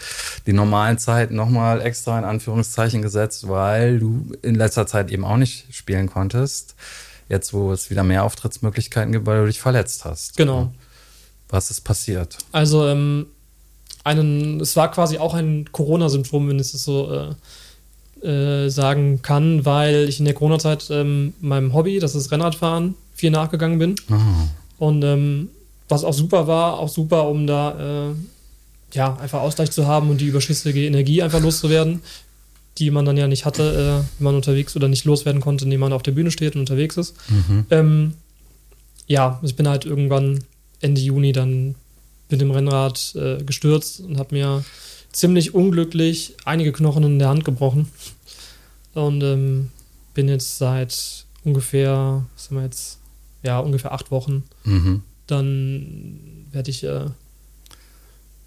die 0.45 0.51
normalen 0.51 0.97
Zeiten 0.97 1.35
nochmal 1.35 1.79
extra 1.79 2.19
in 2.19 2.25
Anführungszeichen 2.25 3.01
gesetzt, 3.01 3.47
weil 3.47 3.99
du 3.99 4.33
in 4.41 4.55
letzter 4.55 4.85
Zeit 4.87 5.09
eben 5.09 5.23
auch 5.23 5.37
nicht 5.37 5.73
spielen 5.73 6.09
konntest. 6.09 6.75
Jetzt, 7.29 7.53
wo 7.53 7.71
es 7.71 7.89
wieder 7.89 8.03
mehr 8.03 8.25
Auftrittsmöglichkeiten 8.25 9.13
gibt, 9.13 9.25
weil 9.25 9.39
du 9.39 9.47
dich 9.47 9.61
verletzt 9.61 10.03
hast. 10.03 10.35
Genau. 10.35 10.73
Was 11.47 11.71
ist 11.71 11.79
passiert? 11.85 12.39
Also, 12.51 12.85
ähm, 12.87 13.27
einen, 14.03 14.59
es 14.59 14.75
war 14.75 14.91
quasi 14.91 15.17
auch 15.17 15.33
ein 15.33 15.71
Corona-Symptom, 15.71 16.49
wenn 16.49 16.59
es 16.59 16.73
so 16.73 17.09
äh, 17.09 17.35
äh, 18.23 18.69
sagen 18.69 19.21
kann, 19.21 19.65
weil 19.65 20.07
ich 20.07 20.19
in 20.19 20.25
der 20.25 20.33
Corona-Zeit 20.33 20.87
ähm, 20.89 21.33
meinem 21.41 21.73
Hobby, 21.73 21.99
das 21.99 22.15
ist 22.15 22.31
Rennradfahren, 22.31 22.95
viel 23.13 23.31
nachgegangen 23.31 23.79
bin. 23.79 23.95
Oh. 24.09 24.85
Und 24.85 25.03
ähm, 25.03 25.49
was 25.89 26.03
auch 26.03 26.13
super 26.13 26.47
war, 26.47 26.79
auch 26.79 26.89
super, 26.89 27.27
um 27.27 27.47
da 27.47 28.09
äh, 28.09 28.13
ja, 28.93 29.17
einfach 29.17 29.41
Ausgleich 29.41 29.71
zu 29.71 29.87
haben 29.87 30.09
und 30.09 30.21
die 30.21 30.27
überschüssige 30.27 30.85
Energie 30.85 31.21
einfach 31.21 31.41
loszuwerden, 31.41 32.01
die 32.77 32.91
man 32.91 33.05
dann 33.05 33.17
ja 33.17 33.27
nicht 33.27 33.45
hatte, 33.45 33.63
äh, 33.63 34.19
wenn 34.19 34.23
man 34.23 34.35
unterwegs 34.35 34.75
oder 34.75 34.87
nicht 34.87 35.05
loswerden 35.05 35.41
konnte, 35.41 35.65
indem 35.65 35.81
man 35.81 35.93
auf 35.93 36.03
der 36.03 36.11
Bühne 36.11 36.31
steht 36.31 36.55
und 36.55 36.61
unterwegs 36.61 36.97
ist. 36.97 37.15
Mhm. 37.29 37.65
Ähm, 37.69 38.13
ja, 39.07 39.39
ich 39.43 39.55
bin 39.55 39.67
halt 39.67 39.85
irgendwann 39.85 40.39
Ende 40.81 41.01
Juni 41.01 41.31
dann 41.31 41.75
mit 42.29 42.41
dem 42.41 42.51
Rennrad 42.51 43.13
äh, 43.15 43.43
gestürzt 43.43 43.99
und 43.99 44.17
habe 44.17 44.33
mir 44.35 44.63
ziemlich 45.13 45.53
unglücklich 45.53 46.35
einige 46.43 46.73
Knochen 46.73 47.03
in 47.03 47.19
der 47.19 47.29
Hand 47.29 47.45
gebrochen. 47.45 47.87
Und 48.93 49.23
ähm, 49.23 49.69
bin 50.13 50.27
jetzt 50.27 50.57
seit 50.57 51.25
ungefähr, 51.43 52.25
was 52.35 52.49
haben 52.49 52.57
wir 52.57 52.63
jetzt, 52.63 52.99
ja, 53.41 53.59
ungefähr 53.59 53.93
acht 53.93 54.11
Wochen. 54.11 54.43
Mhm. 54.65 55.01
Dann 55.27 56.45
werde 56.51 56.69
ich 56.69 56.83
äh, 56.83 57.05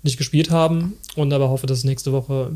nicht 0.03 0.19
gespielt 0.19 0.51
haben 0.51 0.95
und 1.17 1.33
aber 1.33 1.49
hoffe, 1.49 1.67
dass 1.67 1.85
nächste 1.85 2.13
Woche 2.13 2.53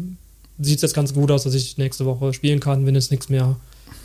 sieht 0.58 0.76
es 0.76 0.82
jetzt 0.82 0.94
ganz 0.94 1.14
gut 1.14 1.30
aus, 1.30 1.44
dass 1.44 1.54
ich 1.54 1.78
nächste 1.78 2.04
Woche 2.04 2.32
spielen 2.32 2.60
kann. 2.60 2.86
Wenn 2.86 2.94
jetzt 2.94 3.10
nichts 3.10 3.28
mehr 3.28 3.56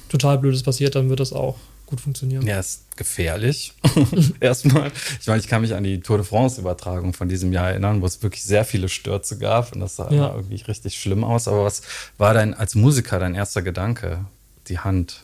total 0.09 0.37
Blödes 0.37 0.63
passiert, 0.63 0.95
dann 0.95 1.09
wird 1.09 1.19
das 1.19 1.33
auch 1.33 1.57
gut 1.86 2.01
funktionieren. 2.01 2.45
Ja, 2.45 2.59
ist 2.59 2.95
gefährlich. 2.95 3.73
Erstmal. 4.39 4.91
Ich 5.19 5.27
meine, 5.27 5.39
ich 5.39 5.47
kann 5.47 5.61
mich 5.61 5.73
an 5.73 5.83
die 5.83 5.99
Tour 5.99 6.17
de 6.17 6.25
France-Übertragung 6.25 7.13
von 7.13 7.29
diesem 7.29 7.53
Jahr 7.53 7.69
erinnern, 7.69 8.01
wo 8.01 8.05
es 8.05 8.21
wirklich 8.23 8.43
sehr 8.43 8.65
viele 8.65 8.89
Stürze 8.89 9.38
gab 9.38 9.73
und 9.73 9.81
das 9.81 9.95
sah 9.95 10.11
ja. 10.11 10.33
irgendwie 10.33 10.61
richtig 10.63 10.99
schlimm 10.99 11.23
aus. 11.23 11.47
Aber 11.47 11.65
was 11.65 11.81
war 12.17 12.33
dein 12.33 12.53
als 12.53 12.75
Musiker 12.75 13.19
dein 13.19 13.36
erster 13.36 13.61
Gedanke? 13.61 14.25
Die 14.67 14.79
Hand. 14.79 15.23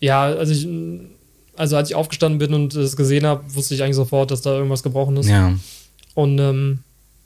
Ja, 0.00 0.24
also 0.24 0.52
ich, 0.52 0.68
also 1.56 1.76
als 1.76 1.90
ich 1.90 1.96
aufgestanden 1.96 2.38
bin 2.38 2.54
und 2.54 2.74
es 2.74 2.96
gesehen 2.96 3.26
habe, 3.26 3.42
wusste 3.54 3.74
ich 3.74 3.82
eigentlich 3.82 3.96
sofort, 3.96 4.30
dass 4.30 4.42
da 4.42 4.54
irgendwas 4.54 4.82
gebrochen 4.82 5.16
ist. 5.16 5.28
Ja. 5.28 5.54
Und 6.14 6.38
ähm, 6.38 6.80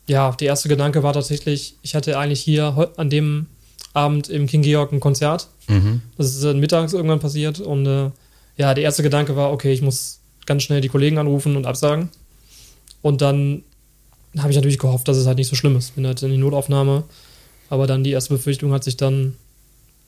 ja, 0.06 0.32
der 0.32 0.48
erste 0.48 0.68
Gedanke 0.68 1.02
war 1.02 1.12
tatsächlich, 1.12 1.76
ich 1.82 1.94
hatte 1.94 2.18
eigentlich 2.18 2.40
hier 2.40 2.90
an 2.96 3.10
dem 3.10 3.46
Abend 3.92 4.28
im 4.28 4.46
King 4.46 4.62
Georg 4.62 4.92
ein 4.92 5.00
Konzert. 5.00 5.48
Mhm. 5.68 6.02
Das 6.16 6.34
ist 6.34 6.44
äh, 6.44 6.54
mittags 6.54 6.92
irgendwann 6.92 7.20
passiert. 7.20 7.60
Und 7.60 7.86
äh, 7.86 8.10
ja, 8.60 8.74
der 8.74 8.84
erste 8.84 9.02
Gedanke 9.02 9.36
war, 9.36 9.52
okay, 9.52 9.72
ich 9.72 9.80
muss 9.80 10.20
ganz 10.44 10.62
schnell 10.64 10.82
die 10.82 10.90
Kollegen 10.90 11.16
anrufen 11.16 11.56
und 11.56 11.64
absagen. 11.64 12.10
Und 13.00 13.22
dann 13.22 13.64
habe 14.36 14.50
ich 14.50 14.56
natürlich 14.56 14.78
gehofft, 14.78 15.08
dass 15.08 15.16
es 15.16 15.26
halt 15.26 15.38
nicht 15.38 15.48
so 15.48 15.56
schlimm 15.56 15.76
ist. 15.76 15.94
Bin 15.94 16.06
halt 16.06 16.22
in 16.22 16.30
die 16.30 16.36
Notaufnahme. 16.36 17.04
Aber 17.70 17.86
dann 17.86 18.04
die 18.04 18.10
erste 18.10 18.34
Befürchtung 18.34 18.72
hat 18.72 18.84
sich 18.84 18.98
dann 18.98 19.34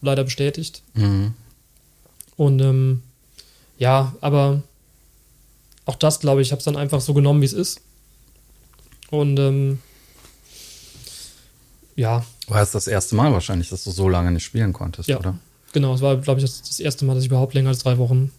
leider 0.03 0.23
bestätigt. 0.23 0.83
Mhm. 0.93 1.33
Und 2.37 2.61
ähm, 2.61 3.03
ja, 3.79 4.15
aber 4.21 4.63
auch 5.87 5.97
das, 5.97 6.21
glaube 6.21 6.43
ich, 6.43 6.53
habe 6.53 6.59
es 6.59 6.67
dann 6.67 6.77
einfach 6.77 7.01
so 7.01 7.15
genommen, 7.15 7.41
wie 7.41 7.47
es 7.47 7.55
ist. 7.55 7.81
Und 9.09 9.39
ähm, 9.39 9.79
ja. 11.97 12.23
War 12.49 12.61
es 12.61 12.73
das 12.73 12.87
erste 12.87 13.15
Mal 13.15 13.33
wahrscheinlich, 13.33 13.71
dass 13.71 13.85
du 13.85 13.91
so 13.93 14.11
lange 14.11 14.31
nicht 14.31 14.45
spielen 14.45 14.75
konntest, 14.75 15.09
ja, 15.09 15.19
oder? 15.19 15.39
Genau, 15.73 15.95
es 15.95 16.03
war, 16.03 16.19
glaube 16.19 16.41
ich, 16.41 16.45
das, 16.45 16.61
das 16.61 16.81
erste 16.81 17.07
Mal, 17.07 17.15
dass 17.15 17.25
ich 17.25 17.31
überhaupt 17.31 17.55
länger 17.55 17.71
als 17.71 17.79
drei 17.79 17.97
Wochen 17.97 18.31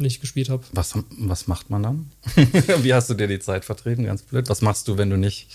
nicht 0.00 0.20
gespielt 0.20 0.48
habe. 0.48 0.62
Was, 0.72 0.94
was 1.18 1.46
macht 1.46 1.70
man 1.70 1.82
dann? 1.82 2.10
Wie 2.82 2.94
hast 2.94 3.10
du 3.10 3.14
dir 3.14 3.28
die 3.28 3.38
Zeit 3.38 3.64
vertrieben? 3.64 4.04
Ganz 4.04 4.22
blöd. 4.22 4.48
Was 4.48 4.62
machst 4.62 4.88
du, 4.88 4.98
wenn 4.98 5.10
du 5.10 5.16
nicht 5.16 5.48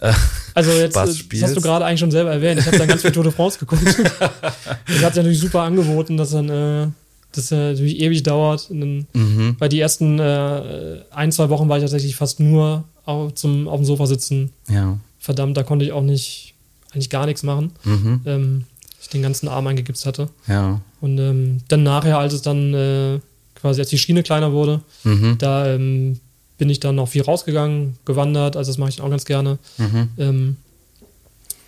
äh, 0.00 0.12
Also 0.54 0.70
jetzt, 0.72 0.96
das 0.96 1.24
hast 1.42 1.56
du 1.56 1.60
gerade 1.60 1.84
eigentlich 1.84 2.00
schon 2.00 2.10
selber 2.10 2.32
erwähnt. 2.32 2.60
Ich 2.60 2.66
habe 2.66 2.78
dann 2.78 2.88
ganz 2.88 3.02
viel 3.02 3.12
Tour 3.12 3.24
de 3.24 3.32
France 3.32 3.58
geguckt. 3.58 3.82
das 4.20 5.02
hat 5.02 5.14
sich 5.14 5.16
natürlich 5.16 5.40
super 5.40 5.62
angeboten, 5.62 6.16
dass 6.16 6.30
dann 6.30 6.48
äh, 6.48 6.88
das 7.32 7.50
ja 7.50 7.70
natürlich 7.70 8.00
ewig 8.00 8.22
dauert. 8.22 8.68
Dann, 8.70 9.06
mhm. 9.12 9.56
Weil 9.58 9.68
die 9.68 9.80
ersten 9.80 10.18
äh, 10.18 11.02
ein, 11.10 11.32
zwei 11.32 11.48
Wochen 11.48 11.68
war 11.68 11.78
ich 11.78 11.82
tatsächlich 11.82 12.16
fast 12.16 12.40
nur 12.40 12.84
auf, 13.04 13.34
zum, 13.34 13.68
auf 13.68 13.80
dem 13.80 13.84
Sofa 13.84 14.06
sitzen. 14.06 14.52
Ja. 14.68 14.98
Verdammt, 15.18 15.56
da 15.56 15.62
konnte 15.62 15.84
ich 15.84 15.92
auch 15.92 16.02
nicht, 16.02 16.54
eigentlich 16.92 17.10
gar 17.10 17.26
nichts 17.26 17.42
machen. 17.42 17.72
Mhm. 17.84 18.20
Ähm, 18.26 18.64
ich 19.00 19.08
den 19.08 19.22
ganzen 19.22 19.48
Arm 19.48 19.66
eingegipst 19.66 20.06
hatte. 20.06 20.30
Ja. 20.46 20.80
Und 21.00 21.18
ähm, 21.18 21.60
dann 21.68 21.82
nachher, 21.82 22.18
als 22.18 22.32
es 22.32 22.42
dann 22.42 22.72
äh, 22.74 23.20
quasi, 23.64 23.80
als 23.80 23.88
die 23.88 23.96
Schiene 23.96 24.22
kleiner 24.22 24.52
wurde, 24.52 24.82
mhm. 25.04 25.38
da 25.38 25.66
ähm, 25.72 26.20
bin 26.58 26.68
ich 26.68 26.80
dann 26.80 26.96
noch 26.96 27.08
viel 27.08 27.22
rausgegangen, 27.22 27.96
gewandert, 28.04 28.58
also 28.58 28.70
das 28.70 28.76
mache 28.76 28.90
ich 28.90 29.00
auch 29.00 29.08
ganz 29.08 29.24
gerne. 29.24 29.56
Mhm. 29.78 30.08
Ähm, 30.18 30.56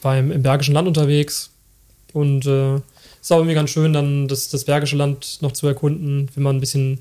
war 0.03 0.19
im, 0.19 0.31
im, 0.31 0.43
Bergischen 0.43 0.75
Land 0.75 0.87
unterwegs 0.87 1.49
und 2.13 2.45
äh, 2.45 2.75
ist 2.75 3.33
auch 3.33 3.39
irgendwie 3.39 3.55
ganz 3.55 3.71
schön, 3.71 3.95
dann 3.95 4.29
das, 4.29 4.51
das 4.51 4.65
Bergische 4.65 4.95
Land 4.97 5.39
noch 5.41 5.53
zu 5.53 5.67
erkunden, 5.67 6.29
wenn 6.35 6.43
man 6.43 6.57
ein 6.57 6.61
bisschen 6.61 7.01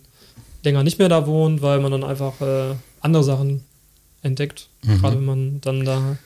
länger 0.64 0.82
nicht 0.82 0.98
mehr 0.98 1.10
da 1.10 1.28
wohnt, 1.28 1.62
weil 1.62 1.82
man 1.82 1.91
dann 1.91 2.06
einfach 2.06 2.39
äh, 2.39 2.76
andere 3.02 3.26
Sachen 3.26 3.66
entdeckt, 4.22 4.70
mhm. 4.82 5.02
gerade 5.02 5.18
wenn 5.18 5.26
man 5.26 5.60
dann 5.60 5.84
da 5.84 6.18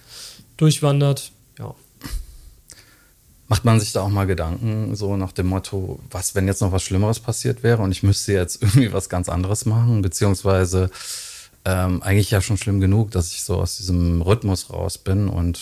durchwandert. 0.57 1.31
Macht 3.49 3.65
man 3.65 3.79
sich 3.79 3.91
da 3.91 4.01
auch 4.01 4.09
mal 4.09 4.27
Gedanken, 4.27 4.95
so 4.95 5.17
nach 5.17 5.31
dem 5.31 5.47
Motto, 5.47 5.99
was, 6.11 6.35
wenn 6.35 6.47
jetzt 6.47 6.61
noch 6.61 6.71
was 6.71 6.83
Schlimmeres 6.83 7.19
passiert 7.19 7.63
wäre 7.63 7.81
und 7.81 7.91
ich 7.91 8.03
müsste 8.03 8.31
jetzt 8.31 8.61
irgendwie 8.61 8.93
was 8.93 9.09
ganz 9.09 9.27
anderes 9.27 9.65
machen, 9.65 10.01
beziehungsweise 10.01 10.91
ähm, 11.65 12.01
eigentlich 12.03 12.31
ja 12.31 12.41
schon 12.41 12.57
schlimm 12.57 12.79
genug, 12.79 13.11
dass 13.11 13.31
ich 13.31 13.43
so 13.43 13.55
aus 13.55 13.77
diesem 13.77 14.21
Rhythmus 14.21 14.69
raus 14.69 14.97
bin 14.97 15.27
und 15.27 15.59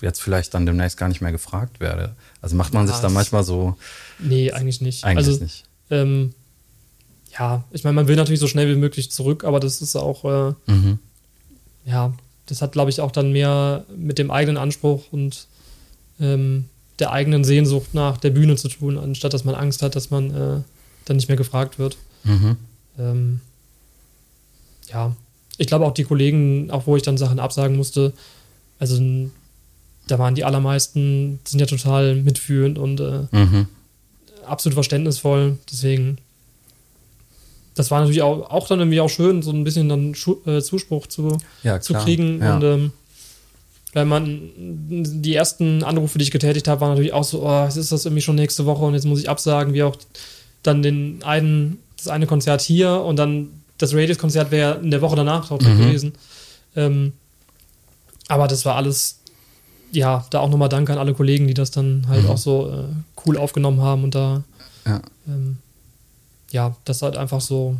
jetzt 0.00 0.22
vielleicht 0.22 0.54
dann 0.54 0.66
demnächst 0.66 0.96
gar 0.96 1.08
nicht 1.08 1.20
mehr 1.20 1.30
gefragt 1.30 1.78
werde. 1.78 2.16
Also 2.40 2.56
macht 2.56 2.72
man 2.72 2.86
ja, 2.86 2.92
sich 2.92 3.02
da 3.02 3.10
manchmal 3.10 3.44
so. 3.44 3.76
Nee, 4.18 4.50
eigentlich 4.52 4.80
nicht. 4.80 5.04
Eigentlich 5.04 5.26
also, 5.28 5.42
nicht. 5.42 5.64
Ähm, 5.90 6.34
ja, 7.38 7.64
ich 7.70 7.84
meine, 7.84 7.94
man 7.94 8.08
will 8.08 8.16
natürlich 8.16 8.40
so 8.40 8.48
schnell 8.48 8.68
wie 8.68 8.78
möglich 8.78 9.10
zurück, 9.10 9.44
aber 9.44 9.60
das 9.60 9.82
ist 9.82 9.94
auch, 9.94 10.24
äh, 10.24 10.54
mhm. 10.72 10.98
ja, 11.84 12.12
das 12.46 12.62
hat, 12.62 12.72
glaube 12.72 12.90
ich, 12.90 13.00
auch 13.00 13.12
dann 13.12 13.30
mehr 13.30 13.84
mit 13.94 14.18
dem 14.18 14.30
eigenen 14.30 14.56
Anspruch 14.56 15.12
und 15.12 15.46
ähm, 16.18 16.68
der 17.00 17.12
eigenen 17.12 17.44
Sehnsucht 17.44 17.94
nach 17.94 18.18
der 18.18 18.30
Bühne 18.30 18.56
zu 18.56 18.68
tun, 18.68 18.98
anstatt 18.98 19.34
dass 19.34 19.44
man 19.44 19.54
Angst 19.54 19.82
hat, 19.82 19.96
dass 19.96 20.10
man 20.10 20.30
äh, 20.30 20.60
dann 21.04 21.16
nicht 21.16 21.28
mehr 21.28 21.36
gefragt 21.36 21.78
wird. 21.78 21.96
Mhm. 22.24 22.56
Ähm, 22.98 23.40
ja, 24.88 25.16
ich 25.58 25.66
glaube 25.66 25.86
auch 25.86 25.94
die 25.94 26.04
Kollegen, 26.04 26.70
auch 26.70 26.86
wo 26.86 26.96
ich 26.96 27.02
dann 27.02 27.18
Sachen 27.18 27.38
absagen 27.38 27.76
musste, 27.76 28.12
also 28.78 29.00
da 30.06 30.18
waren 30.18 30.34
die 30.34 30.44
allermeisten, 30.44 31.38
sind 31.44 31.60
ja 31.60 31.66
total 31.66 32.16
mitfühlend 32.16 32.78
und 32.78 33.00
äh, 33.00 33.26
mhm. 33.30 33.66
absolut 34.44 34.74
verständnisvoll. 34.74 35.58
Deswegen, 35.70 36.18
das 37.74 37.90
war 37.90 38.00
natürlich 38.00 38.22
auch, 38.22 38.50
auch 38.50 38.66
dann 38.66 38.80
irgendwie 38.80 39.00
auch 39.00 39.10
schön, 39.10 39.42
so 39.42 39.52
ein 39.52 39.64
bisschen 39.64 39.88
dann 39.88 40.14
Schu 40.14 40.36
äh, 40.46 40.60
Zuspruch 40.62 41.06
zu, 41.06 41.38
ja, 41.62 41.80
zu 41.80 41.94
kriegen. 41.94 42.40
Ja. 42.40 42.56
Und 42.56 42.64
ähm, 42.64 42.92
weil 43.92 44.04
man, 44.04 44.50
die 44.56 45.34
ersten 45.34 45.82
Anrufe, 45.82 46.18
die 46.18 46.24
ich 46.24 46.30
getätigt 46.30 46.68
habe, 46.68 46.80
waren 46.80 46.90
natürlich 46.90 47.12
auch 47.12 47.24
so, 47.24 47.42
oh, 47.42 47.64
jetzt 47.64 47.76
ist 47.76 47.92
das 47.92 48.04
irgendwie 48.04 48.22
schon 48.22 48.36
nächste 48.36 48.66
Woche 48.66 48.84
und 48.84 48.94
jetzt 48.94 49.06
muss 49.06 49.20
ich 49.20 49.28
absagen, 49.28 49.74
wie 49.74 49.82
auch 49.82 49.96
dann 50.62 50.82
den 50.82 51.22
einen, 51.24 51.78
das 51.96 52.08
eine 52.08 52.26
Konzert 52.26 52.60
hier 52.60 53.00
und 53.00 53.16
dann 53.16 53.48
das 53.78 53.94
Radius-Konzert 53.94 54.50
wäre 54.50 54.78
in 54.80 54.90
der 54.90 55.00
Woche 55.00 55.16
danach 55.16 55.50
auch 55.50 55.60
mhm. 55.60 55.78
gewesen. 55.78 56.12
Ähm, 56.76 57.14
aber 58.28 58.46
das 58.46 58.64
war 58.64 58.76
alles, 58.76 59.18
ja, 59.90 60.24
da 60.30 60.40
auch 60.40 60.50
nochmal 60.50 60.68
Danke 60.68 60.92
an 60.92 60.98
alle 60.98 61.14
Kollegen, 61.14 61.48
die 61.48 61.54
das 61.54 61.72
dann 61.72 62.06
halt 62.08 62.24
mhm. 62.24 62.30
auch 62.30 62.38
so 62.38 62.70
äh, 62.70 62.94
cool 63.26 63.36
aufgenommen 63.36 63.80
haben 63.80 64.04
und 64.04 64.14
da, 64.14 64.44
ja, 64.86 65.00
ähm, 65.26 65.58
ja 66.52 66.76
das 66.84 67.02
halt 67.02 67.16
einfach 67.16 67.40
so 67.40 67.76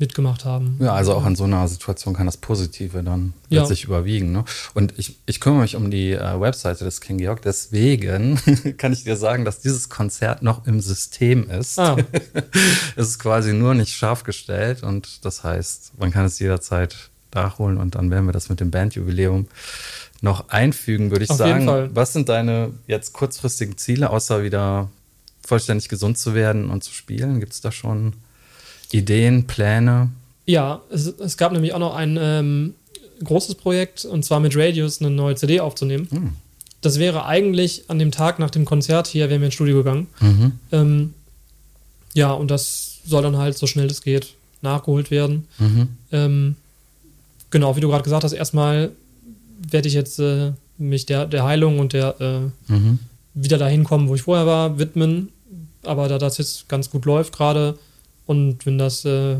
mitgemacht 0.00 0.44
haben. 0.44 0.78
Ja, 0.80 0.94
also 0.94 1.14
auch 1.14 1.26
in 1.26 1.36
so 1.36 1.44
einer 1.44 1.68
Situation 1.68 2.14
kann 2.14 2.26
das 2.26 2.38
Positive 2.38 3.02
dann 3.02 3.34
ja. 3.50 3.60
letztlich 3.60 3.84
überwiegen. 3.84 4.32
Ne? 4.32 4.44
Und 4.74 4.98
ich, 4.98 5.18
ich 5.26 5.40
kümmere 5.40 5.60
mich 5.60 5.76
um 5.76 5.90
die 5.90 6.12
äh, 6.12 6.40
Webseite 6.40 6.84
des 6.84 7.00
King 7.00 7.18
Georg, 7.18 7.42
deswegen 7.42 8.40
kann 8.78 8.92
ich 8.92 9.04
dir 9.04 9.16
sagen, 9.16 9.44
dass 9.44 9.60
dieses 9.60 9.90
Konzert 9.90 10.42
noch 10.42 10.66
im 10.66 10.80
System 10.80 11.48
ist. 11.48 11.78
Ah. 11.78 11.96
es 12.96 13.08
ist 13.08 13.18
quasi 13.18 13.52
nur 13.52 13.74
nicht 13.74 13.94
scharf 13.94 14.24
gestellt 14.24 14.82
und 14.82 15.24
das 15.24 15.44
heißt, 15.44 15.92
man 15.98 16.10
kann 16.10 16.24
es 16.24 16.38
jederzeit 16.38 17.10
nachholen 17.34 17.76
und 17.76 17.94
dann 17.94 18.10
werden 18.10 18.26
wir 18.26 18.32
das 18.32 18.48
mit 18.48 18.58
dem 18.58 18.70
Bandjubiläum 18.70 19.46
noch 20.22 20.48
einfügen, 20.48 21.10
würde 21.10 21.24
ich 21.24 21.30
Auf 21.30 21.36
sagen. 21.36 21.90
Was 21.94 22.12
sind 22.12 22.28
deine 22.28 22.72
jetzt 22.86 23.12
kurzfristigen 23.12 23.76
Ziele, 23.76 24.10
außer 24.10 24.42
wieder 24.42 24.90
vollständig 25.46 25.88
gesund 25.88 26.18
zu 26.18 26.34
werden 26.34 26.70
und 26.70 26.82
zu 26.82 26.92
spielen? 26.92 27.38
Gibt 27.40 27.52
es 27.52 27.60
da 27.60 27.70
schon 27.70 28.14
Ideen, 28.92 29.46
Pläne? 29.46 30.10
Ja, 30.46 30.82
es, 30.90 31.06
es 31.06 31.36
gab 31.36 31.52
nämlich 31.52 31.74
auch 31.74 31.78
noch 31.78 31.94
ein 31.94 32.18
ähm, 32.20 32.74
großes 33.22 33.54
Projekt 33.56 34.04
und 34.04 34.24
zwar 34.24 34.40
mit 34.40 34.56
Radius 34.56 35.00
eine 35.00 35.10
neue 35.10 35.36
CD 35.36 35.60
aufzunehmen. 35.60 36.08
Hm. 36.10 36.32
Das 36.80 36.98
wäre 36.98 37.26
eigentlich 37.26 37.84
an 37.88 37.98
dem 37.98 38.10
Tag 38.10 38.38
nach 38.38 38.50
dem 38.50 38.64
Konzert 38.64 39.06
hier, 39.06 39.28
wären 39.28 39.40
wir 39.40 39.46
ins 39.46 39.54
Studio 39.54 39.76
gegangen. 39.76 40.06
Mhm. 40.20 40.52
Ähm, 40.72 41.14
ja, 42.14 42.32
und 42.32 42.50
das 42.50 43.00
soll 43.04 43.22
dann 43.22 43.36
halt 43.36 43.58
so 43.58 43.66
schnell 43.66 43.86
es 43.86 44.00
geht 44.02 44.34
nachgeholt 44.62 45.10
werden. 45.10 45.46
Mhm. 45.58 45.88
Ähm, 46.10 46.56
genau, 47.50 47.76
wie 47.76 47.80
du 47.80 47.88
gerade 47.88 48.04
gesagt 48.04 48.24
hast, 48.24 48.32
erstmal 48.32 48.92
werde 49.70 49.88
ich 49.88 49.94
jetzt 49.94 50.18
äh, 50.20 50.52
mich 50.78 51.06
der, 51.06 51.26
der 51.26 51.44
Heilung 51.44 51.78
und 51.78 51.92
der 51.92 52.20
äh, 52.20 52.72
mhm. 52.72 52.98
wieder 53.34 53.58
dahin 53.58 53.84
kommen, 53.84 54.08
wo 54.08 54.14
ich 54.14 54.22
vorher 54.22 54.46
war, 54.46 54.78
widmen. 54.78 55.28
Aber 55.82 56.08
da 56.08 56.18
das 56.18 56.38
jetzt 56.38 56.68
ganz 56.68 56.90
gut 56.90 57.04
läuft 57.04 57.34
gerade, 57.34 57.78
und 58.30 58.64
wenn 58.64 58.78
das, 58.78 59.04
äh, 59.04 59.38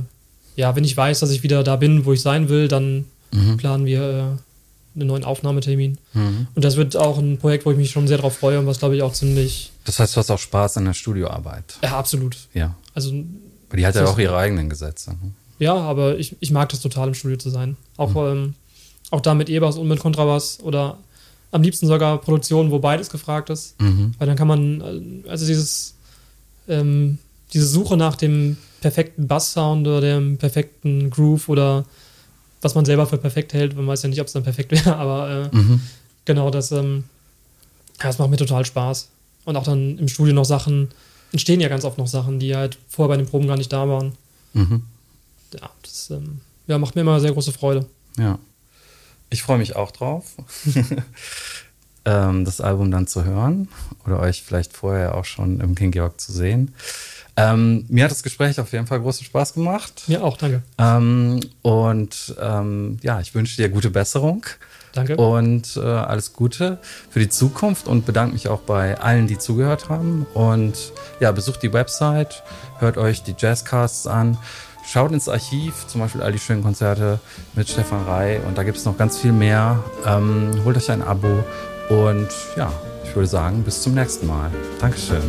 ja, 0.57 0.75
wenn 0.75 0.83
ich 0.83 0.97
weiß, 0.97 1.21
dass 1.21 1.31
ich 1.31 1.45
wieder 1.45 1.63
da 1.63 1.77
bin, 1.77 2.07
wo 2.07 2.13
ich 2.13 2.23
sein 2.23 2.49
will, 2.49 2.67
dann 2.67 3.05
mhm. 3.31 3.57
planen 3.57 3.87
wir 3.87 4.01
äh, 4.01 4.99
einen 4.99 5.07
neuen 5.07 5.23
Aufnahmetermin. 5.23 5.97
Mhm. 6.13 6.49
Und 6.57 6.65
das 6.65 6.75
wird 6.75 6.97
auch 6.97 7.17
ein 7.19 7.39
Projekt, 7.39 7.65
wo 7.67 7.71
ich 7.71 7.77
mich 7.77 7.93
schon 7.93 8.09
sehr 8.09 8.19
drauf 8.19 8.39
freue 8.39 8.59
und 8.59 8.67
was, 8.67 8.81
glaube 8.81 8.97
ich, 8.97 9.03
auch 9.03 9.13
ziemlich. 9.13 9.71
Das 9.85 10.01
heißt, 10.01 10.17
du 10.17 10.19
hast 10.19 10.29
auch 10.33 10.41
Spaß 10.41 10.77
an 10.79 10.87
der 10.87 10.95
Studioarbeit. 10.95 11.79
Ja, 11.85 12.01
absolut. 12.01 12.37
Ja. 12.53 12.75
Also. 12.93 13.11
Aber 13.69 13.77
die 13.77 13.87
hat 13.87 13.95
ja 13.95 14.05
auch 14.07 14.19
ihre 14.19 14.37
eigenen 14.37 14.69
Gesetze. 14.69 15.11
Ne? 15.11 15.31
Ja, 15.61 15.77
aber 15.77 16.19
ich, 16.19 16.35
ich 16.41 16.51
mag 16.51 16.69
das 16.71 16.81
total, 16.81 17.07
im 17.07 17.15
Studio 17.15 17.39
zu 17.39 17.51
sein. 17.51 17.77
Auch, 17.97 18.15
Mhm. 18.15 18.27
ähm, 18.27 18.55
auch 19.13 19.21
da 19.21 19.35
mit 19.35 19.49
E-Bass 19.49 19.77
und 19.77 19.87
mit 19.87 20.01
Kontrabass 20.01 20.59
oder 20.65 20.99
am 21.53 21.63
liebsten 21.63 21.87
sogar 21.87 22.19
Produktionen, 22.19 22.73
wo 22.73 22.81
beides 22.81 23.09
gefragt 23.09 23.51
ist. 23.51 23.81
Mhm. 23.81 24.15
Weil 24.19 24.27
dann 24.27 24.37
kann 24.37 24.49
man, 24.49 25.23
äh, 25.25 25.29
also 25.29 25.47
dieses, 25.47 25.95
ähm, 26.67 27.19
diese 27.53 27.67
Suche 27.67 27.97
nach 27.97 28.17
dem 28.17 28.57
perfekten 28.81 29.27
Bass-Sound 29.27 29.87
oder 29.87 30.01
dem 30.01 30.39
perfekten 30.39 31.11
Groove 31.11 31.49
oder 31.49 31.85
was 32.63 32.75
man 32.75 32.85
selber 32.85 33.07
für 33.07 33.19
perfekt 33.19 33.53
hält. 33.55 33.75
Man 33.77 33.87
weiß 33.87 34.03
ja 34.03 34.09
nicht, 34.09 34.21
ob 34.21 34.27
es 34.27 34.33
dann 34.33 34.43
perfekt 34.43 34.71
wäre, 34.73 34.97
aber 34.97 35.51
äh, 35.53 35.57
Mhm. 35.57 35.81
genau, 36.25 36.51
das, 36.51 36.73
ähm, 36.73 37.05
ja, 37.99 38.07
das 38.07 38.19
macht 38.19 38.31
mir 38.31 38.37
total 38.37 38.65
Spaß. 38.65 39.09
Und 39.45 39.57
auch 39.57 39.65
dann 39.65 39.99
im 39.99 40.09
Studio 40.09 40.35
noch 40.35 40.45
Sachen, 40.45 40.89
entstehen 41.33 41.61
ja 41.61 41.69
ganz 41.69 41.85
oft 41.85 41.97
noch 41.99 42.07
Sachen, 42.07 42.39
die 42.39 42.55
halt 42.55 42.79
vorher 42.89 43.09
bei 43.09 43.17
den 43.17 43.27
Proben 43.27 43.47
gar 43.47 43.57
nicht 43.57 43.73
da 43.73 43.89
waren. 43.89 44.13
Mhm. 44.53 44.83
Ja, 45.55 45.71
das 45.83 46.11
ähm, 46.11 46.41
ja, 46.67 46.79
macht 46.79 46.95
mir 46.95 47.01
immer 47.03 47.21
sehr 47.21 47.33
große 47.33 47.53
Freude. 47.53 47.87
Ja. 48.19 48.39
Ich 49.31 49.43
freue 49.43 49.59
mich 49.59 49.77
auch 49.77 49.91
drauf. 49.93 50.35
ähm, 52.05 52.45
das 52.45 52.61
Album 52.61 52.91
dann 52.91 53.07
zu 53.07 53.25
hören 53.25 53.69
oder 54.07 54.21
euch 54.21 54.43
vielleicht 54.43 54.73
vorher 54.73 55.15
auch 55.15 55.25
schon 55.25 55.61
im 55.61 55.75
King 55.75 55.91
Georg 55.93 56.21
zu 56.21 56.33
sehen. 56.33 56.75
Ähm, 57.41 57.87
mir 57.89 58.05
hat 58.05 58.11
das 58.11 58.23
Gespräch 58.23 58.61
auf 58.61 58.73
jeden 58.73 58.87
Fall 58.87 59.01
großen 59.01 59.25
Spaß 59.25 59.55
gemacht. 59.55 60.05
Mir 60.07 60.23
auch, 60.23 60.37
danke. 60.37 60.63
Ähm, 60.79 61.41
und 61.63 62.35
ähm, 62.41 62.99
ja, 63.03 63.21
ich 63.21 63.35
wünsche 63.35 63.57
dir 63.57 63.69
gute 63.69 63.91
Besserung. 63.91 64.45
Danke. 64.93 65.17
Und 65.17 65.77
äh, 65.77 65.81
alles 65.81 66.33
Gute 66.33 66.79
für 67.11 67.21
die 67.21 67.29
Zukunft 67.29 67.87
und 67.87 68.07
bedanke 68.07 68.33
mich 68.33 68.49
auch 68.49 68.61
bei 68.61 68.99
allen, 68.99 69.27
die 69.27 69.39
zugehört 69.39 69.89
haben. 69.89 70.27
Und 70.35 70.93
ja, 71.21 71.31
besucht 71.33 71.63
die 71.63 71.73
Website, 71.73 72.43
hört 72.79 72.99
euch 72.99 73.23
die 73.23 73.35
Jazzcasts 73.39 74.07
an, 74.07 74.37
schaut 74.85 75.13
ins 75.13 75.29
Archiv, 75.29 75.87
zum 75.87 76.01
Beispiel 76.01 76.23
all 76.23 76.33
die 76.33 76.41
schönen 76.41 76.63
Konzerte 76.63 77.21
mit 77.55 77.69
Stefan 77.69 78.05
Rey. 78.09 78.41
Und 78.47 78.59
da 78.59 78.65
gibt 78.65 78.79
es 78.79 78.85
noch 78.85 78.99
ganz 78.99 79.19
viel 79.19 79.33
mehr. 79.33 79.83
Ähm, 80.05 80.51
holt 80.65 80.77
euch 80.77 80.91
ein 80.91 81.03
Abo 81.03 81.45
und 81.89 82.29
ja, 82.57 82.73
ich 83.05 83.15
würde 83.15 83.29
sagen, 83.29 83.63
bis 83.63 83.83
zum 83.83 83.95
nächsten 83.95 84.27
Mal. 84.27 84.51
Dankeschön. 84.81 85.23